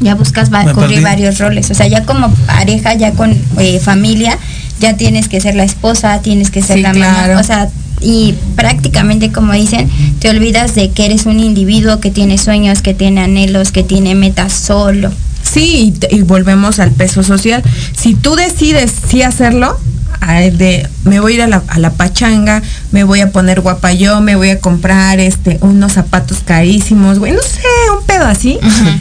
ya 0.01 0.15
buscas 0.15 0.53
va- 0.53 0.65
cubrir 0.73 0.89
perdí. 0.91 1.03
varios 1.03 1.39
roles. 1.39 1.71
O 1.71 1.75
sea, 1.75 1.87
ya 1.87 2.05
como 2.05 2.31
pareja, 2.47 2.95
ya 2.95 3.13
con 3.13 3.37
eh, 3.59 3.81
familia, 3.81 4.39
ya 4.81 4.97
tienes 4.97 5.29
que 5.29 5.41
ser 5.41 5.55
la 5.55 5.65
esposa, 5.65 6.21
tienes 6.23 6.51
que 6.51 6.63
ser 6.63 6.77
Sí, 6.77 6.83
la 6.83 6.93
claro. 6.93 7.29
mamá. 7.35 7.41
O 7.41 7.45
sea, 7.45 7.69
y 8.01 8.35
prácticamente, 8.57 9.31
como 9.33 9.53
dicen, 9.53 9.89
te 10.19 10.29
olvidas 10.29 10.75
de 10.75 10.91
que 10.91 11.07
eres 11.07 11.27
un 11.27 11.41
individuo 11.41 12.01
que 12.01 12.11
tiene 12.11 12.39
sueños, 12.39 12.83
que 12.83 12.93
tiene 12.95 13.23
anhelos, 13.23 13.73
que 13.73 13.83
tiene 13.83 14.15
metas 14.15 14.53
solo. 14.53 15.11
Sí, 15.43 15.87
y, 15.89 15.91
te- 15.93 16.15
y 16.15 16.23
volvemos 16.23 16.81
al 16.81 16.91
peso 16.91 17.23
social. 17.23 17.63
Si 17.97 18.15
tú 18.15 18.35
decides 18.35 18.93
sí 19.09 19.23
hacerlo, 19.23 19.79
a- 20.27 20.41
de 20.41 20.89
me 21.05 21.21
voy 21.21 21.33
a 21.33 21.35
ir 21.37 21.43
a 21.43 21.47
la, 21.47 21.63
a 21.69 21.79
la 21.79 21.91
pachanga, 21.91 22.63
me 22.93 23.05
voy 23.05 23.21
a 23.21 23.31
poner 23.33 23.61
guapa 23.61 23.93
yo, 23.93 24.21
me 24.21 24.37
voy 24.37 24.51
a 24.51 24.59
comprar 24.61 25.21
este 25.21 25.59
unos 25.61 25.93
zapatos 25.93 26.39
carísimos, 26.45 27.19
güey, 27.19 27.33
no 27.33 27.43
sé, 27.43 27.61
un 27.99 28.05
pedo 28.07 28.27
así. 28.27 28.59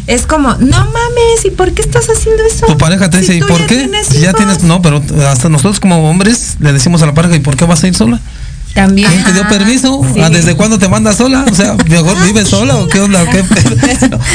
Es 0.07 0.23
como, 0.27 0.49
no 0.55 0.77
mames, 0.77 1.45
¿y 1.45 1.51
por 1.51 1.71
qué 1.73 1.81
estás 1.81 2.05
haciendo 2.09 2.43
eso? 2.43 2.65
Tu 2.65 2.77
pareja 2.77 3.09
te 3.09 3.17
Si 3.23 3.33
dice, 3.33 3.35
¿y 3.37 3.41
por 3.41 3.59
ya 3.61 3.67
qué? 3.67 3.75
tienes 3.77 4.07
Si 4.07 4.19
ya 4.19 4.29
hijos". 4.29 4.35
tienes, 4.37 4.63
no, 4.63 4.81
pero 4.81 5.01
hasta 5.29 5.49
nosotros 5.49 5.79
como 5.79 6.09
hombres 6.09 6.57
le 6.59 6.73
decimos 6.73 7.01
a 7.01 7.05
la 7.05 7.13
pareja, 7.13 7.35
¿y 7.35 7.39
por 7.39 7.55
qué 7.55 7.65
vas 7.65 7.83
a 7.83 7.87
ir 7.87 7.95
sola? 7.95 8.19
También. 8.73 9.07
¿Quién 9.11 9.23
te 9.23 9.33
dio 9.33 9.47
permiso? 9.47 10.01
sí. 10.15 10.19
¿Ah, 10.19 10.31
¿Desde 10.31 10.55
cuándo 10.55 10.79
te 10.79 10.87
mandas 10.89 11.17
sola? 11.17 11.45
O 11.51 11.53
sea, 11.53 11.75
mejor 11.89 12.17
vives 12.25 12.47
sola 12.49 12.75
o 12.77 12.87
qué 12.87 12.99
onda? 13.01 13.21
¿O 13.21 13.25
qué? 13.29 13.43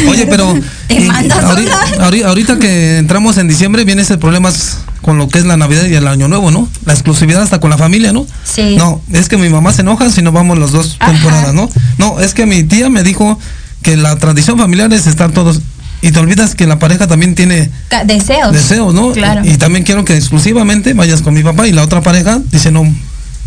Oye, 0.09 0.27
pero 0.27 0.55
Te 0.87 1.09
ahorita, 1.11 1.87
sola. 1.89 2.09
ahori- 2.09 2.25
ahorita 2.25 2.59
que 2.61 2.99
entramos 2.99 3.37
en 3.39 3.49
diciembre 3.49 3.85
viene 3.85 4.03
ese 4.03 4.17
problemas 4.17 4.79
con 5.09 5.17
lo 5.17 5.27
que 5.27 5.39
es 5.39 5.47
la 5.47 5.57
Navidad 5.57 5.87
y 5.87 5.95
el 5.95 6.07
Año 6.07 6.29
Nuevo, 6.29 6.51
¿no? 6.51 6.69
La 6.85 6.93
exclusividad 6.93 7.41
hasta 7.41 7.61
con 7.61 7.71
la 7.71 7.79
familia, 7.79 8.13
¿no? 8.13 8.27
Sí. 8.45 8.77
No, 8.77 9.01
es 9.11 9.31
que 9.31 9.39
mi 9.39 9.49
mamá 9.49 9.73
se 9.73 9.81
enoja 9.81 10.11
si 10.11 10.21
no 10.21 10.33
vamos 10.33 10.59
las 10.59 10.71
dos 10.71 10.97
Ajá. 10.99 11.13
temporadas, 11.13 11.55
¿no? 11.55 11.71
No, 11.97 12.21
es 12.21 12.35
que 12.35 12.45
mi 12.45 12.63
tía 12.63 12.91
me 12.91 13.03
dijo 13.03 13.39
que 13.81 13.97
la 13.97 14.17
tradición 14.19 14.59
familiar 14.59 14.93
es 14.93 15.07
estar 15.07 15.31
todos 15.33 15.63
y 16.03 16.11
te 16.13 16.19
olvidas 16.19 16.55
que 16.55 16.67
la 16.67 16.79
pareja 16.79 17.07
también 17.07 17.35
tiene 17.35 17.71
Deseos. 18.05 18.53
deseos, 18.53 18.93
¿no? 18.93 19.13
Claro. 19.13 19.47
Y, 19.47 19.53
y 19.53 19.57
también 19.57 19.83
quiero 19.83 20.05
que 20.05 20.15
exclusivamente 20.15 20.93
vayas 20.93 21.23
con 21.23 21.33
mi 21.33 21.43
papá 21.43 21.67
y 21.67 21.73
la 21.73 21.85
otra 21.85 22.03
pareja 22.03 22.39
dice, 22.53 22.71
no, 22.71 22.85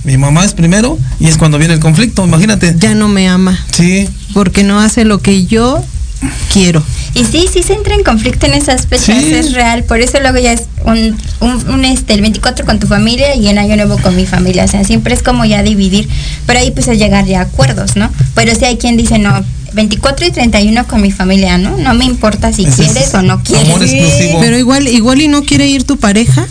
mi 0.03 0.18
mamá 0.18 0.43
es 0.43 0.53
primero 0.53 0.97
y 1.20 1.28
es 1.28 1.38
cuando 1.38 1.59
viene 1.59 1.76
el 1.76 1.80
conflicto, 1.80 2.26
imagínate. 2.26 2.74
Ya 2.80 2.95
no 2.95 3.07
me 3.07 3.30
ama. 3.30 3.64
Sí. 3.72 4.09
Porque 4.34 4.64
no 4.64 4.80
hace 4.80 5.05
lo 5.05 5.20
que 5.20 5.45
yo 5.45 5.86
quiero. 6.53 6.84
Y 7.13 7.26
sí, 7.26 7.47
sí 7.51 7.61
se 7.63 7.74
entra 7.74 7.95
en 7.95 8.03
conflicto 8.03 8.45
en 8.45 8.53
esas 8.53 8.88
fechas, 8.88 9.22
Sí. 9.24 9.34
es 9.34 9.53
real. 9.53 9.84
Por 9.84 9.99
eso 9.99 10.19
luego 10.22 10.38
ya 10.38 10.53
es 10.53 10.63
un, 10.86 11.17
un, 11.41 11.69
un, 11.69 11.86
este, 11.86 12.13
el 12.13 12.22
24 12.22 12.65
con 12.65 12.80
tu 12.80 12.88
familia 12.88 13.36
y 13.36 13.47
el 13.47 13.57
año 13.57 13.76
nuevo 13.76 13.97
con 13.97 14.15
mi 14.15 14.26
familia. 14.26 14.63
O 14.65 14.67
sea, 14.67 14.84
siempre 14.84 15.13
es 15.13 15.22
como 15.24 15.43
ya 15.45 15.61
dividir. 15.63 16.07
Pero 16.45 16.59
ahí 16.59 16.72
pues 16.72 16.88
es 16.88 16.97
llegar 16.97 17.26
ya 17.26 17.39
a 17.39 17.43
acuerdos, 17.43 17.95
¿no? 17.95 18.09
Pero 18.36 18.55
si 18.55 18.65
hay 18.65 18.78
quien 18.78 18.95
dice, 18.97 19.19
no, 19.19 19.43
24 19.74 20.26
y 20.28 20.32
31 20.32 20.86
con 20.88 21.01
mi 21.01 21.11
familia, 21.11 21.57
¿no? 21.57 21.76
No 21.78 21.93
me 21.93 22.05
importa 22.05 22.51
si 22.53 22.65
es 22.65 22.76
quieres 22.76 23.13
o 23.13 23.22
no 23.22 23.41
quieres. 23.43 23.67
amor 23.67 23.84
exclusivo. 23.84 24.39
Pero 24.41 24.57
igual, 24.57 24.88
igual 24.88 25.22
y 25.22 25.28
no 25.28 25.43
quiere 25.43 25.67
ir 25.67 25.84
tu 25.84 25.97
pareja. 25.97 26.47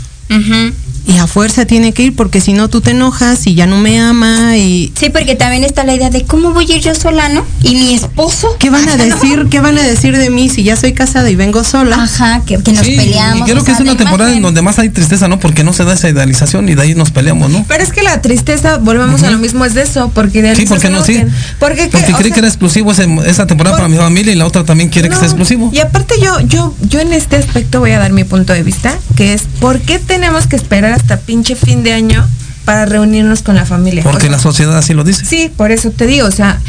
Y 1.07 1.19
a 1.19 1.27
fuerza 1.27 1.65
tiene 1.67 1.93
que 1.93 2.03
ir 2.05 2.17
porque 2.17 2.41
si 2.41 2.53
no 2.53 2.69
tú 2.69 2.81
te 2.81 2.91
enojas 2.93 3.47
y 3.47 3.55
ya 3.55 3.67
no 3.67 3.79
me 3.79 4.01
ama 4.01 4.57
y 4.57 4.93
Sí, 4.99 5.11
porque 5.11 5.35
también 5.35 5.65
está 5.65 5.85
la 5.85 5.95
idea 5.95 6.11
de 6.11 6.25
cómo 6.25 6.53
voy 6.53 6.71
a 6.71 6.77
ir 6.77 6.83
yo 6.83 6.95
sola, 6.95 7.29
¿no? 7.29 7.45
Y 7.63 7.75
mi 7.75 7.95
esposo. 7.95 8.49
¿qué 8.59 8.71
van 8.71 8.89
a 8.89 8.97
decir? 8.97 9.47
¿Qué 9.51 9.61
van 9.61 9.79
a 9.79 9.83
decir 9.83 10.17
de 10.17 10.31
mí 10.31 10.49
si 10.49 10.63
ya 10.63 10.77
soy 10.77 10.93
casada 10.93 11.31
y 11.31 11.37
vengo 11.37 11.65
sola? 11.65 12.03
Ajá, 12.03 12.43
que, 12.47 12.59
que 12.63 12.73
nos 12.73 12.85
Sí, 12.87 12.97
peleamos. 12.97 13.49
y 13.49 13.51
creo 13.53 13.65
que 13.65 13.71
sea, 13.71 13.75
es 13.75 13.81
una 13.81 13.97
temporada 13.97 14.33
en 14.33 14.43
donde 14.43 14.63
más 14.63 14.79
hay 14.79 14.91
tristeza, 14.91 15.29
¿no? 15.29 15.39
Porque 15.41 15.65
no 15.65 15.73
se 15.73 15.85
da 15.85 15.95
esa 15.95 16.09
idealización 16.09 16.69
y 16.69 16.75
de 16.75 16.83
ahí 16.83 16.95
nos 16.95 17.11
peleamos, 17.11 17.51
¿no? 17.51 17.65
Pero 17.69 17.83
es 17.83 17.93
que 17.93 18.03
la 18.03 18.21
tristeza, 18.23 18.79
volvemos 18.79 19.23
a 19.23 19.31
lo 19.31 19.39
mismo, 19.39 19.65
es 19.65 19.75
de 19.75 19.83
eso, 19.83 20.11
porque 20.15 20.55
Sí, 20.55 20.67
porque 20.67 20.91
no, 20.91 21.05
sí. 21.05 21.15
que- 21.15 21.27
Porque, 21.59 21.85
que- 21.85 21.89
Porque 21.91 22.13
o 22.13 22.17
creí 22.17 22.25
sea, 22.29 22.35
que 22.35 22.39
era 22.41 22.49
exclusivo 22.49 22.93
ese- 22.93 23.09
esa 23.27 23.47
temporada 23.47 23.77
por- 23.77 23.87
para 23.87 23.89
mi 23.89 23.97
familia 23.97 24.33
y 24.33 24.37
la 24.37 24.47
otra 24.47 24.65
también 24.65 24.89
quiere 24.91 25.09
que 25.09 25.15
sea 25.15 25.23
No, 25.25 25.29
exclusivo. 25.29 25.71
Y 25.73 25.79
aparte 25.81 26.15
yo, 26.23 26.41
yo, 26.41 26.75
yo 26.89 27.01
en 27.01 27.13
este 27.13 27.37
aspecto 27.37 27.81
voy 27.81 27.93
a 27.93 27.99
dar 27.99 28.13
mi 28.13 28.25
punto 28.25 28.53
de 28.53 28.63
vista, 28.63 28.97
que 29.17 29.33
es 29.35 29.43
¿por 29.61 29.81
qué 29.81 29.99
tenemos 29.99 30.47
que 30.47 30.57
esperar 30.57 30.90
hasta 30.93 31.19
pinche 31.19 31.55
fin 31.57 31.83
de 31.83 31.93
año 31.93 32.27
para 32.65 32.87
reunirnos 32.87 33.43
con 33.43 33.55
la 33.57 33.65
familia? 33.67 34.03
Porque 34.03 34.19
O 34.19 34.21
sea, 34.23 34.31
la 34.33 34.39
sociedad 34.39 34.77
así 34.79 34.95
lo 34.95 35.05
dice. 35.05 35.25
Sí, 35.25 35.51
por 35.57 35.73
eso 35.73 35.91
te 35.91 36.07
digo, 36.07 36.27
o 36.27 36.31
sea, 36.33 36.61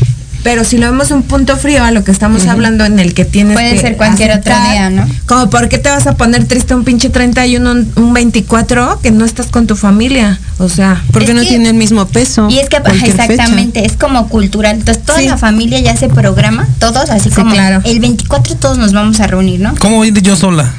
pero 0.43 0.63
si 0.63 0.79
lo 0.79 0.87
vemos 0.89 1.11
un 1.11 1.21
punto 1.21 1.55
frío 1.55 1.83
a 1.83 1.91
lo 1.91 2.03
que 2.03 2.09
estamos 2.09 2.47
hablando 2.47 2.83
en 2.83 2.97
el 2.97 3.13
que 3.13 3.25
tienes 3.25 3.53
Puede 3.53 3.73
que 3.75 3.79
ser 3.79 3.95
cualquier 3.95 4.31
otro 4.31 4.51
aceptar, 4.51 4.71
día, 4.71 4.89
¿no? 4.89 5.07
Como 5.27 5.51
por 5.51 5.69
qué 5.69 5.77
te 5.77 5.89
vas 5.91 6.07
a 6.07 6.15
poner 6.15 6.45
triste 6.45 6.73
un 6.73 6.83
pinche 6.83 7.09
31, 7.11 7.69
un, 7.71 7.91
un 7.95 8.11
24 8.13 9.01
que 9.03 9.11
no 9.11 9.23
estás 9.23 9.47
con 9.47 9.67
tu 9.67 9.75
familia, 9.75 10.39
o 10.57 10.67
sea, 10.67 11.03
Porque 11.11 11.35
no 11.35 11.41
que- 11.41 11.47
tiene 11.49 11.69
el 11.69 11.75
mismo 11.75 12.07
peso. 12.07 12.47
Y 12.49 12.57
es 12.57 12.69
que 12.69 12.81
fecha. 12.81 13.05
exactamente, 13.05 13.85
es 13.85 13.91
como 13.95 14.29
cultural. 14.29 14.77
Entonces 14.77 15.03
toda 15.03 15.19
Sí. 15.19 15.27
la 15.27 15.37
familia 15.37 15.79
ya 15.79 15.95
se 15.95 16.09
programa, 16.09 16.67
todos 16.79 17.11
así 17.11 17.29
Sí, 17.29 17.35
como 17.35 17.51
claro. 17.53 17.81
el 17.83 17.99
24 17.99 18.55
todos 18.55 18.79
nos 18.79 18.93
vamos 18.93 19.19
a 19.19 19.27
reunir, 19.27 19.59
¿no? 19.59 19.75
¿Cómo 19.77 20.03
ir 20.05 20.19
yo 20.23 20.35
sola? 20.35 20.73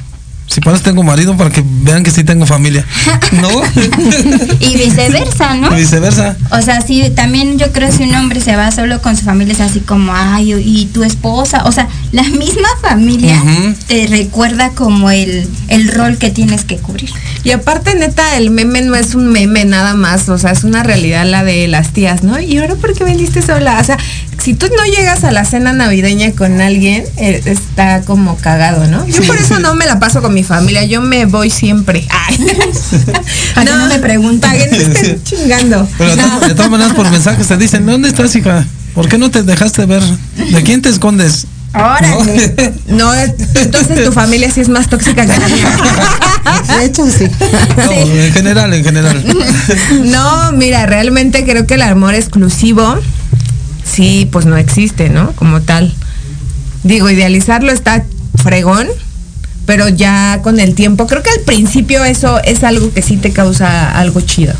Si 0.53 0.61
para 0.61 0.77
eso 0.77 0.85
tengo 0.85 1.03
marido 1.03 1.35
para 1.35 1.49
que 1.49 1.65
vean 1.65 2.03
que 2.03 2.11
sí 2.11 2.25
tengo 2.25 2.45
familia. 2.45 2.85
¿No? 3.33 3.49
Y 4.61 4.77
viceversa, 4.77 5.55
¿no? 5.55 5.75
y 5.75 5.81
viceversa. 5.81 6.37
O 6.51 6.61
sea, 6.61 6.83
sí, 6.83 7.11
también 7.17 7.59
yo 7.59 7.73
creo 7.73 7.89
que 7.91 7.97
si 7.97 8.03
un 8.05 8.15
hombre 8.15 8.41
se 8.43 8.55
va 8.55 8.71
solo 8.71 9.01
con 9.01 9.17
su 9.17 9.25
familia 9.25 9.55
es 9.55 9.61
así 9.61 9.81
como, 9.81 10.13
ay, 10.15 10.53
y 10.53 10.87
tu 10.87 11.05
esposa, 11.05 11.63
o 11.65 11.73
sea, 11.73 11.89
la 12.13 12.23
misma 12.25 12.69
familia 12.83 13.43
te 13.87 14.07
recuerda 14.09 14.71
como 14.71 15.11
el, 15.11 15.49
el 15.69 15.89
rol 15.89 16.19
que 16.19 16.31
tienes 16.31 16.65
que 16.65 16.77
cubrir. 16.77 17.11
Y 17.45 17.53
aparte, 17.53 17.95
neta, 17.95 18.37
el 18.37 18.51
meme 18.51 18.83
no 18.83 18.95
es 18.95 19.15
un 19.15 19.29
meme 19.29 19.65
nada 19.65 19.95
más, 19.95 20.29
o 20.29 20.37
sea, 20.37 20.53
es 20.53 20.65
una 20.65 20.83
realidad 20.83 21.25
la 21.25 21.45
de 21.45 21.67
las 21.67 21.93
tías, 21.95 22.23
¿no? 22.23 22.39
Y 22.39 22.59
ahora, 22.59 22.75
¿por 22.75 22.93
qué 22.93 23.05
viniste 23.05 23.41
sola? 23.41 23.79
O 23.81 23.85
sea, 23.85 23.99
si 24.43 24.55
tú 24.55 24.67
no 24.77 24.85
llegas 24.95 25.23
a 25.25 25.31
la 25.31 25.45
cena 25.45 25.73
navideña 25.73 26.33
con 26.33 26.61
alguien, 26.61 27.05
eh, 27.17 27.41
está 27.45 28.01
como 28.03 28.37
cagado, 28.39 28.87
¿no? 28.89 29.07
Yo 29.07 29.23
por 29.23 29.37
eso 29.37 29.59
no 29.61 29.75
me 29.75 29.87
la 29.87 29.99
paso 30.01 30.21
con 30.23 30.35
mi 30.35 30.43
familia, 30.43 30.85
yo 30.85 31.01
me 31.01 31.27
voy 31.27 31.51
siempre. 31.51 32.07
Ay. 32.29 32.39
Que 33.55 33.65
no 33.65 33.87
me 33.87 33.99
pregunten. 33.99 34.41
Para 34.51 34.59
que 34.59 34.71
no 34.71 34.77
estén 34.77 35.23
chingando. 35.23 35.89
Pero 35.99 36.17
de, 36.17 36.23
No. 36.23 36.41
to- 36.41 36.49
de 36.49 36.55
todas 36.55 36.71
maneras 36.71 36.95
por 36.95 37.09
mensajes 37.11 37.47
te 37.47 37.57
dicen, 37.57 37.87
¿dónde 37.87 38.09
estás, 38.09 38.35
hija? 38.35 38.67
¿Por 38.95 39.09
qué 39.09 39.19
no 39.19 39.31
te 39.31 39.43
dejaste 39.43 39.87
ver? 39.87 40.03
¿De 40.03 40.63
quién 40.63 40.83
te 40.83 40.89
escondes? 40.89 41.47
Órale. 41.75 42.75
No, 42.89 43.15
entonces 43.15 44.05
tu 44.05 44.13
familia 44.13 44.51
sí 44.51 44.61
es 44.61 44.69
más 44.69 44.89
tóxica 44.91 45.23
que 45.25 45.39
la 45.39 45.49
mía. 45.49 45.77
De 46.79 46.85
hecho, 46.85 47.07
sí. 47.07 47.27
No, 47.77 47.93
en 47.93 48.33
general, 48.33 48.75
en 48.75 48.85
general. 48.85 49.25
No, 50.05 50.53
mira, 50.53 50.85
realmente 50.87 51.45
creo 51.45 51.67
que 51.67 51.75
el 51.75 51.83
amor 51.83 52.15
exclusivo, 52.15 52.99
sí, 53.85 54.29
pues 54.31 54.47
no 54.47 54.57
existe, 54.57 55.09
¿no? 55.09 55.33
Como 55.33 55.61
tal. 55.63 55.95
Digo, 56.85 57.09
idealizarlo 57.11 57.71
está 57.73 58.05
fregón, 58.43 58.89
pero 59.67 59.89
ya 59.89 60.41
con 60.43 60.59
el 60.61 60.75
tiempo, 60.75 61.07
creo 61.07 61.23
que 61.23 61.31
al 61.31 61.41
principio 61.41 62.05
eso 62.05 62.41
es 62.43 62.65
algo 62.65 62.93
que 62.93 63.03
sí 63.03 63.17
te 63.17 63.33
causa 63.33 63.97
algo 63.99 64.21
chido. 64.21 64.55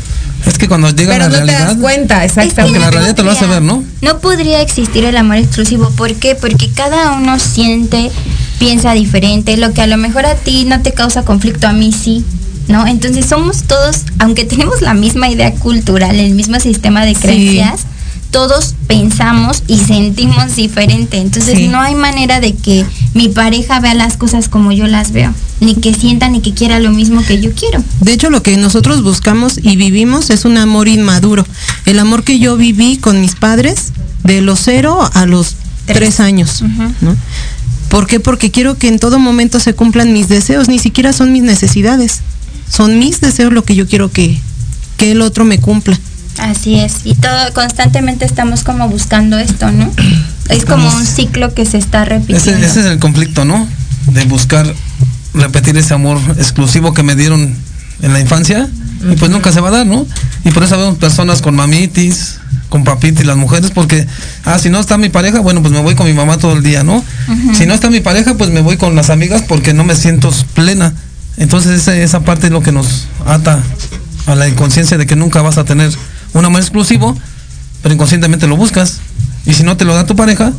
Es 0.45 0.57
que 0.57 0.67
cuando 0.67 0.89
llega 0.89 1.13
Pero 1.13 1.25
la 1.25 1.29
no 1.29 1.31
te 1.31 1.45
realidad, 1.45 1.67
das 1.67 1.77
cuenta, 1.77 2.25
Es 2.25 2.33
que 2.33 2.41
exactamente. 2.41 2.79
la 2.79 2.91
realidad 2.91 3.15
te 3.15 3.23
lo 3.23 3.31
hace 3.31 3.45
podría- 3.45 3.59
ver, 3.59 3.63
¿no? 3.63 3.83
No 4.01 4.19
podría 4.19 4.61
existir 4.61 5.05
el 5.05 5.15
amor 5.15 5.37
exclusivo. 5.37 5.89
¿Por 5.91 6.13
qué? 6.15 6.35
Porque 6.35 6.69
cada 6.69 7.13
uno 7.13 7.39
siente, 7.39 8.11
piensa 8.59 8.91
diferente. 8.93 9.55
Lo 9.55 9.73
que 9.73 9.81
a 9.81 9.87
lo 9.87 9.95
mejor 9.97 10.25
a 10.25 10.35
ti 10.35 10.65
no 10.65 10.81
te 10.81 10.91
causa 10.91 11.23
conflicto, 11.23 11.67
a 11.67 11.73
mí 11.73 11.91
sí. 11.93 12.25
¿No? 12.69 12.87
Entonces 12.87 13.25
somos 13.25 13.63
todos, 13.63 14.03
aunque 14.19 14.45
tenemos 14.45 14.81
la 14.81 14.93
misma 14.93 15.29
idea 15.29 15.53
cultural, 15.53 16.17
el 16.17 16.33
mismo 16.33 16.57
sistema 16.61 17.03
de 17.05 17.13
Sí. 17.13 17.19
Todos 18.33 18.75
pensamos 18.87 19.63
y 19.67 19.77
sentimos 19.79 20.57
diferente. 20.57 21.17
Entonces 21.19 21.57
Sí. 21.57 21.67
no 21.69 21.79
hay 21.79 21.95
manera 21.95 22.41
de 22.41 22.53
que 22.53 22.85
mi 23.13 23.29
pareja 23.29 23.79
vea 23.79 23.93
las 23.93 24.17
cosas 24.17 24.49
como 24.49 24.73
yo 24.73 24.87
las 24.87 25.13
veo. 25.13 25.33
Ni 25.61 25.75
que 25.75 25.93
sienta 25.93 26.27
ni 26.27 26.41
que 26.41 26.53
quiera 26.53 26.79
lo 26.81 26.91
mismo 26.91 27.23
que 27.23 27.39
yo 27.39 27.51
quiero. 27.53 27.81
De 28.01 28.11
hecho, 28.11 28.29
lo 28.29 28.43
que 28.43 28.57
nosotros 28.57 29.01
buscamos 29.03 29.57
y 29.61 29.77
vivimos 29.77 30.29
es 30.31 30.43
un 30.43 30.57
amor 30.57 30.89
inmaduro. 30.89 31.45
El 31.85 31.99
amor 31.99 32.25
que 32.25 32.39
yo 32.39 32.57
viví 32.57 32.97
con 32.97 33.21
mis 33.21 33.35
padres 33.35 33.93
de 34.25 34.41
los 34.41 34.59
cero 34.59 35.09
a 35.13 35.25
los 35.25 35.55
Tres. 35.85 35.97
tres, 35.97 36.19
años. 36.19 36.61
¿no? 37.01 37.15
¿Por 37.89 38.07
qué? 38.07 38.19
Porque 38.19 38.51
quiero 38.51 38.77
que 38.77 38.87
en 38.87 38.99
todo 38.99 39.19
momento 39.19 39.59
se 39.59 39.73
cumplan 39.75 40.11
mis 40.11 40.27
deseos, 40.27 40.67
ni 40.67 40.79
siquiera 40.79 41.13
son 41.13 41.31
mis 41.31 41.43
necesidades. 41.43 42.21
Son 42.69 42.97
mis 42.99 43.21
deseos 43.21 43.53
lo 43.53 43.63
que 43.63 43.75
yo 43.75 43.87
quiero 43.87 44.09
que, 44.11 44.39
que 44.97 45.11
el 45.11 45.21
otro 45.21 45.45
me 45.45 45.59
cumpla. 45.59 45.99
Así 46.39 46.79
es, 46.79 47.01
y 47.03 47.15
todo 47.15 47.53
constantemente 47.53 48.25
estamos 48.25 48.63
como 48.63 48.89
buscando 48.89 49.37
esto, 49.37 49.71
¿no? 49.71 49.91
Es 50.49 50.65
como 50.65 50.93
un 50.93 51.05
ciclo 51.05 51.53
que 51.53 51.65
se 51.65 51.77
está 51.77 52.03
ese, 52.03 52.09
repitiendo. 52.09 52.65
ese 52.65 52.79
es 52.81 52.85
el 52.87 52.99
conflicto, 52.99 53.45
¿no? 53.45 53.67
De 54.11 54.25
buscar 54.25 54.65
repetir 55.33 55.77
ese 55.77 55.93
amor 55.93 56.19
exclusivo 56.37 56.93
que 56.93 57.03
me 57.03 57.15
dieron 57.15 57.55
en 58.01 58.13
la 58.13 58.19
infancia 58.19 58.67
y 59.11 59.15
pues 59.15 59.31
nunca 59.31 59.51
se 59.51 59.61
va 59.61 59.69
a 59.69 59.71
dar, 59.71 59.85
¿no? 59.85 60.05
Y 60.43 60.51
por 60.51 60.63
eso 60.63 60.77
vemos 60.77 60.97
personas 60.97 61.41
con 61.41 61.55
mamitis, 61.55 62.39
con 62.69 62.83
papitis, 62.83 63.25
las 63.25 63.37
mujeres, 63.37 63.71
porque, 63.71 64.07
ah, 64.45 64.57
si 64.59 64.69
no 64.69 64.79
está 64.79 64.97
mi 64.97 65.09
pareja, 65.09 65.39
bueno, 65.39 65.61
pues 65.61 65.73
me 65.73 65.81
voy 65.81 65.95
con 65.95 66.07
mi 66.07 66.13
mamá 66.13 66.37
todo 66.37 66.53
el 66.53 66.63
día, 66.63 66.83
¿no? 66.83 67.03
Si 67.53 67.65
no 67.65 67.73
está 67.73 67.89
mi 67.89 67.99
pareja, 67.99 68.35
pues 68.35 68.49
me 68.49 68.61
voy 68.61 68.77
con 68.77 68.95
las 68.95 69.09
amigas 69.09 69.43
porque 69.47 69.73
no 69.73 69.83
me 69.83 69.95
siento 69.95 70.31
plena. 70.53 70.93
Entonces 71.37 71.81
esa, 71.81 71.95
esa 71.95 72.21
parte 72.21 72.47
es 72.47 72.53
lo 72.53 72.61
que 72.61 72.71
nos 72.71 73.07
ata 73.25 73.59
a 74.25 74.35
la 74.35 74.47
inconsciencia 74.47 74.97
de 74.97 75.05
que 75.05 75.15
nunca 75.15 75.41
vas 75.41 75.57
a 75.57 75.65
tener 75.65 75.91
un 76.33 76.45
amor 76.45 76.61
exclusivo, 76.61 77.17
pero 77.81 77.93
inconscientemente 77.93 78.47
lo 78.47 78.55
buscas. 78.57 78.99
Y 79.45 79.53
si 79.53 79.63
no 79.63 79.77
te 79.77 79.85
lo 79.85 79.93
da 79.93 80.05
tu 80.05 80.15
pareja, 80.15 80.53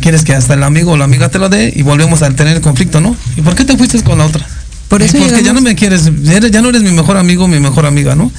quieres 0.00 0.22
que 0.22 0.34
hasta 0.34 0.54
el 0.54 0.62
amigo 0.62 0.92
o 0.92 0.96
la 0.96 1.04
amiga 1.04 1.28
te 1.28 1.38
lo 1.38 1.48
dé 1.48 1.72
y 1.74 1.82
volvemos 1.82 2.22
a 2.22 2.30
tener 2.30 2.56
el 2.56 2.62
conflicto, 2.62 3.00
¿no? 3.00 3.16
¿Y 3.36 3.42
por 3.42 3.54
qué 3.54 3.64
te 3.64 3.76
fuiste 3.76 4.02
con 4.02 4.18
la 4.18 4.26
otra? 4.26 4.44
Por 4.88 5.02
eso 5.02 5.18
porque 5.18 5.30
ya 5.30 5.36
llegamos- 5.38 5.62
no 5.62 5.68
me 5.68 5.74
quieres, 5.74 6.10
ya, 6.22 6.32
eres- 6.34 6.50
ya 6.50 6.62
no 6.62 6.70
eres 6.70 6.82
mi 6.82 6.90
mejor 6.92 7.16
amigo, 7.16 7.46
mi 7.46 7.60
mejor 7.60 7.84
amiga, 7.86 8.14
¿no? 8.14 8.32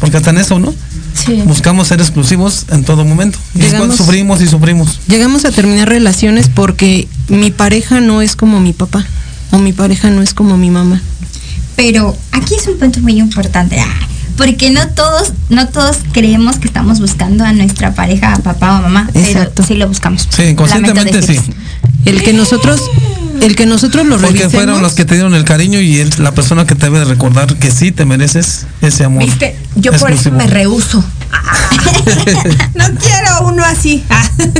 Porque 0.00 0.16
hasta 0.16 0.30
en 0.30 0.38
eso, 0.38 0.58
¿no? 0.60 0.72
Sí. 1.14 1.42
Buscamos 1.44 1.88
ser 1.88 2.00
exclusivos 2.00 2.66
en 2.70 2.84
todo 2.84 3.04
momento. 3.04 3.36
Y 3.54 3.58
es 3.62 3.64
cuando 3.70 3.78
Llegamos- 3.86 3.96
sufrimos 3.96 4.40
y 4.40 4.46
sufrimos. 4.46 5.00
Llegamos 5.08 5.44
a 5.44 5.50
terminar 5.50 5.88
relaciones 5.88 6.48
porque 6.48 7.08
mi 7.28 7.50
pareja 7.50 8.00
no 8.00 8.22
es 8.22 8.36
como 8.36 8.60
mi 8.60 8.72
papá 8.72 9.04
o 9.50 9.58
mi 9.58 9.72
pareja 9.72 10.10
no 10.10 10.22
es 10.22 10.34
como 10.34 10.56
mi 10.56 10.70
mamá. 10.70 11.00
Pero 11.74 12.16
aquí 12.32 12.54
es 12.54 12.66
un 12.68 12.78
punto 12.78 13.00
muy 13.00 13.18
importante, 13.18 13.80
ah, 13.80 14.08
porque 14.38 14.70
no 14.70 14.88
todos, 14.88 15.32
no 15.50 15.68
todos 15.68 15.98
creemos 16.12 16.58
que 16.58 16.68
estamos 16.68 17.00
buscando 17.00 17.44
a 17.44 17.52
nuestra 17.52 17.92
pareja, 17.92 18.34
a 18.34 18.38
papá 18.38 18.78
o 18.78 18.82
mamá, 18.82 19.10
Exacto. 19.12 19.52
pero 19.56 19.68
sí 19.68 19.74
lo 19.74 19.88
buscamos. 19.88 20.28
Sí, 20.30 20.54
conscientemente 20.54 21.20
sí. 21.22 21.38
El 22.04 22.22
que 22.22 22.32
nosotros, 22.32 22.80
el 23.42 23.56
que 23.56 23.66
nosotros 23.66 24.06
lo 24.06 24.16
Porque 24.16 24.28
revisemos. 24.28 24.52
fueron 24.52 24.80
los 24.80 24.94
que 24.94 25.04
te 25.04 25.14
dieron 25.14 25.34
el 25.34 25.44
cariño 25.44 25.80
y 25.80 25.98
es 25.98 26.20
la 26.20 26.32
persona 26.32 26.66
que 26.66 26.76
te 26.76 26.86
debe 26.86 27.00
de 27.00 27.06
recordar 27.06 27.56
que 27.56 27.72
sí 27.72 27.90
te 27.90 28.04
mereces 28.04 28.66
ese 28.80 29.04
amor. 29.04 29.24
¿Viste? 29.24 29.56
Yo 29.74 29.92
por 29.92 30.12
eso 30.12 30.30
me 30.30 30.46
rehuso. 30.46 31.04
no 32.76 32.84
quiero 32.84 33.48
uno 33.48 33.64
así. 33.64 34.04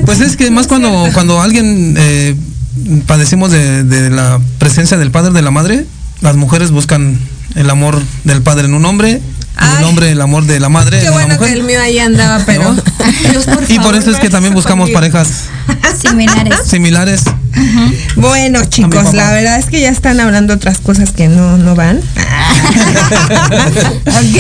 Pues 0.04 0.20
es 0.20 0.36
que 0.36 0.50
más 0.50 0.66
cuando, 0.66 1.08
cuando 1.14 1.40
alguien 1.40 1.94
eh, 1.96 2.34
padecimos 3.06 3.52
de, 3.52 3.84
de 3.84 4.10
la 4.10 4.40
presencia 4.58 4.98
del 4.98 5.12
padre 5.12 5.32
de 5.32 5.42
la 5.42 5.52
madre, 5.52 5.86
las 6.20 6.34
mujeres 6.34 6.72
buscan 6.72 7.16
el 7.54 7.70
amor 7.70 8.02
del 8.24 8.42
padre 8.42 8.66
en 8.66 8.74
un 8.74 8.84
hombre, 8.84 9.22
y 9.60 9.78
el 9.78 9.84
hombre 9.84 10.10
el 10.12 10.20
amor 10.20 10.44
de 10.44 10.60
la 10.60 10.68
madre 10.68 11.00
Qué 11.00 11.10
bueno 11.10 11.28
que 11.34 11.40
mujer. 11.40 11.56
el 11.56 11.62
mío 11.64 11.80
ahí 11.80 11.98
andaba, 11.98 12.42
pero. 12.46 12.74
Dios, 13.30 13.44
por 13.46 13.64
Y 13.64 13.74
por 13.76 13.84
favor, 13.84 13.96
eso 13.96 14.10
es 14.10 14.18
que 14.18 14.30
también 14.30 14.54
buscamos 14.54 14.90
conmigo. 14.90 15.00
parejas 15.00 15.44
Similares. 16.00 16.54
similares. 16.66 17.22
Bueno, 18.16 18.64
chicos, 18.66 19.14
la 19.14 19.32
verdad 19.32 19.58
es 19.58 19.66
que 19.66 19.80
ya 19.80 19.88
están 19.90 20.20
hablando 20.20 20.54
otras 20.54 20.78
cosas 20.78 21.10
que 21.10 21.26
no, 21.28 21.56
no 21.58 21.74
van. 21.74 22.00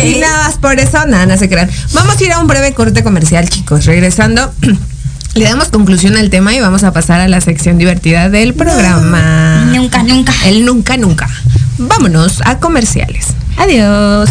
Y 0.04 0.16
nada 0.20 0.44
más 0.46 0.56
por 0.58 0.78
eso, 0.78 1.04
nada, 1.06 1.26
no 1.26 1.36
se 1.36 1.48
crean. 1.48 1.68
Vamos 1.94 2.16
a 2.20 2.24
ir 2.24 2.32
a 2.32 2.38
un 2.40 2.46
breve 2.46 2.72
corte 2.74 3.02
comercial, 3.02 3.48
chicos. 3.48 3.86
Regresando, 3.86 4.52
le 5.34 5.44
damos 5.44 5.68
conclusión 5.68 6.16
al 6.16 6.30
tema 6.30 6.54
y 6.54 6.60
vamos 6.60 6.84
a 6.84 6.92
pasar 6.92 7.20
a 7.20 7.28
la 7.28 7.40
sección 7.40 7.76
divertida 7.78 8.28
del 8.28 8.54
programa. 8.54 9.64
Nunca, 9.74 10.02
nunca. 10.04 10.32
El 10.44 10.64
nunca, 10.64 10.96
nunca. 10.96 11.28
Vámonos 11.78 12.40
a 12.44 12.58
comerciales. 12.58 13.26
Adiós. 13.56 14.30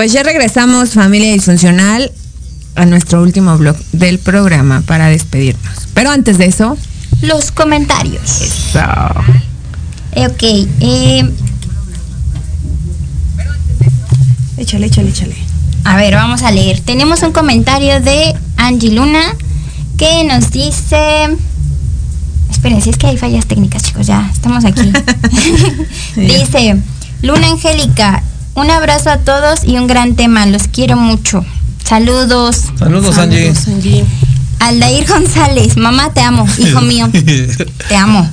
Pues 0.00 0.12
ya 0.12 0.22
regresamos, 0.22 0.94
familia 0.94 1.30
disfuncional, 1.30 2.10
a 2.74 2.86
nuestro 2.86 3.20
último 3.20 3.58
blog 3.58 3.76
del 3.92 4.18
programa 4.18 4.80
para 4.86 5.08
despedirnos. 5.08 5.88
Pero 5.92 6.10
antes 6.10 6.38
de 6.38 6.46
eso, 6.46 6.78
Los 7.20 7.52
comentarios. 7.52 8.40
eso. 8.40 8.78
Eh, 10.12 10.26
ok, 10.26 10.42
eh, 10.80 11.30
Échale, 14.56 14.86
échale, 14.86 15.10
échale. 15.10 15.36
A 15.84 15.96
ver, 15.96 16.14
vamos 16.14 16.44
a 16.44 16.50
leer. 16.50 16.80
Tenemos 16.80 17.22
un 17.22 17.32
comentario 17.32 18.00
de 18.00 18.34
Angie 18.56 18.92
Luna 18.92 19.36
que 19.98 20.24
nos 20.24 20.50
dice. 20.50 21.36
Esperen, 22.50 22.80
si 22.80 22.88
es 22.88 22.96
que 22.96 23.06
hay 23.06 23.18
fallas 23.18 23.44
técnicas, 23.44 23.82
chicos, 23.82 24.06
ya 24.06 24.30
estamos 24.32 24.64
aquí. 24.64 24.80
dice: 26.16 26.78
Luna 27.20 27.50
Angélica, 27.50 28.22
Un 28.60 28.70
abrazo 28.70 29.08
a 29.08 29.16
todos 29.16 29.64
y 29.64 29.78
un 29.78 29.86
gran 29.86 30.16
tema. 30.16 30.44
Los 30.44 30.64
quiero 30.68 30.94
mucho. 30.94 31.46
Saludos. 31.82 32.66
Saludos, 32.78 33.16
Angie. 33.16 33.54
Aldair 34.58 35.08
González, 35.08 35.78
mamá 35.78 36.12
te 36.12 36.20
amo, 36.20 36.46
hijo 36.58 36.82
mío, 36.82 37.08
te 37.88 37.96
amo. 37.96 38.28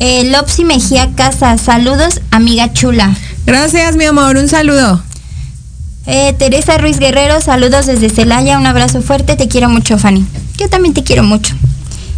Eh, 0.00 0.28
Lopsi 0.32 0.64
Mejía 0.64 1.10
Casa, 1.14 1.56
saludos, 1.58 2.20
amiga 2.32 2.72
chula. 2.72 3.16
Gracias, 3.46 3.94
mi 3.94 4.04
amor, 4.04 4.36
un 4.36 4.48
saludo. 4.48 5.00
Eh, 6.06 6.34
Teresa 6.36 6.78
Ruiz 6.78 6.98
Guerrero, 6.98 7.40
saludos 7.40 7.86
desde 7.86 8.10
Celaya, 8.10 8.58
un 8.58 8.66
abrazo 8.66 9.00
fuerte, 9.00 9.36
te 9.36 9.46
quiero 9.46 9.68
mucho, 9.68 9.96
Fanny. 9.96 10.26
Yo 10.56 10.68
también 10.68 10.92
te 10.92 11.04
quiero 11.04 11.22
mucho. 11.22 11.54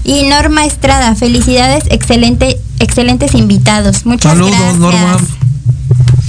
Y 0.03 0.23
Norma 0.23 0.65
Estrada, 0.65 1.15
felicidades, 1.15 1.85
excelente, 1.91 2.59
excelentes 2.79 3.35
invitados. 3.35 4.07
Muchas 4.07 4.33
Saludos, 4.33 4.53
gracias. 4.57 4.79
Norma. 4.79 5.19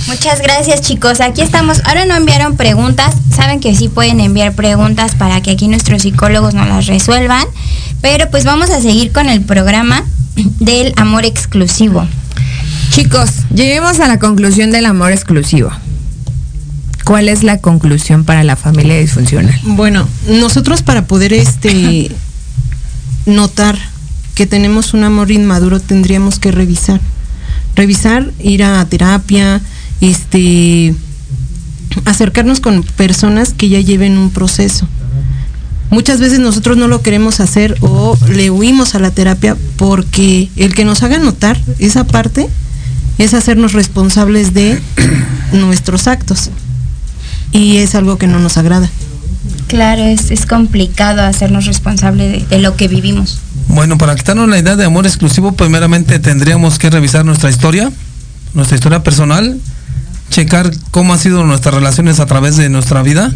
Muchas 0.08 0.42
gracias 0.42 0.82
chicos, 0.82 1.22
aquí 1.22 1.42
estamos. 1.42 1.82
Ahora 1.86 2.06
no 2.06 2.16
enviaron 2.16 2.58
preguntas, 2.58 3.16
saben 3.34 3.60
que 3.60 3.76
sí 3.76 3.88
pueden 3.88 4.20
enviar 4.20 4.54
preguntas 4.54 5.16
para 5.16 5.42
que 5.42 5.52
aquí 5.52 5.68
nuestros 5.68 6.02
psicólogos 6.02 6.54
nos 6.54 6.68
las 6.68 6.88
resuelvan, 6.88 7.46
pero 8.02 8.30
pues 8.30 8.44
vamos 8.44 8.70
a 8.72 8.82
seguir 8.82 9.12
con 9.12 9.30
el 9.30 9.42
programa 9.42 10.04
del 10.60 10.94
amor 10.98 11.26
exclusivo. 11.26 12.06
Chicos, 12.92 13.30
lleguemos 13.54 14.00
a 14.00 14.08
la 14.08 14.20
conclusión 14.20 14.72
del 14.72 14.86
amor 14.86 15.12
exclusivo. 15.12 15.72
¿Cuál 17.06 17.30
es 17.30 17.44
la 17.44 17.58
conclusión 17.58 18.26
para 18.26 18.44
la 18.44 18.56
familia 18.56 18.98
disfuncional? 18.98 19.58
Bueno, 19.64 20.08
nosotros 20.28 20.82
para 20.82 21.06
poder 21.06 21.34
este 21.34 22.12
notar 23.26 23.78
que 24.36 24.46
tenemos 24.46 24.94
un 24.94 25.04
amor 25.04 25.32
inmaduro 25.32 25.80
tendríamos 25.80 26.40
que 26.40 26.52
revisar. 26.52 27.00
Revisar, 27.76 28.32
ir 28.40 28.64
a 28.64 28.84
terapia, 28.86 29.62
este 30.02 30.96
acercarnos 32.06 32.60
con 32.60 32.84
personas 32.84 33.54
que 33.54 33.70
ya 33.70 33.80
lleven 33.80 34.18
un 34.18 34.32
proceso. 34.32 34.88
Muchas 35.90 36.20
veces 36.20 36.40
nosotros 36.40 36.78
no 36.78 36.88
lo 36.88 37.02
queremos 37.02 37.42
hacer 37.42 37.78
o 37.82 38.18
le 38.30 38.50
huimos 38.50 38.96
a 38.96 39.00
la 39.00 39.12
terapia 39.12 39.58
porque 39.76 40.50
el 40.56 40.74
que 40.74 40.86
nos 40.86 41.04
haga 41.04 41.20
notar 41.20 41.60
esa 41.80 42.06
parte 42.06 42.48
es 43.18 43.34
hacernos 43.34 43.74
responsables 43.74 44.54
de 44.54 44.82
nuestros 45.52 46.08
actos. 46.08 46.50
Y 47.52 47.78
es 47.78 47.96
algo 47.96 48.18
que 48.18 48.28
no 48.28 48.40
nos 48.40 48.58
agrada. 48.58 48.90
Claro, 49.68 50.04
es, 50.04 50.32
es 50.32 50.46
complicado 50.46 51.22
hacernos 51.24 51.66
responsable 51.66 52.30
de, 52.30 52.46
de 52.46 52.60
lo 52.60 52.78
que 52.78 52.88
vivimos. 52.88 53.40
Bueno, 53.68 53.98
para 53.98 54.16
quitarnos 54.16 54.48
la 54.48 54.60
idea 54.60 54.78
de 54.78 54.86
amor 54.86 55.06
exclusivo, 55.06 55.52
primeramente 55.52 56.20
tendríamos 56.20 56.80
que 56.80 56.90
revisar 56.90 57.26
nuestra 57.26 57.50
historia, 57.50 57.92
nuestra 58.54 58.76
historia 58.76 59.04
personal, 59.04 59.60
checar 60.32 60.72
cómo 60.90 61.14
han 61.14 61.20
sido 61.20 61.44
nuestras 61.44 61.76
relaciones 61.76 62.20
a 62.20 62.26
través 62.26 62.58
de 62.58 62.70
nuestra 62.70 63.04
vida 63.04 63.32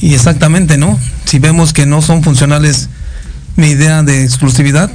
y 0.00 0.14
exactamente, 0.14 0.78
¿no? 0.78 0.98
Si 1.26 1.38
vemos 1.38 1.72
que 1.72 1.84
no 1.84 2.00
son 2.00 2.22
funcionales 2.22 2.88
mi 3.56 3.68
idea 3.68 4.02
de 4.02 4.24
exclusividad, 4.24 4.90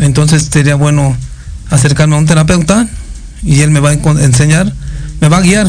entonces 0.00 0.48
sería 0.50 0.74
bueno 0.74 1.16
acercarme 1.70 2.16
a 2.16 2.18
un 2.18 2.26
terapeuta 2.26 2.86
y 3.42 3.60
él 3.60 3.70
me 3.70 3.80
va 3.80 3.90
a 3.90 3.92
enseñar, 3.92 4.72
me 5.20 5.28
va 5.28 5.38
a 5.38 5.42
guiar 5.42 5.68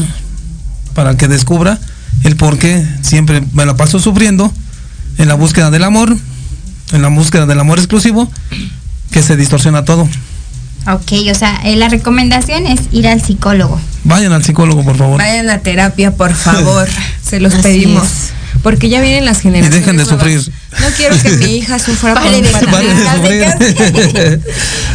para 0.94 1.16
que 1.16 1.28
descubra 1.28 1.78
el 2.24 2.36
por 2.36 2.58
qué 2.58 2.86
siempre 3.02 3.42
me 3.52 3.64
la 3.64 3.76
paso 3.76 4.00
sufriendo 4.00 4.52
en 5.18 5.28
la 5.28 5.34
búsqueda 5.34 5.70
del 5.70 5.84
amor, 5.84 6.16
en 6.92 7.02
la 7.02 7.08
búsqueda 7.08 7.46
del 7.46 7.60
amor 7.60 7.78
exclusivo, 7.78 8.30
que 9.10 9.22
se 9.22 9.36
distorsiona 9.36 9.84
todo. 9.84 10.08
Ok, 10.86 11.12
o 11.30 11.34
sea, 11.34 11.60
eh, 11.64 11.76
la 11.76 11.88
recomendación 11.88 12.66
es 12.66 12.80
ir 12.92 13.06
al 13.08 13.20
psicólogo. 13.22 13.78
Vayan 14.04 14.32
al 14.32 14.42
psicólogo, 14.44 14.84
por 14.84 14.96
favor. 14.96 15.18
Vayan 15.18 15.50
a 15.50 15.58
terapia, 15.58 16.12
por 16.12 16.32
favor. 16.34 16.88
Se 17.22 17.40
los 17.40 17.52
Así 17.52 17.62
pedimos. 17.62 18.04
es. 18.06 18.12
Porque 18.62 18.88
ya 18.88 19.00
vienen 19.00 19.24
las 19.24 19.38
Y 19.38 19.42
generaciones. 19.42 19.80
dejen 19.86 19.96
de 19.98 20.04
nuevas. 20.04 20.20
sufrir. 20.42 20.52
No 20.80 20.86
quiero 20.96 21.16
que 21.22 21.30
mi 21.46 21.56
hija 21.58 21.78
sufra 21.84 22.14
por 22.14 22.30
de 22.30 22.42
de 22.42 22.48
sufrir. 22.52 24.40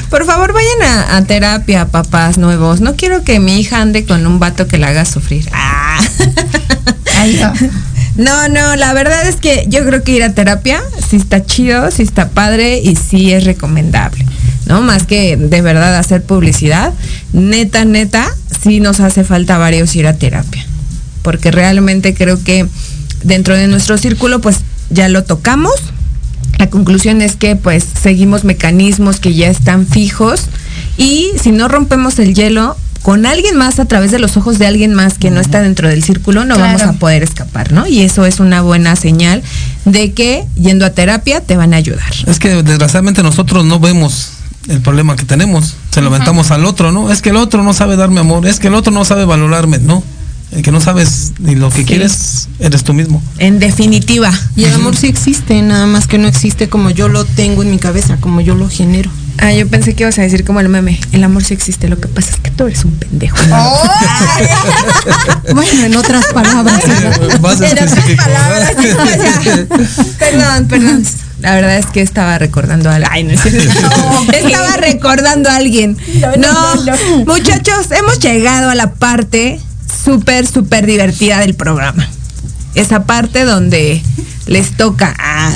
Por 0.09 0.25
favor, 0.25 0.51
vayan 0.53 0.81
a, 0.83 1.15
a 1.17 1.23
terapia, 1.25 1.87
papás 1.87 2.37
nuevos. 2.37 2.81
No 2.81 2.95
quiero 2.95 3.23
que 3.23 3.39
mi 3.39 3.59
hija 3.59 3.79
ande 3.81 4.05
con 4.05 4.25
un 4.27 4.39
vato 4.39 4.67
que 4.67 4.77
la 4.77 4.87
haga 4.89 5.05
sufrir. 5.05 5.47
Ah. 5.53 5.99
Ay, 7.17 7.39
no. 7.41 7.53
No, 8.15 8.47
no, 8.49 8.75
la 8.75 8.93
verdad 8.93 9.27
es 9.27 9.37
que 9.37 9.65
yo 9.69 9.83
creo 9.85 10.03
que 10.03 10.11
ir 10.11 10.23
a 10.23 10.33
terapia 10.33 10.81
sí 11.09 11.15
está 11.15 11.43
chido, 11.45 11.89
sí 11.89 12.03
está 12.03 12.29
padre 12.29 12.79
y 12.79 12.95
sí 12.95 13.31
es 13.31 13.43
recomendable. 13.45 14.25
¿No? 14.73 14.81
Más 14.81 15.03
que 15.03 15.37
de 15.37 15.61
verdad 15.61 15.95
hacer 15.97 16.23
publicidad, 16.23 16.93
neta, 17.31 17.85
neta, 17.85 18.27
sí 18.63 18.79
nos 18.79 19.01
hace 19.01 19.23
falta 19.23 19.59
varios 19.59 19.95
ir 19.95 20.07
a 20.07 20.13
terapia. 20.13 20.65
Porque 21.21 21.51
realmente 21.51 22.15
creo 22.15 22.43
que 22.43 22.65
dentro 23.23 23.55
de 23.55 23.67
nuestro 23.67 23.99
círculo, 23.99 24.41
pues 24.41 24.61
ya 24.89 25.09
lo 25.09 25.25
tocamos. 25.25 25.75
La 26.57 26.71
conclusión 26.71 27.21
es 27.21 27.35
que 27.35 27.55
pues 27.55 27.85
seguimos 28.01 28.45
mecanismos 28.45 29.19
que 29.19 29.35
ya 29.35 29.47
están 29.47 29.85
fijos 29.85 30.45
y 30.97 31.29
si 31.39 31.51
no 31.51 31.67
rompemos 31.67 32.17
el 32.17 32.33
hielo 32.33 32.75
con 33.03 33.27
alguien 33.27 33.55
más 33.55 33.79
a 33.79 33.85
través 33.85 34.09
de 34.09 34.17
los 34.17 34.37
ojos 34.37 34.57
de 34.57 34.65
alguien 34.65 34.95
más 34.95 35.19
que 35.19 35.29
no 35.29 35.39
está 35.39 35.61
dentro 35.61 35.87
del 35.87 36.03
círculo, 36.03 36.45
no 36.45 36.57
vamos 36.57 36.81
a 36.81 36.93
poder 36.93 37.21
escapar, 37.21 37.71
¿no? 37.73 37.85
Y 37.85 38.01
eso 38.01 38.25
es 38.25 38.39
una 38.39 38.61
buena 38.61 38.95
señal 38.95 39.43
de 39.85 40.13
que 40.13 40.45
yendo 40.55 40.83
a 40.83 40.89
terapia 40.89 41.41
te 41.41 41.57
van 41.57 41.75
a 41.75 41.77
ayudar. 41.77 42.11
Es 42.25 42.39
que 42.39 42.63
desgraciadamente 42.63 43.21
nosotros 43.21 43.65
no 43.65 43.79
vemos 43.79 44.32
el 44.69 44.81
problema 44.81 45.15
que 45.15 45.25
tenemos, 45.25 45.75
se 45.91 46.01
lo 46.01 46.07
aventamos 46.07 46.51
al 46.51 46.65
otro, 46.65 46.91
¿no? 46.91 47.11
Es 47.11 47.21
que 47.21 47.29
el 47.29 47.37
otro 47.37 47.63
no 47.63 47.73
sabe 47.73 47.95
darme 47.95 48.19
amor, 48.21 48.45
es 48.47 48.59
que 48.59 48.67
el 48.67 48.75
otro 48.75 48.91
no 48.93 49.05
sabe 49.05 49.25
valorarme, 49.25 49.79
¿no? 49.79 50.03
El 50.51 50.61
que 50.61 50.71
no 50.71 50.79
sabes 50.79 51.33
ni 51.39 51.55
lo 51.55 51.71
que 51.71 51.79
Sí. 51.79 51.85
quieres 51.85 52.47
eres 52.59 52.83
tú 52.83 52.93
mismo. 52.93 53.23
En 53.39 53.57
definitiva. 53.57 54.31
Y 54.55 54.65
el 54.65 54.73
amor 54.75 54.95
sí 54.95 55.07
existe, 55.07 55.59
nada 55.63 55.87
más 55.87 56.05
que 56.05 56.19
no 56.19 56.27
existe 56.27 56.69
como 56.69 56.91
yo 56.91 57.07
lo 57.09 57.25
tengo 57.25 57.63
en 57.63 57.71
mi 57.71 57.79
cabeza, 57.79 58.17
como 58.19 58.39
yo 58.39 58.53
lo 58.53 58.69
genero. 58.69 59.09
Ah, 59.39 59.51
yo 59.51 59.67
pensé 59.67 59.95
que 59.95 60.03
ibas 60.03 60.19
a 60.19 60.21
decir 60.21 60.45
como 60.45 60.59
el 60.59 60.69
meme, 60.69 60.99
el 61.11 61.23
amor 61.23 61.43
sí 61.43 61.55
existe, 61.55 61.89
lo 61.89 61.99
que 61.99 62.07
pasa 62.07 62.29
es 62.29 62.35
que 62.39 62.51
tú 62.51 62.67
eres 62.67 62.85
un 62.85 62.91
pendejo. 62.91 63.35
Bueno, 65.53 65.83
en 65.85 65.95
otras 65.95 66.25
palabras. 66.33 66.81
Más 67.41 67.61
específico. 67.61 68.23
Perdón, 70.19 70.67
perdón. 70.67 71.05
La 71.43 71.55
verdad 71.55 71.77
es 71.77 71.87
que 71.87 71.99
estaba 72.01 72.37
recordando 72.39 72.89
a 72.89 72.97
Ay, 73.11 73.23
no. 73.25 73.33
Estaba 73.33 74.77
recordando 74.77 75.49
a 75.49 75.57
alguien. 75.57 75.97
No, 76.37 76.55
muchachos, 77.25 77.91
hemos 77.91 78.17
llegado 78.19 78.69
a 78.69 78.75
la 78.75 78.93
parte 78.93 79.59
súper, 80.05 80.47
súper 80.47 80.85
divertida 80.85 81.39
del 81.41 81.53
programa. 81.53 82.07
Esa 82.75 83.03
parte 83.03 83.43
donde 83.43 84.01
les 84.47 84.77
toca 84.77 85.13
ah, 85.19 85.51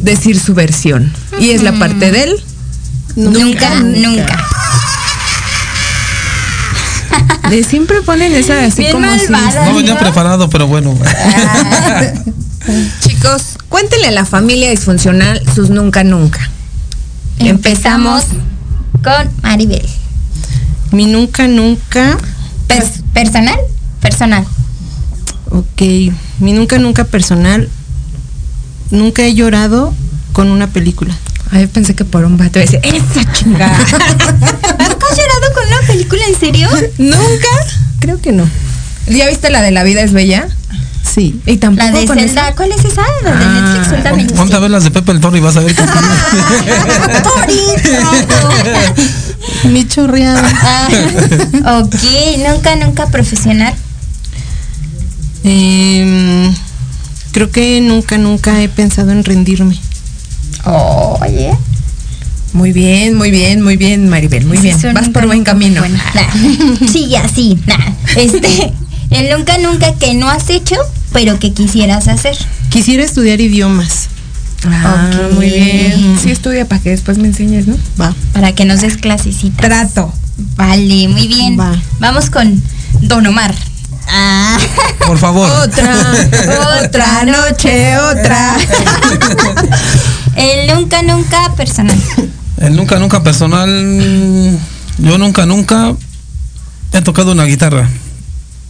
decir 0.00 0.38
su 0.38 0.54
versión. 0.54 1.12
Y 1.40 1.50
es 1.50 1.64
la 1.64 1.72
parte 1.72 2.12
del 2.12 2.40
Nunca, 3.16 3.80
nunca. 3.80 4.44
de 7.50 7.64
siempre 7.64 8.00
ponen 8.02 8.32
esa 8.32 8.64
así 8.64 8.82
Bien 8.82 8.92
como 8.92 9.12
si- 9.18 9.28
malvada. 9.28 9.66
No 9.66 9.74
venía 9.74 9.98
preparado, 9.98 10.48
pero 10.50 10.68
bueno. 10.68 10.96
Chicos, 13.26 13.58
cuéntenle 13.68 14.06
a 14.06 14.10
la 14.12 14.24
familia 14.24 14.70
disfuncional 14.70 15.42
sus 15.52 15.68
nunca 15.70 16.04
nunca. 16.04 16.48
Empezamos 17.40 18.22
con 19.02 19.30
Maribel. 19.42 19.84
Mi 20.92 21.06
nunca, 21.06 21.48
nunca. 21.48 22.18
Pers- 22.68 23.02
¿Personal? 23.12 23.58
Personal. 24.00 24.44
Ok. 25.50 25.82
Mi 26.38 26.52
nunca, 26.52 26.78
nunca 26.78 27.02
personal. 27.04 27.68
Nunca 28.92 29.22
he 29.24 29.34
llorado 29.34 29.92
con 30.32 30.48
una 30.48 30.68
película. 30.68 31.12
Ay, 31.50 31.66
pensé 31.66 31.96
que 31.96 32.04
por 32.04 32.24
un 32.24 32.36
vato 32.36 32.60
decía, 32.60 32.78
esa 32.84 33.32
chingada. 33.32 33.76
¿Nunca 33.78 33.96
has 35.10 35.16
llorado 35.18 35.52
con 35.54 35.66
una 35.66 35.86
película 35.88 36.22
en 36.28 36.38
serio? 36.38 36.68
¿Nunca? 36.98 37.48
Creo 37.98 38.20
que 38.20 38.30
no. 38.30 38.48
¿Ya 39.08 39.28
viste 39.28 39.50
la 39.50 39.62
de 39.62 39.72
La 39.72 39.82
vida 39.82 40.02
es 40.02 40.12
bella? 40.12 40.48
Sí. 41.16 41.40
Y 41.46 41.56
tampoco 41.56 41.86
La 41.90 41.98
de 41.98 42.06
con 42.06 42.18
Zelda. 42.18 42.54
¿Cuál 42.54 42.72
es 42.72 42.84
esa? 42.84 43.00
La 43.22 43.30
de 43.34 43.44
Ah, 43.46 43.48
Netflix, 43.48 43.88
suéltame. 43.88 44.24
Ponte 44.26 44.54
a 44.54 44.58
ver 44.58 44.70
las 44.70 44.84
de 44.84 44.90
Pepe 44.90 45.12
el 45.12 45.20
Toro 45.20 45.34
y 45.34 45.40
vas 45.40 45.56
a 45.56 45.60
ver 45.60 45.74
que 45.74 45.82
Mi 49.70 49.88
chorreada. 49.88 50.42
Ah, 50.62 51.80
ok, 51.80 51.94
nunca, 52.46 52.76
nunca 52.76 53.06
profesional. 53.06 53.72
Em, 55.42 56.54
creo 57.32 57.50
que 57.50 57.80
nunca, 57.80 58.18
nunca 58.18 58.60
he 58.62 58.68
pensado 58.68 59.10
en 59.12 59.24
rendirme. 59.24 59.80
Oye. 60.64 61.52
Muy 62.52 62.72
bien, 62.72 63.14
muy 63.16 63.30
bien, 63.30 63.62
muy 63.62 63.78
bien, 63.78 64.08
Maribel, 64.10 64.44
muy 64.44 64.58
bien. 64.58 64.76
Vas 64.92 65.08
por 65.08 65.26
buen 65.26 65.44
camino. 65.44 65.80
bueno, 65.80 65.98
nah. 66.14 66.86
Sí, 66.92 67.08
ya, 67.08 67.26
sí, 67.26 67.58
nah. 67.66 67.76
Este, 68.16 68.72
el 69.10 69.30
nunca, 69.30 69.56
nunca 69.58 69.94
que 69.94 70.14
no 70.14 70.28
has 70.28 70.50
hecho, 70.50 70.76
pero 71.16 71.38
que 71.38 71.54
quisieras 71.54 72.08
hacer. 72.08 72.36
Quisiera 72.68 73.02
estudiar 73.02 73.40
idiomas. 73.40 74.08
Ah, 74.66 75.10
muy 75.32 75.48
bien. 75.48 76.18
Sí, 76.22 76.30
estudia 76.30 76.68
para 76.68 76.82
que 76.82 76.90
después 76.90 77.16
me 77.16 77.28
enseñes, 77.28 77.66
¿no? 77.66 77.74
Va. 77.98 78.14
Para 78.34 78.52
que 78.52 78.66
nos 78.66 78.82
des 78.82 78.98
clasecitas. 78.98 79.66
Trato. 79.66 80.12
Vale, 80.56 81.08
muy 81.08 81.26
bien. 81.26 81.58
Va. 81.58 81.74
Vamos 82.00 82.28
con 82.28 82.62
Don 83.00 83.26
Omar. 83.26 83.54
Por 85.06 85.16
favor. 85.16 85.50
Otra, 85.50 86.28
otra 86.84 87.24
noche, 87.24 87.96
otra. 87.96 88.54
El 90.36 90.66
nunca, 90.74 91.00
nunca 91.02 91.54
personal. 91.56 91.98
El 92.58 92.76
nunca, 92.76 92.98
nunca 92.98 93.22
personal. 93.22 94.58
Yo 94.98 95.16
nunca, 95.16 95.46
nunca 95.46 95.94
he 96.92 97.00
tocado 97.00 97.32
una 97.32 97.44
guitarra. 97.44 97.88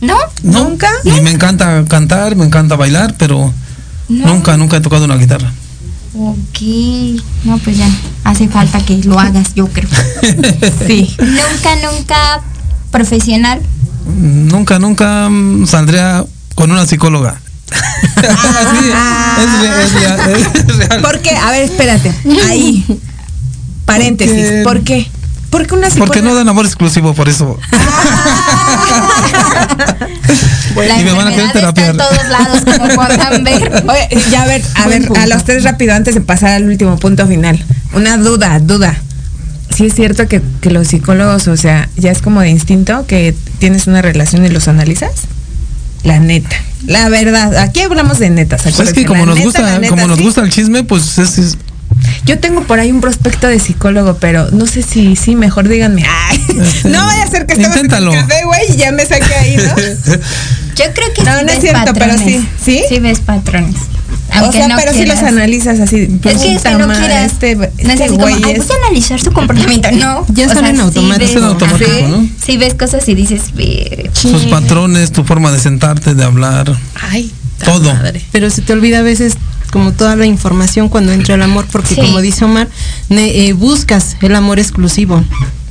¿No? 0.01 0.16
No, 0.42 0.64
¿Nunca? 0.64 0.90
Y 1.05 1.20
me 1.22 1.30
encanta 1.30 1.84
cantar, 1.88 2.36
me 2.36 2.44
encanta 2.44 2.76
bailar, 2.76 3.14
pero 3.18 3.53
No. 4.09 4.26
nunca, 4.26 4.57
nunca 4.57 4.76
he 4.76 4.80
tocado 4.80 5.05
una 5.05 5.16
guitarra. 5.16 5.53
Ok. 6.18 6.61
No, 7.44 7.59
pues 7.59 7.76
ya. 7.78 7.88
Hace 8.24 8.49
falta 8.49 8.78
que 8.80 8.99
lo 9.05 9.18
hagas, 9.18 9.55
yo 9.55 9.68
creo. 9.68 9.88
Sí. 10.86 11.14
Nunca, 11.18 11.76
nunca 11.90 12.40
profesional. 12.90 13.61
nunca, 14.07 14.78
nunca 14.78 15.28
mm, 15.28 15.66
saldría 15.66 16.24
con 16.55 16.70
una 16.70 16.86
psicóloga. 16.86 17.40
Sí, 18.16 18.90
es, 19.42 19.84
es 19.84 19.92
real, 19.92 20.30
es 20.30 20.76
real. 20.78 21.03
¿Por 21.03 21.20
qué? 21.20 21.30
A 21.36 21.51
ver, 21.51 21.62
espérate. 21.64 22.12
Ahí. 22.49 22.84
Paréntesis. 23.84 24.62
¿Por 24.64 24.82
qué? 24.82 25.09
Porque 25.57 25.75
una 25.75 25.89
Porque 25.89 26.21
no 26.21 26.35
dan 26.35 26.49
amor 26.49 26.67
exclusivo, 26.67 27.15
por 27.15 27.29
eso. 27.31 27.59
La 30.77 31.01
y 31.01 31.05
me 31.05 31.13
van 31.13 31.29
a 31.29 31.31
querer 31.31 31.53
terapiar. 31.53 31.91
en 31.93 31.97
todos 31.97 32.29
lados, 32.29 32.61
como 32.65 32.95
podrán 32.95 33.43
ver. 33.45 33.85
Oye, 33.89 34.21
ya 34.31 34.43
a 34.43 34.47
ver, 34.47 34.63
a 34.75 34.87
ver, 34.89 35.09
a 35.19 35.27
los 35.27 35.45
tres 35.45 35.65
rápido 35.65 35.95
antes 35.95 36.15
de 36.15 36.21
pasar 36.21 36.51
al 36.51 36.65
último 36.69 36.99
punto 36.99 37.27
final. 37.27 37.63
Una 37.95 38.19
duda, 38.19 38.59
duda. 38.61 38.95
Sí 39.75 39.87
es 39.87 39.95
cierto 39.95 40.29
que, 40.29 40.43
que 40.61 40.71
los 40.71 40.89
psicólogos, 40.89 41.49
o 41.49 41.57
sea, 41.57 41.89
ya 41.97 42.11
es 42.11 42.21
como 42.21 42.41
de 42.43 42.51
instinto 42.51 43.07
que 43.07 43.35
tienes 43.59 43.87
una 43.87 44.03
relación 44.03 44.45
y 44.45 44.51
los 44.51 44.69
analizas. 44.69 45.13
La 46.03 46.19
neta, 46.21 46.57
la 46.87 47.09
verdad. 47.09 47.57
Aquí 47.57 47.81
hablamos 47.81 48.19
de 48.19 48.31
netas. 48.31 48.63
Pues 48.63 48.79
es 48.81 48.93
que 48.93 49.07
como 49.07 49.25
nos 49.27 49.37
neta, 49.37 49.45
gusta, 49.47 49.79
neta, 49.79 49.89
como 49.91 50.07
nos 50.07 50.19
sí. 50.19 50.25
gusta 50.25 50.43
el 50.43 50.51
chisme, 50.51 50.85
pues 50.85 51.19
es, 51.19 51.39
es- 51.39 51.59
Yo 52.27 52.39
tengo 52.41 52.62
por 52.64 52.79
ahí 52.81 52.91
un 52.91 53.01
prospecto 53.01 53.47
de 53.47 53.59
psicólogo, 53.61 54.16
pero 54.18 54.51
no 54.51 54.66
sé 54.66 54.83
si 54.83 55.14
sí, 55.16 55.37
mejor 55.37 55.68
díganme. 55.68 56.05
Ay, 56.29 56.45
no 56.85 57.05
vaya 57.07 57.22
a 57.22 57.27
ser 57.29 57.47
que 57.47 57.55
estemos 57.55 57.77
en 57.79 57.85
el 57.93 58.11
café, 58.11 58.45
güey, 58.45 58.72
y 58.72 58.77
ya 58.77 58.93
me 58.93 59.07
saqué 59.07 59.33
ahí, 59.35 59.57
¿no? 59.57 59.62
Yo 60.77 60.85
creo 60.93 61.12
que 61.14 61.22
No, 61.22 61.39
sí 61.39 61.45
no 61.45 61.53
es 61.53 61.57
ves 61.57 61.61
cierto, 61.61 61.93
pero 61.95 62.07
patrones. 62.09 62.24
sí. 62.43 62.49
¿Sí? 62.62 62.83
Sí 62.89 62.99
ves 62.99 63.20
patrones. 63.20 63.77
o 64.43 64.53
sea, 64.53 64.68
no 64.68 64.77
pero 64.77 64.93
sí 64.93 64.99
quieras. 64.99 65.22
los 65.22 65.29
analizas 65.31 65.81
así. 65.81 66.03
Es 66.24 66.37
que 66.43 66.55
es 66.57 66.62
que 66.62 66.70
no 66.74 66.89
quieras. 66.89 67.33
Este, 67.33 67.55
no 67.57 67.62
es 67.64 67.70
este 67.79 67.93
así 68.05 68.09
como, 68.09 68.18
güey 68.22 68.35
"Ay, 68.45 68.53
es- 68.57 68.66
voy 68.66 68.77
a 68.77 68.87
analizar 68.87 69.20
su 69.20 69.33
comportamiento. 69.33 69.91
No. 69.93 70.27
Ya 70.35 70.49
sea, 70.49 70.68
en 70.68 70.77
sí 70.77 70.83
automático. 70.83 71.18
ves- 71.20 71.31
Es 71.31 71.37
en 71.37 71.45
automático, 71.45 71.91
ajá, 71.91 72.09
¿no? 72.09 72.29
Sí 72.45 72.57
ves 72.59 72.74
cosas 72.74 73.09
y 73.09 73.14
dices, 73.14 73.55
"Ve, 73.55 74.11
tus 74.20 74.43
patrones, 74.47 75.12
tu 75.12 75.24
forma 75.24 75.51
de 75.53 75.61
sentarte, 75.61 76.14
de 76.14 76.24
hablar, 76.24 76.77
Ay, 77.11 77.33
todo. 77.64 77.95
madre. 77.95 78.20
Pero 78.33 78.51
se 78.51 78.61
te 78.62 78.72
olvida 78.74 78.99
a 78.99 79.03
veces 79.03 79.35
como 79.71 79.93
toda 79.93 80.17
la 80.17 80.27
información 80.27 80.89
cuando 80.89 81.12
entra 81.12 81.35
el 81.35 81.43
amor, 81.43 81.67
porque 81.71 81.95
Sí. 81.95 82.01
como 82.01 82.21
dice 82.21 82.45
Omar, 82.45 82.69
ne- 83.09 83.47
eh, 83.49 83.53
buscas 83.53 84.17
el 84.23 84.35
amor 84.35 84.59
exclusivo. 84.59 85.23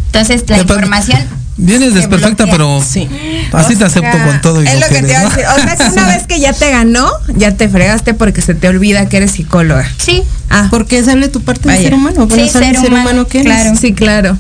Entonces 0.08 0.44
la 0.48 0.58
Depende- 0.58 0.74
información. 0.74 1.46
Vienes 1.58 1.94
desperfecta, 1.94 2.48
pero 2.48 2.84
Sí. 2.86 3.08
así 3.54 3.78
te 3.78 3.86
acepto 3.86 4.12
sea, 4.12 4.26
con 4.28 4.42
todo 4.42 4.62
y 4.62 4.68
Es 4.68 4.74
lo 4.78 4.88
que 4.88 5.02
te 5.04 5.10
iba 5.10 5.20
a 5.20 5.24
decir. 5.24 5.44
¿no? 5.46 5.54
O 5.56 5.58
sea, 5.58 5.76
que 5.78 5.84
una 5.94 6.08
vez 6.16 6.24
que 6.28 6.40
ya 6.42 6.52
te 6.52 6.70
ganó, 6.70 7.10
ya 7.38 7.56
te 7.56 7.70
fregaste 7.70 8.14
porque 8.14 8.42
se 8.42 8.56
te 8.56 8.68
olvida 8.68 9.08
que 9.08 9.18
eres 9.18 9.32
psicóloga. 9.32 9.90
Sí. 9.98 10.22
Ah, 10.50 10.68
Porque 10.70 11.02
sale 11.04 11.30
tu 11.30 11.40
parte 11.42 11.62
Vaya. 11.68 11.78
de 11.80 11.86
ser 11.86 11.94
humano, 11.94 12.28
bueno, 12.28 12.44
Sí, 12.44 12.50
sale 12.52 12.68
el 12.68 12.74
ser 12.74 12.82
ser 12.82 12.90
humano, 12.92 13.10
humano 13.12 13.28
que 13.28 13.40
eres. 13.40 13.54
claro. 13.54 13.78
sí, 13.80 13.94
claro. 13.94 14.38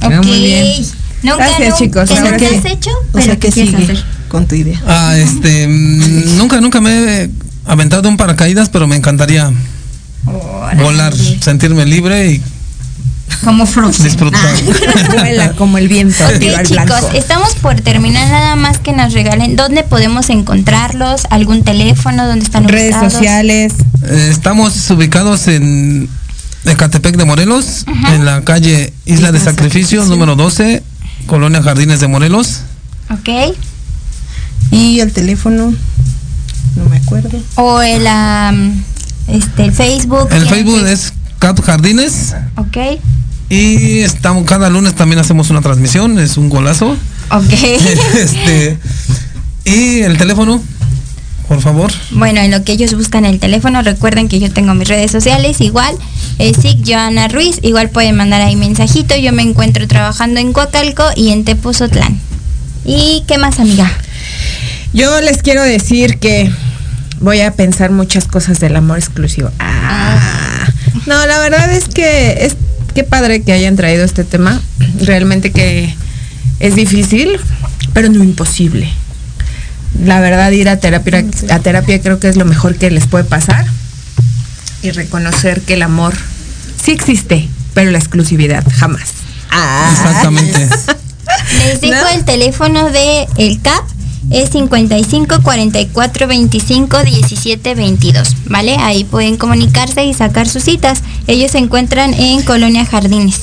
Ah, 0.00 0.06
Ok. 0.18 0.26
Muy 0.26 0.40
bien. 0.40 0.86
Nunca, 1.22 1.36
Gracias, 1.48 1.70
no, 1.70 1.76
chicos. 1.78 2.10
Que 2.10 2.46
has 2.46 2.64
hecho, 2.64 2.90
O 2.90 3.04
pero 3.12 3.24
sea 3.24 3.36
que 3.38 3.50
sigue 3.52 3.76
hacer. 3.76 4.04
con 4.28 4.46
tu 4.46 4.54
idea. 4.56 4.80
Ah, 4.86 5.16
este, 5.16 5.66
mm, 5.68 6.36
nunca, 6.38 6.60
nunca 6.60 6.80
me 6.80 7.22
he 7.24 7.30
aventado 7.68 8.08
un 8.08 8.16
paracaídas, 8.16 8.68
pero 8.68 8.86
me 8.86 8.96
encantaría 8.96 9.50
volar, 10.76 11.14
sentirme 11.40 11.86
libre 11.86 12.32
y 12.32 12.42
Como 13.44 13.66
Frozen. 13.66 14.04
disfrutar. 14.06 14.54
Vuela 15.12 15.52
como 15.52 15.78
el 15.78 15.88
viento. 15.88 16.24
Ok, 16.26 16.40
chicos, 16.40 16.70
blanco. 16.70 16.94
estamos 17.14 17.54
por 17.56 17.80
terminar 17.80 18.28
nada 18.28 18.56
más 18.56 18.78
que 18.78 18.92
nos 18.92 19.12
regalen 19.12 19.54
dónde 19.54 19.84
podemos 19.84 20.28
encontrarlos, 20.30 21.22
algún 21.30 21.62
teléfono, 21.62 22.26
dónde 22.26 22.44
están 22.44 22.66
Redes 22.66 22.94
ubicados? 22.94 23.12
sociales. 23.12 23.72
Eh, 24.02 24.28
Estamos 24.30 24.90
ubicados 24.90 25.46
en 25.48 26.08
Ecatepec 26.64 27.16
de 27.16 27.24
Morelos, 27.24 27.84
en 28.12 28.24
la 28.24 28.42
calle 28.42 28.92
Isla 29.06 29.30
de 29.32 29.40
Sacrificio, 29.40 30.04
número 30.06 30.34
12, 30.34 30.82
Colonia 31.26 31.62
Jardines 31.62 32.00
de 32.00 32.08
Morelos. 32.08 32.60
Ok. 33.10 33.54
Y 34.70 35.00
el 35.00 35.12
teléfono, 35.12 35.72
no 36.78 36.88
me 36.88 36.96
acuerdo. 36.96 37.38
O 37.56 37.82
el, 37.82 38.06
am, 38.06 38.82
este, 39.26 39.64
el 39.64 39.72
Facebook. 39.72 40.28
El 40.30 40.46
Facebook 40.46 40.86
es 40.86 41.12
Cat 41.38 41.60
Jardines 41.60 42.34
Ok. 42.56 42.76
y 43.48 44.00
estamos 44.00 44.44
cada 44.44 44.68
lunes 44.70 44.94
también 44.94 45.18
hacemos 45.20 45.50
una 45.50 45.60
transmisión, 45.60 46.18
es 46.18 46.36
un 46.36 46.48
golazo. 46.48 46.96
Ok. 47.30 47.52
este 48.14 48.78
y 49.64 50.00
el 50.00 50.16
teléfono, 50.16 50.62
por 51.46 51.60
favor. 51.60 51.92
Bueno, 52.12 52.40
en 52.40 52.50
lo 52.50 52.64
que 52.64 52.72
ellos 52.72 52.94
buscan 52.94 53.26
el 53.26 53.38
teléfono, 53.38 53.82
recuerden 53.82 54.28
que 54.28 54.38
yo 54.38 54.50
tengo 54.50 54.74
mis 54.74 54.88
redes 54.88 55.10
sociales, 55.10 55.60
igual, 55.60 55.94
es 56.38 56.56
SIC 56.56 56.86
Joana 56.86 57.28
Ruiz, 57.28 57.58
igual 57.62 57.90
pueden 57.90 58.16
mandar 58.16 58.40
ahí 58.40 58.56
mensajito, 58.56 59.14
yo 59.16 59.32
me 59.32 59.42
encuentro 59.42 59.86
trabajando 59.86 60.40
en 60.40 60.52
Coacalco 60.54 61.04
y 61.16 61.30
en 61.30 61.44
Tepuzotlán. 61.44 62.18
¿Y 62.86 63.24
qué 63.26 63.36
más, 63.36 63.60
amiga? 63.60 63.92
Yo 64.94 65.20
les 65.20 65.42
quiero 65.42 65.62
decir 65.62 66.18
que 66.18 66.50
voy 67.20 67.40
a 67.40 67.52
pensar 67.52 67.90
muchas 67.90 68.26
cosas 68.26 68.60
del 68.60 68.76
amor 68.76 68.98
exclusivo. 68.98 69.50
Ah. 69.58 70.66
No, 71.06 71.26
la 71.26 71.38
verdad 71.40 71.70
es 71.72 71.86
que 71.88 72.44
es 72.44 72.56
qué 72.94 73.04
padre 73.04 73.42
que 73.42 73.52
hayan 73.52 73.76
traído 73.76 74.04
este 74.04 74.24
tema. 74.24 74.60
Realmente 75.00 75.52
que 75.52 75.94
es 76.60 76.74
difícil, 76.74 77.40
pero 77.92 78.08
no 78.08 78.22
imposible. 78.22 78.90
La 80.04 80.20
verdad, 80.20 80.50
ir 80.50 80.68
a 80.68 80.78
terapia, 80.78 81.24
a 81.50 81.58
terapia 81.60 82.00
creo 82.00 82.20
que 82.20 82.28
es 82.28 82.36
lo 82.36 82.44
mejor 82.44 82.76
que 82.76 82.90
les 82.90 83.06
puede 83.06 83.24
pasar. 83.24 83.66
Y 84.82 84.90
reconocer 84.90 85.62
que 85.62 85.74
el 85.74 85.82
amor 85.82 86.14
sí 86.82 86.92
existe, 86.92 87.48
pero 87.74 87.90
la 87.90 87.98
exclusividad 87.98 88.64
jamás. 88.76 89.08
Ah. 89.50 89.90
Exactamente. 89.92 90.68
Les 91.64 91.80
digo 91.80 91.94
¿No? 91.94 92.08
el 92.10 92.24
teléfono 92.24 92.90
de 92.90 93.26
el 93.36 93.60
CAP 93.60 93.84
es 94.30 94.50
55 94.50 95.42
44 95.42 96.28
25 96.28 97.02
17 97.02 97.74
22, 97.74 98.36
¿vale? 98.46 98.76
Ahí 98.76 99.04
pueden 99.04 99.36
comunicarse 99.36 100.04
y 100.04 100.14
sacar 100.14 100.48
sus 100.48 100.64
citas. 100.64 101.02
Ellos 101.26 101.52
se 101.52 101.58
encuentran 101.58 102.14
en 102.14 102.42
Colonia 102.42 102.84
Jardines, 102.84 103.40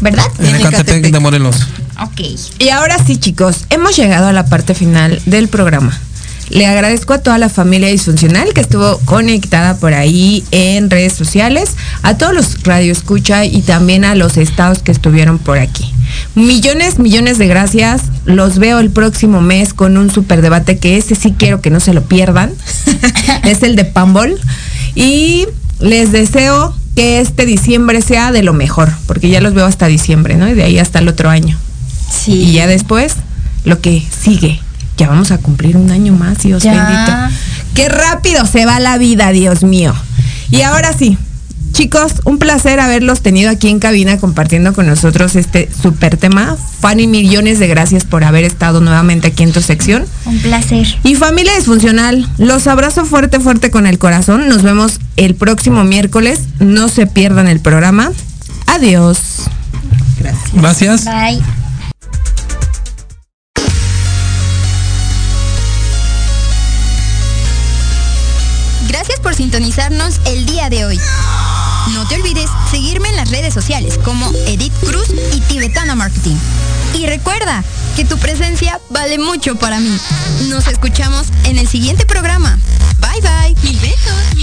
¿verdad? 0.00 0.26
En 0.38 0.56
Ecatepec 0.56 1.10
de 1.10 1.20
Morelos. 1.20 1.56
Ok. 2.00 2.20
Y 2.58 2.68
ahora 2.70 2.96
sí, 3.04 3.16
chicos, 3.16 3.66
hemos 3.70 3.96
llegado 3.96 4.28
a 4.28 4.32
la 4.32 4.46
parte 4.46 4.74
final 4.74 5.20
del 5.26 5.48
programa. 5.48 5.98
Le 6.48 6.66
agradezco 6.66 7.14
a 7.14 7.18
toda 7.18 7.38
la 7.38 7.48
familia 7.48 7.88
disfuncional 7.88 8.52
que 8.52 8.60
estuvo 8.60 8.98
conectada 9.06 9.76
por 9.78 9.94
ahí 9.94 10.44
en 10.50 10.90
redes 10.90 11.14
sociales, 11.14 11.70
a 12.02 12.18
todos 12.18 12.34
los 12.34 12.62
radioescucha 12.62 13.46
y 13.46 13.62
también 13.62 14.04
a 14.04 14.14
los 14.14 14.36
estados 14.36 14.80
que 14.80 14.92
estuvieron 14.92 15.38
por 15.38 15.58
aquí. 15.58 15.92
Millones, 16.34 16.98
millones 16.98 17.38
de 17.38 17.46
gracias. 17.46 18.02
Los 18.24 18.58
veo 18.58 18.78
el 18.78 18.90
próximo 18.90 19.40
mes 19.40 19.74
con 19.74 19.96
un 19.96 20.10
super 20.10 20.40
debate 20.42 20.78
que 20.78 20.96
ese 20.96 21.14
sí 21.14 21.34
quiero 21.36 21.60
que 21.60 21.70
no 21.70 21.80
se 21.80 21.92
lo 21.92 22.02
pierdan. 22.02 22.50
es 23.44 23.62
el 23.62 23.76
de 23.76 23.84
Pambol. 23.84 24.38
Y 24.94 25.46
les 25.80 26.12
deseo 26.12 26.74
que 26.94 27.20
este 27.20 27.46
diciembre 27.46 28.02
sea 28.02 28.32
de 28.32 28.42
lo 28.42 28.52
mejor, 28.52 28.92
porque 29.06 29.30
ya 29.30 29.40
los 29.40 29.54
veo 29.54 29.66
hasta 29.66 29.86
diciembre, 29.86 30.36
¿no? 30.36 30.48
Y 30.48 30.54
de 30.54 30.62
ahí 30.64 30.78
hasta 30.78 30.98
el 30.98 31.08
otro 31.08 31.30
año. 31.30 31.58
Sí. 32.10 32.32
Y 32.32 32.52
ya 32.52 32.66
después, 32.66 33.14
lo 33.64 33.80
que 33.80 34.02
sigue. 34.22 34.60
Ya 34.98 35.08
vamos 35.08 35.30
a 35.30 35.38
cumplir 35.38 35.76
un 35.76 35.90
año 35.90 36.12
más, 36.12 36.38
Dios 36.38 36.62
Ya. 36.62 36.72
bendito. 36.74 37.36
Qué 37.74 37.88
rápido 37.88 38.44
se 38.46 38.66
va 38.66 38.78
la 38.78 38.98
vida, 38.98 39.32
Dios 39.32 39.62
mío. 39.62 39.94
Y 40.50 40.60
ahora 40.62 40.92
sí, 40.96 41.16
chicos, 41.72 42.14
un 42.24 42.38
placer 42.38 42.80
haberlos 42.80 43.22
tenido 43.22 43.50
aquí 43.50 43.68
en 43.68 43.78
cabina 43.78 44.18
compartiendo 44.18 44.72
con 44.72 44.86
nosotros 44.86 45.36
este 45.36 45.68
súper 45.70 46.16
tema. 46.16 46.56
Fanny, 46.80 47.06
millones 47.06 47.58
de 47.58 47.66
gracias 47.66 48.04
por 48.04 48.24
haber 48.24 48.44
estado 48.44 48.80
nuevamente 48.80 49.28
aquí 49.28 49.42
en 49.42 49.52
tu 49.52 49.60
sección. 49.60 50.04
Un 50.24 50.38
placer. 50.40 50.86
Y 51.02 51.14
familia 51.14 51.54
disfuncional, 51.56 52.28
los 52.38 52.66
abrazo 52.66 53.04
fuerte, 53.04 53.40
fuerte 53.40 53.70
con 53.70 53.86
el 53.86 53.98
corazón. 53.98 54.48
Nos 54.48 54.62
vemos 54.62 55.00
el 55.16 55.34
próximo 55.34 55.84
miércoles. 55.84 56.40
No 56.60 56.88
se 56.88 57.06
pierdan 57.06 57.48
el 57.48 57.60
programa. 57.60 58.12
Adiós. 58.66 59.18
Gracias. 60.54 61.04
Bye. 61.04 61.40
Gracias 68.88 69.20
por 69.20 69.34
sintonizarnos 69.34 70.20
el 70.26 70.46
día 70.46 70.70
de 70.70 70.84
hoy. 70.84 71.00
No 71.90 72.06
te 72.06 72.14
olvides 72.14 72.48
seguirme 72.70 73.08
en 73.08 73.16
las 73.16 73.30
redes 73.30 73.52
sociales 73.52 73.98
como 74.04 74.30
Edith 74.46 74.72
Cruz 74.86 75.08
y 75.32 75.40
Tibetana 75.40 75.94
Marketing. 75.94 76.36
Y 76.94 77.06
recuerda 77.06 77.64
que 77.96 78.04
tu 78.04 78.18
presencia 78.18 78.80
vale 78.90 79.18
mucho 79.18 79.56
para 79.56 79.80
mí. 79.80 79.98
Nos 80.48 80.68
escuchamos 80.68 81.26
en 81.44 81.58
el 81.58 81.68
siguiente 81.68 82.06
programa. 82.06 82.58
Bye 83.00 83.20
bye. 83.20 83.56
Mil 83.62 83.78
besos. 83.80 84.41